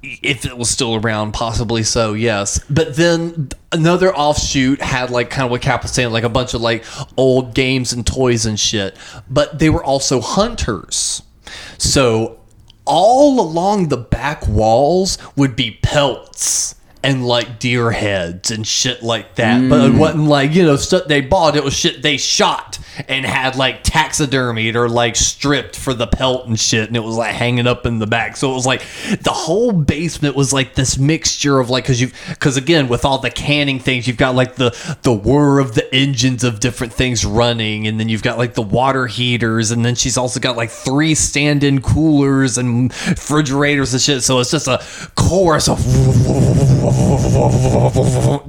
[0.04, 2.60] if it was still around, possibly so, yes.
[2.70, 6.54] But then another offshoot had like kind of what Cap was saying, like a bunch
[6.54, 6.86] of like
[7.18, 8.96] old games and toys and shit.
[9.30, 11.24] But they were also hunters.
[11.78, 12.40] So
[12.86, 19.36] all along the back walls would be pelts and like deer heads and shit like
[19.36, 19.68] that.
[19.70, 20.00] But it mm.
[20.00, 23.84] wasn't like, you know, stuff they bought, it was shit they shot and had like
[23.84, 27.86] taxidermied or like stripped for the pelt and shit, and it was like hanging up
[27.86, 28.38] in the back.
[28.38, 28.82] So it was like
[29.22, 33.20] the whole basement was like this mixture of like because you because again with all
[33.20, 37.26] the canning things, you've got like the the whir of the engines of different things
[37.26, 40.70] running, and then you've got like the water heaters, and then she's also got like
[40.70, 44.24] three stand-in coolers and refrigerators and shit.
[44.24, 44.82] So it's just a
[45.16, 45.78] chorus of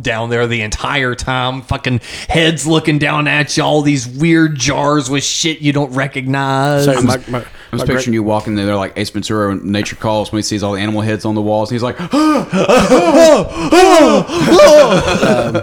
[0.02, 1.62] down there the entire time.
[1.62, 6.84] Fucking heads looking down at you, all these weird jars with shit you don't recognize.
[6.84, 9.72] So my, my, I was my picturing great- you walking there like Ace Ventura in
[9.72, 11.70] Nature Calls when he sees all the animal heads on the walls.
[11.70, 15.54] And he's like, ah, ah, ah, um,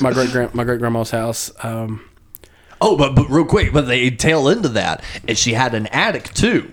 [0.00, 1.50] my great grand my great grandma's house.
[1.62, 2.08] Um,
[2.84, 6.34] Oh, but, but real quick, but they tail into that, and she had an attic
[6.34, 6.68] too.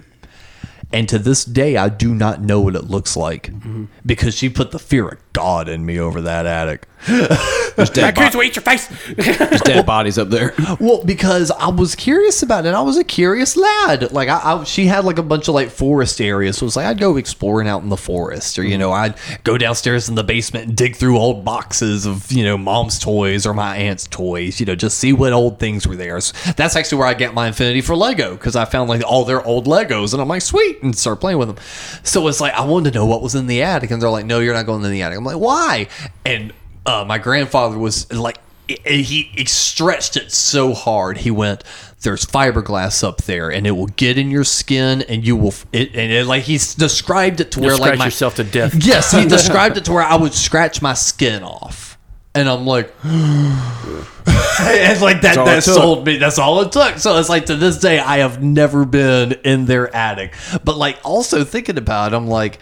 [0.91, 3.85] And to this day, I do not know what it looks like mm-hmm.
[4.05, 6.87] because she put the fear of God in me over that attic.
[7.07, 8.87] there's dead, Raccoons bo- will eat your face.
[9.15, 10.53] there's dead bodies up there.
[10.79, 12.73] Well, because I was curious about it.
[12.73, 14.11] I was a curious lad.
[14.11, 16.57] Like I, I, she had like a bunch of like forest areas.
[16.57, 18.79] So it was like I'd go exploring out in the forest, or you mm-hmm.
[18.79, 22.57] know, I'd go downstairs in the basement and dig through old boxes of you know
[22.57, 24.59] mom's toys or my aunt's toys.
[24.59, 26.19] You know, just see what old things were there.
[26.21, 29.25] So that's actually where I get my infinity for Lego because I found like all
[29.25, 31.57] their old Legos, and I'm like, sweet, and start playing with them.
[32.03, 34.25] So it's like I wanted to know what was in the attic, and they're like,
[34.25, 35.17] no, you're not going in the attic.
[35.17, 35.87] I'm like, why?
[36.25, 36.53] And
[36.85, 38.37] uh, my grandfather was like
[38.85, 41.17] he, he stretched it so hard.
[41.17, 41.63] He went,
[42.01, 45.89] "There's fiberglass up there, and it will get in your skin, and you will." It,
[45.95, 48.75] and it, like he's described it to where like scratch my, yourself to death.
[48.83, 51.88] Yes, he described it to where I would scratch my skin off,
[52.35, 55.73] and I'm like, and like that all that it took.
[55.75, 56.17] sold me.
[56.17, 56.97] That's all it took.
[56.99, 60.33] So it's like to this day, I have never been in their attic,
[60.63, 62.59] but like also thinking about it, I'm like,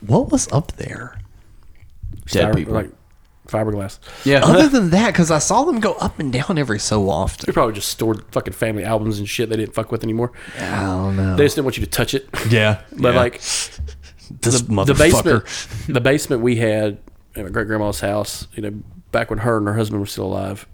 [0.00, 1.18] what was up there?
[2.26, 2.74] Dead Fiber- people.
[2.74, 2.90] like
[3.48, 3.98] fiberglass.
[4.24, 4.44] yeah.
[4.44, 7.46] Other than that, because I saw them go up and down every so often.
[7.46, 10.30] They probably just stored fucking family albums and shit they didn't fuck with anymore.
[10.58, 11.34] I don't know.
[11.36, 12.28] They just didn't want you to touch it.
[12.48, 13.20] Yeah, But yeah.
[13.20, 14.98] like this the motherfucker.
[15.44, 16.98] basement, the basement we had
[17.34, 18.72] at my great grandma's house, you know,
[19.12, 20.66] back when her and her husband were still alive.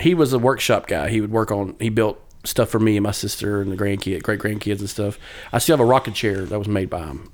[0.00, 1.08] He was a workshop guy.
[1.08, 1.74] He would work on.
[1.80, 5.18] He built stuff for me and my sister and the grandkid, great grandkids and stuff.
[5.52, 7.32] I still have a rocking chair that was made by him,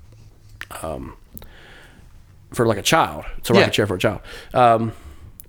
[0.81, 1.15] um,
[2.53, 3.25] for like a child.
[3.37, 3.71] It's a rocking Yeah.
[3.71, 4.21] chair for a child.
[4.53, 4.93] Um,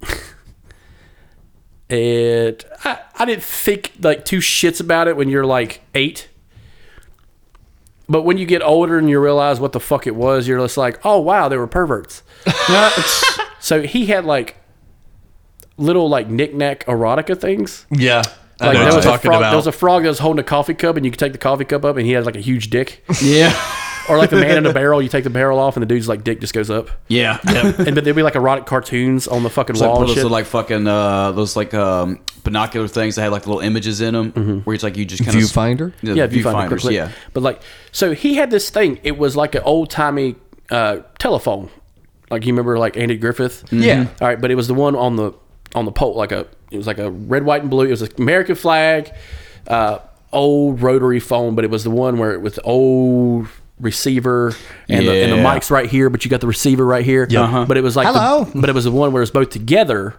[1.88, 6.28] it, I, I didn't think like two shits about it when you're like eight.
[8.08, 10.76] But when you get older and you realize what the fuck it was, you're just
[10.76, 12.22] like, oh wow, they were perverts.
[13.66, 14.56] so he had like
[15.76, 17.84] little like knick-knack erotica things.
[17.90, 18.22] Yeah,
[18.60, 19.40] I Like know there what was you're a talking frog.
[19.40, 19.50] about.
[19.50, 21.38] There was a frog that was holding a coffee cup, and you could take the
[21.38, 23.04] coffee cup up, and he had like a huge dick.
[23.22, 23.52] yeah.
[24.08, 26.06] or like the man in the barrel, you take the barrel off, and the dude's
[26.08, 26.88] like dick just goes up.
[27.08, 27.38] Yeah.
[27.86, 30.14] And but there'd be like erotic cartoons on the fucking It's wall one and those
[30.14, 30.22] shit.
[30.22, 34.14] little, like fucking uh, those like um, binocular things that had like little images in
[34.14, 35.92] them, where it's like you just kind of Viewfinder?
[36.02, 36.68] Yeah, yeah, viewfinder.
[36.70, 36.90] viewfinders.
[36.92, 37.10] Yeah.
[37.32, 37.60] But like,
[37.92, 39.00] so he had this thing.
[39.02, 40.36] It was like an old timey
[40.70, 41.68] uh, telephone.
[42.30, 43.64] Like you remember, like Andy Griffith.
[43.72, 44.08] Yeah.
[44.20, 45.32] All right, but it was the one on the
[45.74, 47.86] on the pole, like a it was like a red, white, and blue.
[47.86, 49.12] It was an American flag,
[49.68, 49.98] uh,
[50.32, 53.46] old rotary phone, but it was the one where it was the old
[53.78, 54.54] receiver
[54.88, 57.28] and, the, and the mic's right here, but you got the receiver right here.
[57.30, 57.66] Uh-huh.
[57.66, 58.50] But it was like the- Hello.
[58.54, 60.16] but it was the one where it was both together,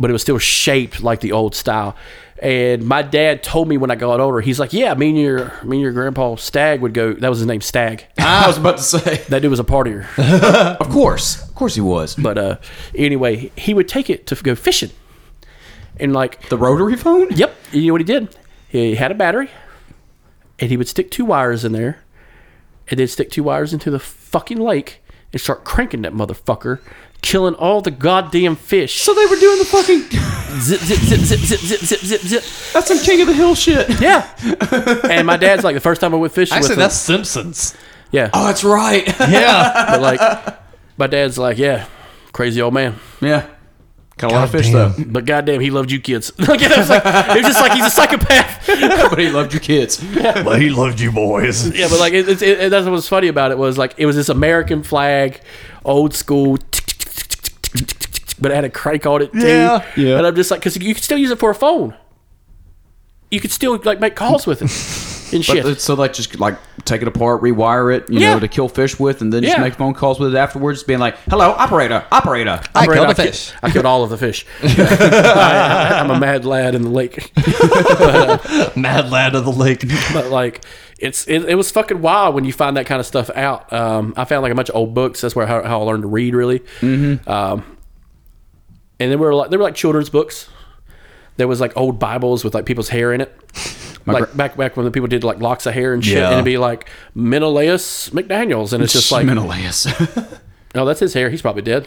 [0.00, 1.94] but it was still shaped like the old style.
[2.42, 5.52] And my dad told me when I got older, he's like, "Yeah, me and your
[5.62, 8.06] me and your grandpa Stag would go." That was his name, Stag.
[8.18, 10.06] I was about to say, That dude was a partier.
[10.80, 12.14] of course, of course he was.
[12.16, 12.56] But uh,
[12.94, 14.90] anyway, he would take it to go fishing,
[15.98, 17.28] and like, The rotary phone?
[17.30, 18.34] yep, you know what he did?
[18.68, 19.50] He had a battery,
[20.58, 22.02] and he would stick two wires in there,
[22.88, 25.02] and then stick two wires into the fucking lake
[25.32, 26.80] and start cranking that motherfucker,
[27.22, 29.00] killing all the goddamn fish.
[29.02, 30.00] So they were doing the fucking.
[30.60, 32.44] zip, zip, zip, zip, zip, zip, zip, zip, zip.
[32.72, 34.00] That's some King of the Hill shit.
[34.00, 34.28] Yeah.
[35.10, 37.24] and my dad's like the first time I went fishing Actually, with that's him.
[37.24, 37.74] Simpsons.
[38.10, 38.30] Yeah.
[38.34, 39.06] Oh, that's right.
[39.20, 40.58] Yeah, But like
[40.96, 41.86] my dad's like, yeah,
[42.32, 42.96] crazy old man.
[43.20, 43.46] yeah.
[44.16, 46.30] Got a lot of fish though, But goddamn, he loved you kids.
[46.38, 48.66] like, it, was like, it was just like he's a psychopath.
[48.66, 49.96] but he loved your kids.
[50.14, 51.74] but he loved you boys.
[51.74, 54.04] yeah, but like it, it, it, that's what was funny about it was like it
[54.04, 55.40] was this American flag,
[55.86, 56.58] old school.
[58.40, 59.40] But it had a crank on it too.
[59.46, 59.84] Yeah.
[59.96, 60.16] Yeah.
[60.18, 61.94] And I'm just like, because you could still use it for a phone.
[63.30, 65.62] You could still like make calls with it and shit.
[65.62, 68.34] But so like just like take it apart, rewire it, you Yeah.
[68.34, 69.62] know, to kill fish with, and then just Yeah.
[69.62, 73.14] make phone calls with it afterwards, being like, "Hello, operator, operator." I Right, killed a
[73.14, 73.52] ki- fish.
[73.62, 74.44] I killed all of the fish.
[74.62, 77.30] I, am a mad lad in the lake.
[77.36, 79.84] Uh, mad lad of the lake.
[80.12, 80.64] but like,
[81.00, 83.72] it's it, it was fucking wild when you find that kind of stuff out.
[83.72, 85.20] Um, I found like a bunch of old books.
[85.22, 86.60] That's where how, how I learned to read really.
[86.80, 87.28] Mm-hmm.
[87.28, 87.76] Um,
[88.98, 90.48] and they were like they were like children's books.
[91.36, 93.34] there was like old Bibles with like people's hair in it.
[94.06, 96.26] Like gra- back back when the people did like locks of hair and shit, Yeah.
[96.26, 99.86] and it'd be like Menelaus McDaniel's, and it's just like, Menelaus.
[100.74, 101.28] oh, that's his hair.
[101.30, 101.86] He's probably dead.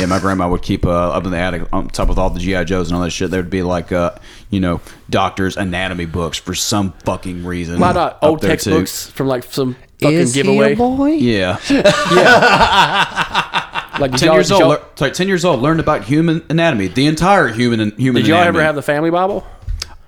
[0.00, 2.40] yeah, my grandma would keep uh, up in the attic on top of all the
[2.40, 3.30] GI Joes and all that shit.
[3.30, 4.12] There would be like, uh,
[4.50, 4.80] you know,
[5.10, 7.80] doctors' anatomy books for some fucking reason.
[7.80, 8.70] Why not old there, too.
[8.70, 10.74] textbooks from like some fucking giveaway?
[10.74, 11.10] boy?
[11.12, 11.58] Yeah,
[13.98, 14.60] Like ten years old.
[14.60, 15.60] y'all, lear- sorry, ten years old.
[15.60, 18.22] Learned about human anatomy, the entire human human.
[18.22, 18.58] did y'all anatomy.
[18.58, 19.44] ever have the family Bible?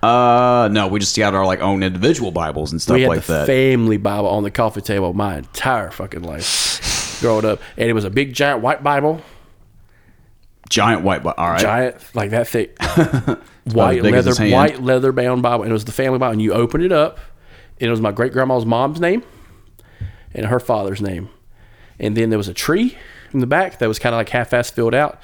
[0.01, 3.21] Uh, no, we just got our like own individual Bibles and stuff we had like
[3.23, 3.47] the that.
[3.47, 8.05] family Bible on the coffee table my entire fucking life growing up, and it was
[8.05, 9.21] a big giant white Bible,
[10.69, 11.21] Giant white.
[11.21, 11.61] Bi- All right.
[11.61, 15.71] giant like that thick, about white as big as leather white leather bound Bible, and
[15.71, 17.19] it was the family Bible, and you open it up,
[17.79, 19.23] and it was my great grandma's mom's name,
[20.33, 21.29] and her father's name,
[21.99, 22.97] and then there was a tree
[23.33, 25.19] in the back that was kind of like half-ass filled out,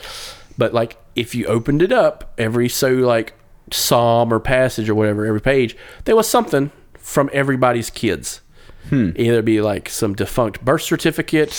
[0.57, 3.33] but like if you opened it up every so like
[3.71, 8.41] psalm or passage or whatever every page, there was something from everybody's kids.
[8.89, 11.49] Either be like some defunct birth certificate,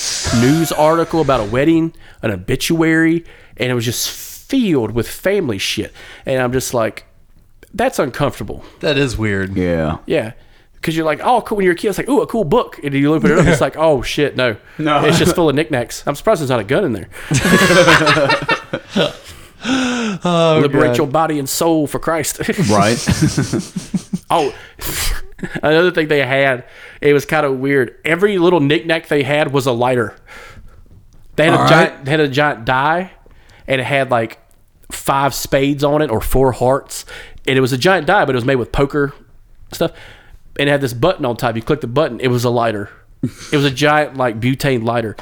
[0.41, 1.93] news article about a wedding,
[2.23, 3.23] an obituary,
[3.59, 4.09] and it was just
[4.49, 5.93] filled with family shit.
[6.27, 7.05] And I'm just like,
[7.75, 8.65] that's uncomfortable.
[8.81, 9.57] That is weird.
[9.57, 9.99] Yeah.
[10.07, 10.33] Yeah.
[10.75, 11.57] Because you're like, oh, cool.
[11.57, 12.79] When you're a kid, it's like, ooh, a cool book.
[12.83, 14.57] And you open it up, it's like, oh, shit, no.
[14.79, 15.05] No.
[15.05, 16.05] It's just full of knickknacks.
[16.07, 17.09] I'm surprised there's not a gun in there.
[20.25, 22.39] Oh, Liberate your body and soul for Christ.
[22.71, 22.97] Right.
[24.31, 24.55] Oh,
[25.63, 26.65] another thing they had,
[27.01, 27.97] it was kind of weird.
[28.05, 30.17] Every little knickknack they had was a lighter.
[31.37, 33.13] They had a All giant, they had a giant die,
[33.69, 34.39] and it had like
[34.91, 37.05] five spades on it or four hearts,
[37.47, 39.13] and it was a giant die, but it was made with poker
[39.73, 39.93] stuff,
[40.59, 41.55] and it had this button on top.
[41.55, 42.91] You click the button, it was a lighter.
[43.23, 45.17] It was a giant like butane lighter.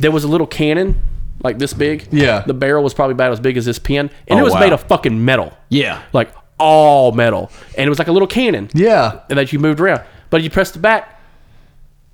[0.00, 1.00] There was a little cannon.
[1.42, 2.40] Like this big, Yeah.
[2.46, 4.60] The barrel was probably about as big as this pen, and it Oh, was wow.
[4.60, 5.52] made of fucking metal.
[5.70, 6.00] Yeah.
[6.12, 9.20] like all metal, and it was like a little cannon Yeah.
[9.28, 10.02] and that you moved around.
[10.30, 11.20] But you press the back,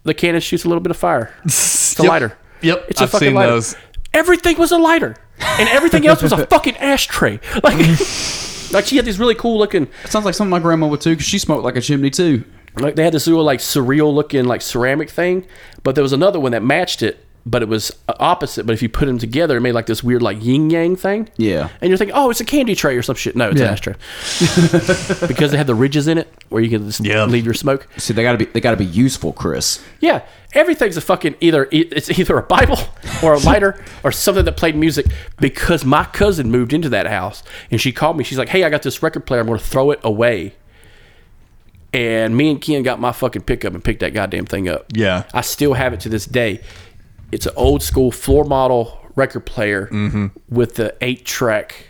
[0.04, 1.34] the cannon shoots a little bit of fire.
[1.44, 2.08] It's a Yep.
[2.10, 2.38] lighter.
[2.62, 3.52] Yep, It's a I've fucking seen lighter.
[3.52, 3.76] those.
[4.14, 7.40] Everything was a lighter, and everything else was a fucking ashtray.
[7.62, 7.76] Like,
[8.72, 9.88] like she had these really cool looking.
[10.06, 12.44] Sounds like something my grandma would too, because she smoked like a chimney too.
[12.76, 15.46] Like they had this real like surreal looking like ceramic thing,
[15.82, 18.66] but there was another one that matched it, but it was opposite.
[18.66, 21.28] But if you put them together, it made like this weird like yin yang thing.
[21.36, 21.68] Yeah.
[21.80, 23.36] And you're thinking, oh, it's a candy tray or some shit.
[23.36, 23.66] No, it's Yeah.
[23.68, 23.94] an ashtray.
[25.28, 27.24] because they had the ridges in it where you can just Yeah.
[27.24, 27.88] leave your smoke.
[27.96, 29.80] See, they gotta be they gotta be useful, Chris.
[30.00, 30.22] Yeah,
[30.52, 32.78] everything's a fucking either it's either a Bible
[33.22, 35.06] or a lighter or something that played music
[35.40, 38.24] because my cousin moved into that house and she called me.
[38.24, 39.40] She's like, "Hey, I got this record player.
[39.40, 40.54] I'm going to throw it away."
[41.94, 44.84] And me and Ken got my fucking pickup and picked that goddamn thing up.
[44.94, 45.22] Yeah.
[45.32, 46.60] I still have it to this day.
[47.32, 50.28] It's an old school floor model record player mm-hmm.
[50.48, 51.86] with the eight track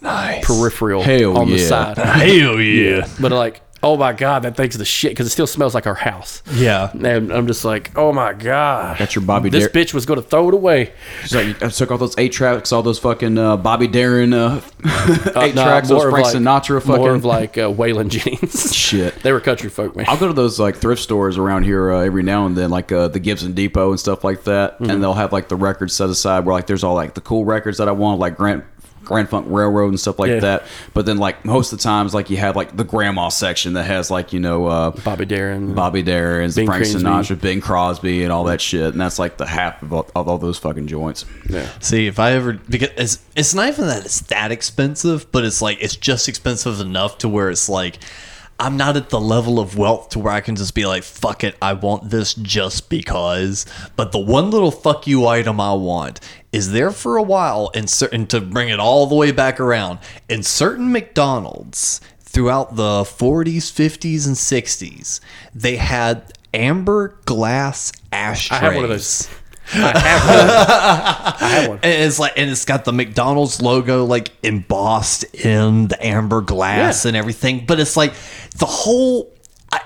[0.00, 0.44] Nice.
[0.44, 1.66] peripheral Hell on the yeah.
[1.66, 1.98] side.
[1.98, 3.08] Hell yeah.
[3.20, 5.94] But like, oh my god, that thing's the shit because it still smells like our
[5.94, 6.42] house.
[6.52, 6.90] Yeah.
[6.92, 8.98] And I'm just like, oh my god.
[8.98, 10.92] that's your Bobby This Dar- bitch was going to throw it away.
[11.26, 14.60] So you I took all those eight tracks, all those fucking uh, Bobby Darin uh,
[15.36, 18.08] eight Nah, tracks, those more of Frank like- Sinatra fucking More of like uh, Waylon
[18.08, 18.74] Jennings.
[18.74, 19.14] shit.
[19.22, 20.06] they were country folk, man.
[20.08, 22.90] I'll go to those like thrift stores around here uh, every now and then, like
[22.90, 24.90] uh, the Gibson Depot and stuff like that, Mm-hmm.
[24.90, 27.44] and they'll have like the records set aside where like there's all like the cool
[27.44, 28.62] records that I want, like Grand
[29.04, 30.40] Grand Funk Railroad and stuff like Yeah.
[30.40, 30.66] that.
[30.94, 33.84] But then like most of the times, like you have like the grandma section that
[33.84, 35.74] has like you know uh, Bobby Darin.
[35.74, 37.00] Bobby Darin, Bing Frank Crosby.
[37.00, 40.28] Sinatra, Bing Crosby, and all that shit, and that's like the half of all, of
[40.28, 41.24] all those fucking joints.
[41.48, 41.68] Yeah.
[41.80, 45.60] See, if I ever because it's it's not even that it's that expensive, but it's
[45.62, 47.98] like it's just expensive enough to where it's like
[48.60, 51.42] I'm not at the level of wealth to where I can just be like, fuck
[51.42, 53.66] it, I want this just because.
[53.96, 56.20] But the one little fuck you item I want
[56.54, 59.98] is there for a while and certain to bring it all the way back around
[60.28, 65.20] in certain McDonald's throughout the 40s, 50s, and 60s,
[65.54, 68.60] they had amber glass ashtrays.
[68.60, 69.28] I have one of those.
[69.72, 71.48] I have one.
[71.48, 71.78] I have one.
[71.82, 77.04] And it's like, and it's got the McDonald's logo like embossed in the amber glass
[77.04, 77.08] Yeah.
[77.10, 77.64] and everything.
[77.66, 78.12] But it's like
[78.58, 79.32] the whole,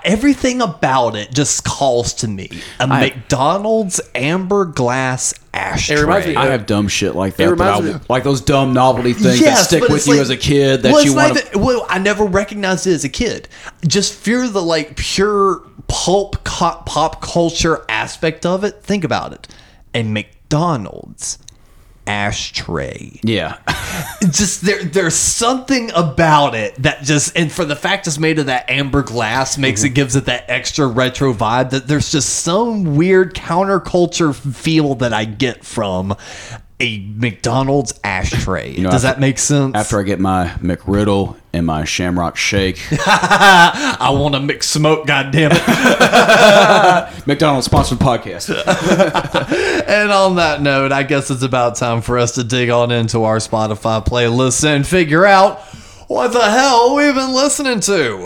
[0.05, 2.51] everything about it just calls to me
[2.81, 5.97] a McDonald's amber glass ashtray.
[5.97, 7.51] It reminds me- I have dumb shit like that.
[7.51, 10.31] reminds that I- me- like those dumb novelty things that stick with you like- as
[10.31, 11.47] a kid that well, you want to.
[11.49, 13.49] even- well, I never recognized it as a kid.
[13.87, 18.83] Just fear the like pure pulp co- pop culture aspect of it.
[18.83, 19.49] Think about it.
[19.95, 21.39] A McDonald's
[22.09, 23.21] ashtray.
[23.23, 23.59] Yeah,
[24.23, 28.47] just there there's something about it that just and for the fact it's made of
[28.47, 29.95] that amber glass makes it mm-hmm.
[29.95, 35.25] gives it that extra retro vibe that there's just some weird counterculture feel that I
[35.25, 36.17] get from
[36.81, 38.77] a McDonald's ashtray.
[38.83, 39.75] know, Does after- that make sense?
[39.75, 45.07] After I get my McGriddle and my Shamrock Shake, I want to mix smoke.
[45.07, 47.27] God damn it!
[47.27, 48.49] McDonald's sponsored podcast.
[49.89, 53.25] and on that note, I guess it's about time for us to dig on into
[53.25, 55.61] our Spotify playlists and figure out
[56.07, 58.25] what the hell we've been listening to.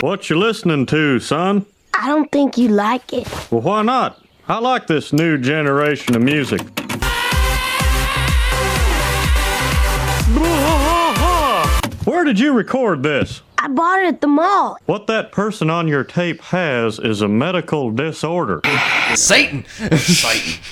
[0.00, 1.64] What you listening to, son?
[1.94, 3.28] I don't think you like it.
[3.50, 4.22] Well, why not?
[4.48, 6.81] I like this new generation of music.
[12.32, 13.42] Did you record this?
[13.58, 14.78] I bought it at the mall.
[14.86, 18.60] What that person on your tape has is a medical disorder.
[19.14, 19.64] Satan.
[19.98, 20.62] Satan.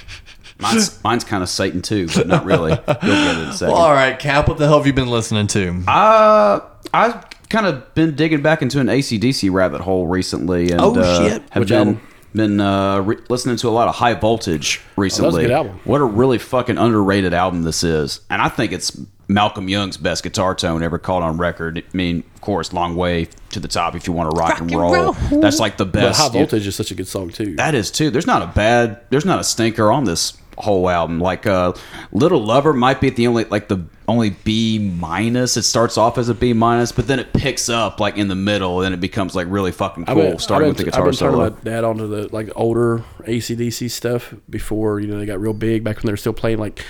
[0.58, 2.70] Mine's, mine's kind of Satan too, but not really.
[2.72, 3.74] You'll get it in a second.
[3.74, 5.82] All right, Cap, what the hell have you been listening to?
[5.86, 6.60] Uh,
[6.94, 11.18] I've kind of been digging back into an ACDC rabbit hole recently, and Oh, uh,
[11.28, 11.42] shit.
[11.50, 12.00] have Which been album?
[12.34, 15.42] been uh, re- listening to a lot of High Voltage recently.
[15.42, 15.80] good album.
[15.84, 18.98] What a really fucking underrated album this is, and I think it's
[19.30, 21.78] Malcolm Young's best guitar tone ever caught on record.
[21.78, 24.70] I mean, of course, long way to the top if you want to rock, and
[24.70, 25.12] roll.
[25.40, 26.20] That's like the But best.
[26.20, 27.54] High Voltage is such a good song too.
[27.56, 28.10] that is too.
[28.10, 29.00] There's not a bad.
[29.10, 31.20] There's not a stinker on this whole album.
[31.20, 31.72] Like uh,
[32.12, 35.56] Little Lover might be the only like the only B minus.
[35.56, 38.34] It starts off as a B minus, but then it picks up like in the
[38.34, 40.30] middle, and it becomes like really fucking I've cool.
[40.30, 41.50] been, starting I've with the been, guitar I've been turning solo.
[41.50, 45.84] my dad onto the like older ACDC stuff before you know they got real big
[45.84, 46.84] back when they were still playing like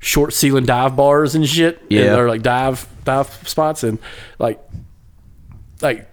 [0.00, 1.82] short ceiling dive bars and shit.
[1.88, 2.16] Yeah.
[2.16, 3.98] or like dive dive spots and
[4.38, 4.60] like
[5.80, 6.08] like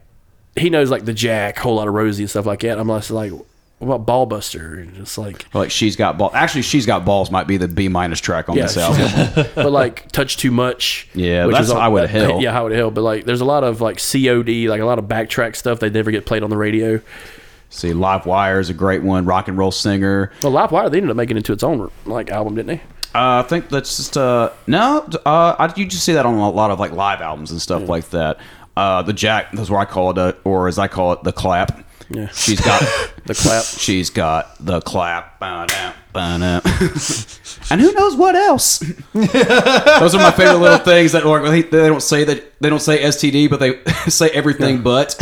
[0.56, 2.80] he knows like the Jack, whole lot of Rosie and stuff like that.
[2.80, 3.32] I'm just like,
[3.80, 4.82] what about Ballbuster?
[4.82, 6.32] And it's like Like she's got balls.
[6.34, 7.30] Actually, she's got balls.
[7.30, 9.48] Might be the B minus track on yeah, this album.
[9.56, 11.10] but like touch too much.
[11.14, 12.42] Yeah, which that's is all- Highway to Hell.
[12.42, 12.92] Yeah, Highway to Hell.
[12.92, 15.90] But like, there's a lot of like COD, like a lot of backtrack stuff They
[15.90, 17.02] never get played on the radio.
[17.70, 19.26] See, Live Wire is a great one.
[19.26, 20.32] Rock and roll singer.
[20.42, 22.82] Well, Live Wire they ended up making it into its own like album, didn't they?
[23.16, 25.08] Uh, I think that's just uh no.
[25.26, 27.88] Uh, I, you just see that on a lot of like live albums and stuff
[27.88, 28.40] like that.
[28.76, 31.32] Uh, the Jack, that's what I call it, uh, or as I call it, the
[31.32, 31.86] clap.
[32.10, 32.28] Yeah.
[32.30, 32.82] She's got
[33.26, 33.64] The clap.
[33.64, 35.40] She's got the clap.
[37.72, 38.80] And who knows what else?
[39.14, 42.82] Those are my favorite little things that or they, they don't say that they don't
[42.82, 45.20] say STD, but they say everything but.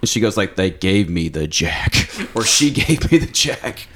[0.00, 3.86] And she goes like, "They gave me the jack," or "She gave me the jack."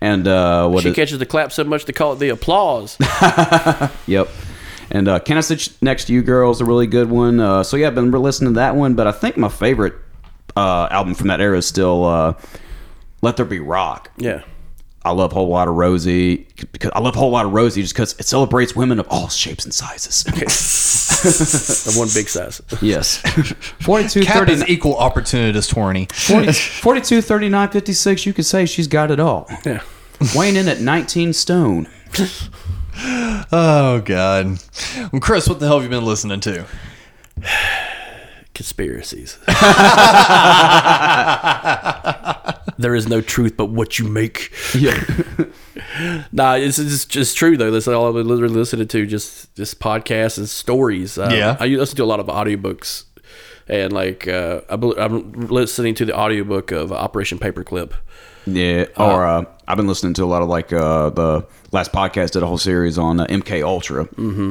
[0.00, 2.96] And uh, what She is- catches the clap so much they call it the applause.
[4.06, 4.28] Yep.
[4.92, 7.38] And uh, Can I Sit Next to You Girl is a really good one.
[7.38, 9.94] Uh, so yeah, I've been listening to that one, but I think my favorite
[10.56, 12.34] uh, album from that era is still uh,
[13.22, 14.10] Let There Be Rock.
[14.16, 14.42] yeah.
[15.02, 18.14] I love Whole Lot of Rosie because I love Whole Lot of Rosie just because
[18.18, 20.24] it celebrates women of all shapes and sizes.
[21.20, 22.62] The one big size.
[22.80, 23.18] yes.
[23.80, 26.06] 42, Cap 30, is equal opportunist horny.
[26.10, 29.46] 40, 42, 39, 56, you could say she's got it all.
[29.66, 29.82] Yeah.
[30.34, 31.88] Weighing in at 19 stone.
[33.52, 34.58] Oh God,
[35.12, 36.64] well, Chris, what the hell have you been listening to?
[38.60, 39.38] Conspiracies.
[42.78, 44.52] there is no truth but what you make.
[44.74, 45.02] Yeah.
[46.32, 47.70] Nah, it's it's just true though.
[47.70, 51.18] That's all I've been literally listening to, just just podcasts and stories.
[51.18, 51.56] Um, Yeah.
[51.58, 53.04] I listen to a lot of audiobooks,
[53.66, 57.92] and like uh, I I'm listening to the audiobook of Operation Paperclip.
[58.46, 62.32] Yeah, or uh, I've been listening to a lot of like uh, the last podcast
[62.32, 64.04] did a whole series on uh, MK Ultra.
[64.06, 64.50] Mm-hmm.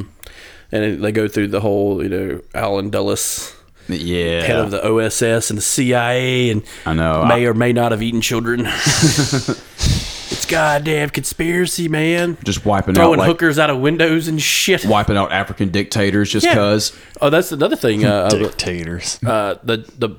[0.72, 3.56] and it, they go through the whole, you know, Allen Dulles,
[3.96, 7.24] Yeah, head of the OSS and the CIA, and I know.
[7.24, 8.66] may I- or may not have eaten children.
[8.66, 12.36] it's goddamn conspiracy, man.
[12.44, 14.84] just wiping Throwing out like hookers out of windows and shit.
[14.84, 16.54] wiping out African dictators just Yeah.
[16.54, 16.96] because.
[17.20, 18.04] Oh, that's another thing.
[18.04, 19.18] Uh, Dictators.
[19.24, 20.10] uh, the the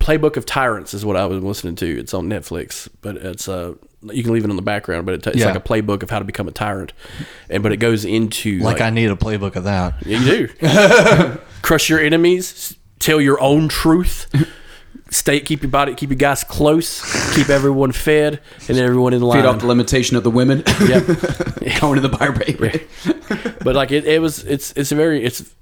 [0.00, 1.98] Playbook of Tyrants is what I was listening to.
[2.00, 3.74] It's on Netflix, but it's uh
[4.10, 5.46] you can leave it on the background, but it t- it's Yeah.
[5.46, 6.92] like a playbook of how to become a tyrant,
[7.48, 10.04] and but it goes into Like I need a playbook of that.
[10.04, 11.38] Yeah, you do.
[11.62, 12.74] Crush your enemies.
[13.02, 14.32] Tell your own truth.
[15.10, 17.34] Stay, keep your body, keep your guys close.
[17.34, 19.42] Keep everyone fed and everyone in line.
[19.42, 20.62] Feed off the limitation of the women.
[20.80, 21.00] Yeah,
[21.80, 22.86] Going to the bar baby.
[23.62, 25.52] But like it, it was, it's, it's a very, it's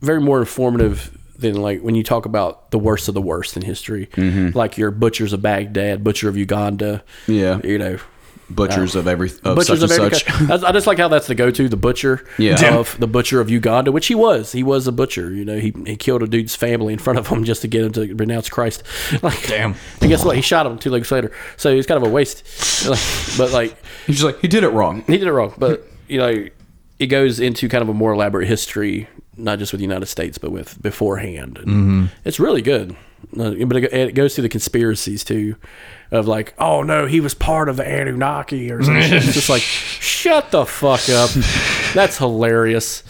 [0.00, 3.62] very more informative than like when you talk about the worst of the worst in
[3.62, 4.56] history, mm-hmm.
[4.58, 7.04] like your butchers of Baghdad, butcher of Uganda.
[7.28, 7.60] Yeah.
[7.62, 7.98] you know,
[8.54, 10.24] Butchers of every of butchers such of and every such.
[10.26, 10.64] kind.
[10.64, 12.74] I just like how that's the go-to, the butcher Yeah.
[12.76, 14.52] of the butcher of Uganda, which he was.
[14.52, 15.30] He was a butcher.
[15.32, 17.84] You know, he, he killed a dude's family in front of him just to get
[17.84, 18.82] him to renounce Christ.
[19.22, 19.74] Like, Damn.
[20.00, 20.36] And guess what?
[20.36, 21.30] He shot him two legs later.
[21.56, 22.42] So he's kind of a waste.
[22.88, 23.00] Like,
[23.38, 23.76] but like,
[24.06, 25.02] He's just like he did it wrong.
[25.06, 25.54] he did it wrong.
[25.58, 26.46] But you know,
[26.98, 30.38] it goes into kind of a more elaborate history, not just with the United States,
[30.38, 31.58] but with beforehand.
[31.58, 32.06] And mm-hmm.
[32.24, 32.96] It's really good.
[33.32, 35.56] But it, it goes through the conspiracies too,
[36.10, 39.12] of like, oh no, he was part of the Anunnaki or something.
[39.12, 41.30] it's just like, shut the fuck up.
[41.94, 43.02] That's hilarious.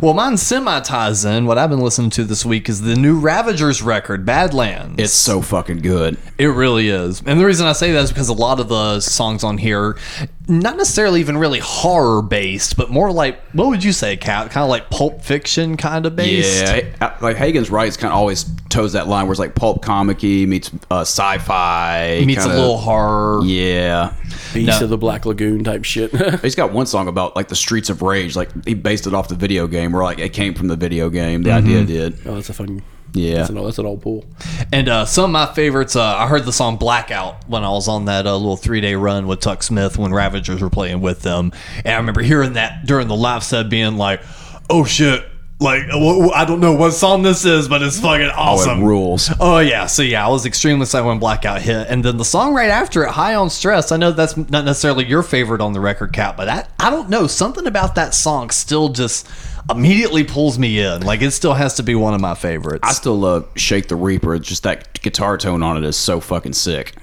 [0.00, 1.46] Well, mine semi ties in.
[1.46, 5.02] What I've been listening to this week is the new Ravagers record, Badlands.
[5.02, 6.16] It's so fucking good.
[6.38, 7.22] It really is.
[7.26, 9.98] And the reason I say that is because a lot of the songs on here,
[10.46, 14.50] not necessarily even really horror based, but more like, what would you say, Cat?
[14.52, 16.62] Kind of like pulp fiction kind of based?
[16.62, 17.88] Yeah, like Hagen's right.
[17.88, 22.22] It's kind of always toes that line where it's like pulp comic meets uh, sci-fi,
[22.24, 23.40] Meets a kinda- little horror.
[23.44, 24.14] Yeah,
[24.54, 26.10] Beast of the Black Lagoon type shit.
[26.42, 28.36] he's got one song about like the streets of rage.
[28.36, 31.08] Like he based it off the video game, where like it came from the video
[31.10, 31.42] game.
[31.42, 32.18] The idea did.
[32.26, 32.82] oh, that's a fucking
[33.12, 33.36] Yeah.
[33.36, 34.24] That's an, old- that's an old pool.
[34.72, 37.88] And uh, some of my favorites, uh, I heard the song Blackout when I was
[37.88, 41.22] on that uh, little three day run with Tuck Smith when Ravagers were playing with
[41.22, 41.52] them.
[41.84, 44.20] And I remember hearing that during the live set being like,
[44.68, 45.24] oh shit.
[45.60, 48.82] Like wh- I don't know what song this is, but it's fucking awesome.
[48.82, 49.30] rules.
[49.38, 52.54] Oh yeah, so yeah, I was extremely excited when Blackout hit, and then the song
[52.54, 55.80] right after it, "High on Stress." I know that's not necessarily your favorite on the
[55.80, 59.28] record, Cap, but I, I don't know something about that song still just
[59.68, 61.02] immediately pulls me in.
[61.02, 62.80] Like it still has to be one of my favorites.
[62.82, 66.54] I still love "Shake the Reaper." Just that guitar tone on it is so fucking
[66.54, 66.94] sick.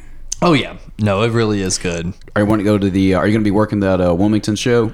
[0.42, 2.12] oh yeah, no, it really is good.
[2.36, 3.14] Are you want to go to the?
[3.14, 4.94] Uh, are you going to be working that uh, Wilmington show?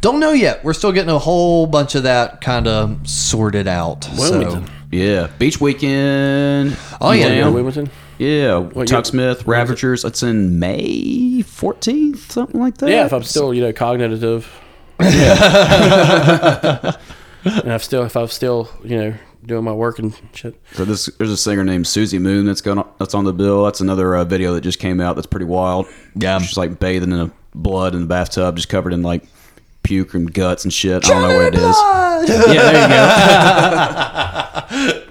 [0.00, 0.64] Don't know yet.
[0.64, 4.08] We're still getting a whole bunch of that kind of sorted out.
[4.16, 4.66] Wilmington.
[4.66, 4.72] So.
[4.90, 6.76] Yeah, beach weekend.
[7.00, 7.40] Oh, yeah, yeah.
[7.42, 7.90] know, Wilmington.
[8.18, 10.04] Yeah, year- Tuck Smith, Ravagers.
[10.04, 12.88] It's in May fourteenth, something like that.
[12.88, 14.60] Yeah, if I'm still you know cognitive.
[15.00, 15.10] and
[17.44, 20.54] I've still if I'm still you know doing my work and shit.
[20.72, 23.64] So this, there's a singer named Susie Moon that's going that's on the bill.
[23.64, 25.16] That's another uh, video that just came out.
[25.16, 25.86] That's pretty wild.
[26.14, 26.38] Yeah.
[26.38, 29.24] she's like bathing in a blood in the bathtub, just covered in like
[29.84, 31.04] puke and guts and shit.
[31.06, 31.76] I don't know what it is.
[32.54, 32.82] Yeah, there
[34.90, 35.10] you go.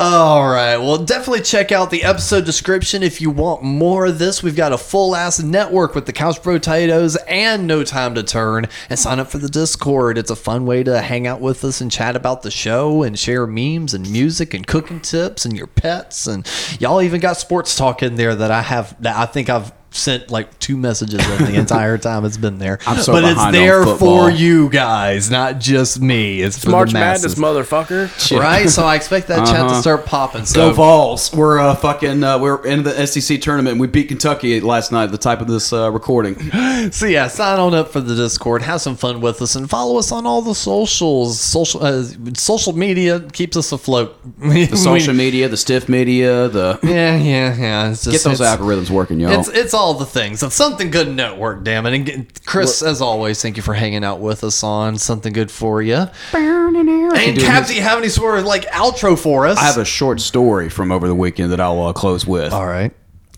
[0.00, 0.76] All right.
[0.76, 4.42] Well, definitely check out the episode description if you want more of this.
[4.42, 8.66] We've got a full ass network with the Couch Potatoes and No Time to Turn.
[8.88, 10.16] And sign up for the Discord.
[10.16, 13.18] It's a fun way to hang out with us and chat about the show and
[13.18, 16.26] share memes and music and cooking tips and your pets.
[16.26, 16.48] And
[16.78, 20.30] y'all even got sports talk in there that I have that I think I've sent
[20.30, 22.78] like two messages in the entire time it's been there.
[22.86, 24.24] I'm so but it's behind on there football.
[24.26, 26.42] for you guys, not just me.
[26.42, 27.38] It's, for March the masses.
[27.38, 28.38] Madness, motherfucker.
[28.38, 29.80] Right, so I expect that chat to Uh-huh.
[29.80, 30.44] start popping.
[30.46, 31.32] So Go Vols!
[31.34, 33.72] We're uh, fucking uh, we're in the SEC tournament.
[33.72, 35.04] and We beat Kentucky last night.
[35.04, 36.36] At The type of this uh, recording.
[36.92, 39.98] So yeah, sign on up for the Discord, have some fun with us, and follow
[39.98, 41.40] us on all the socials.
[41.40, 42.04] Social uh,
[42.34, 44.16] social media keeps us afloat.
[44.68, 47.90] The social media, the stiff media, the Yeah, yeah, yeah.
[47.90, 49.32] It's just, get those it's, algorithms working, y'all.
[49.32, 50.42] It's it's all the things.
[50.42, 51.94] It's something good network, damn it.
[51.94, 55.50] And get- Chris, as always, thank you for hanging out with us on something good
[55.50, 56.06] for you.
[56.34, 59.56] And do Cap, do you have any sort of like outro for us?
[59.58, 62.52] I have a short story from over the weekend that I'll uh, close with.
[62.52, 62.92] all right.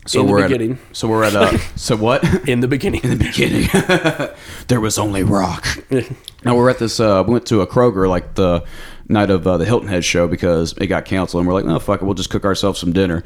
[0.07, 0.71] So In the we're beginning.
[0.73, 2.49] At, so we're at uh, so what?
[2.49, 3.01] In the beginning.
[3.03, 3.69] In the beginning.
[4.67, 5.65] there was only rock.
[6.43, 6.99] now we're at this.
[6.99, 8.63] Uh, we went to a Kroger like the
[9.07, 11.77] night of uh, the Hilton Head show because it got canceled, and we're like, no,
[11.77, 13.23] fuck it, we'll just cook ourselves some dinner,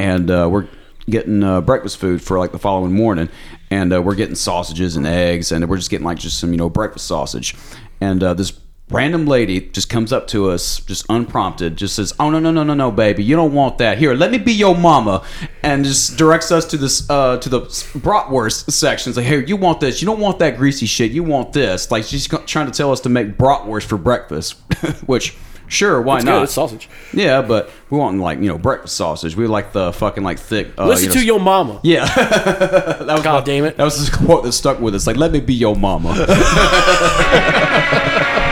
[0.00, 0.66] and uh, we're
[1.08, 3.28] getting uh, breakfast food for like the following morning,
[3.70, 6.58] and uh, we're getting sausages and eggs, and we're just getting like just some you
[6.58, 7.54] know breakfast sausage,
[8.00, 8.58] and uh, this.
[8.88, 12.62] Random lady just comes up to us, just unprompted, just says, "Oh no no no
[12.62, 13.98] no no, baby, you don't want that.
[13.98, 15.24] Here, let me be your mama,"
[15.64, 19.10] and just directs us to this uh, to the bratwurst section.
[19.10, 20.00] It's like, "Here, you want this?
[20.00, 21.10] You don't want that greasy shit.
[21.10, 24.52] You want this." Like she's trying to tell us to make bratwurst for breakfast,
[25.06, 25.36] which
[25.68, 26.38] sure, why It's not?
[26.38, 26.42] good.
[26.44, 26.88] It's sausage.
[27.12, 29.36] Yeah, but we want like you know breakfast sausage.
[29.36, 30.72] We like the fucking like thick.
[30.78, 31.80] Uh, Listen you know, to your mama.
[31.82, 33.76] Yeah, that was God damn it.
[33.76, 35.06] That was this quote that stuck with us.
[35.06, 36.14] Like, let me be your mama.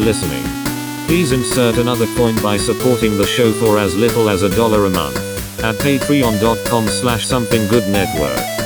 [0.00, 0.44] listening.
[1.06, 4.90] Please insert another coin by supporting the show for as little as a dollar a
[4.90, 5.16] month
[5.62, 8.59] at patreon.com slash something good network.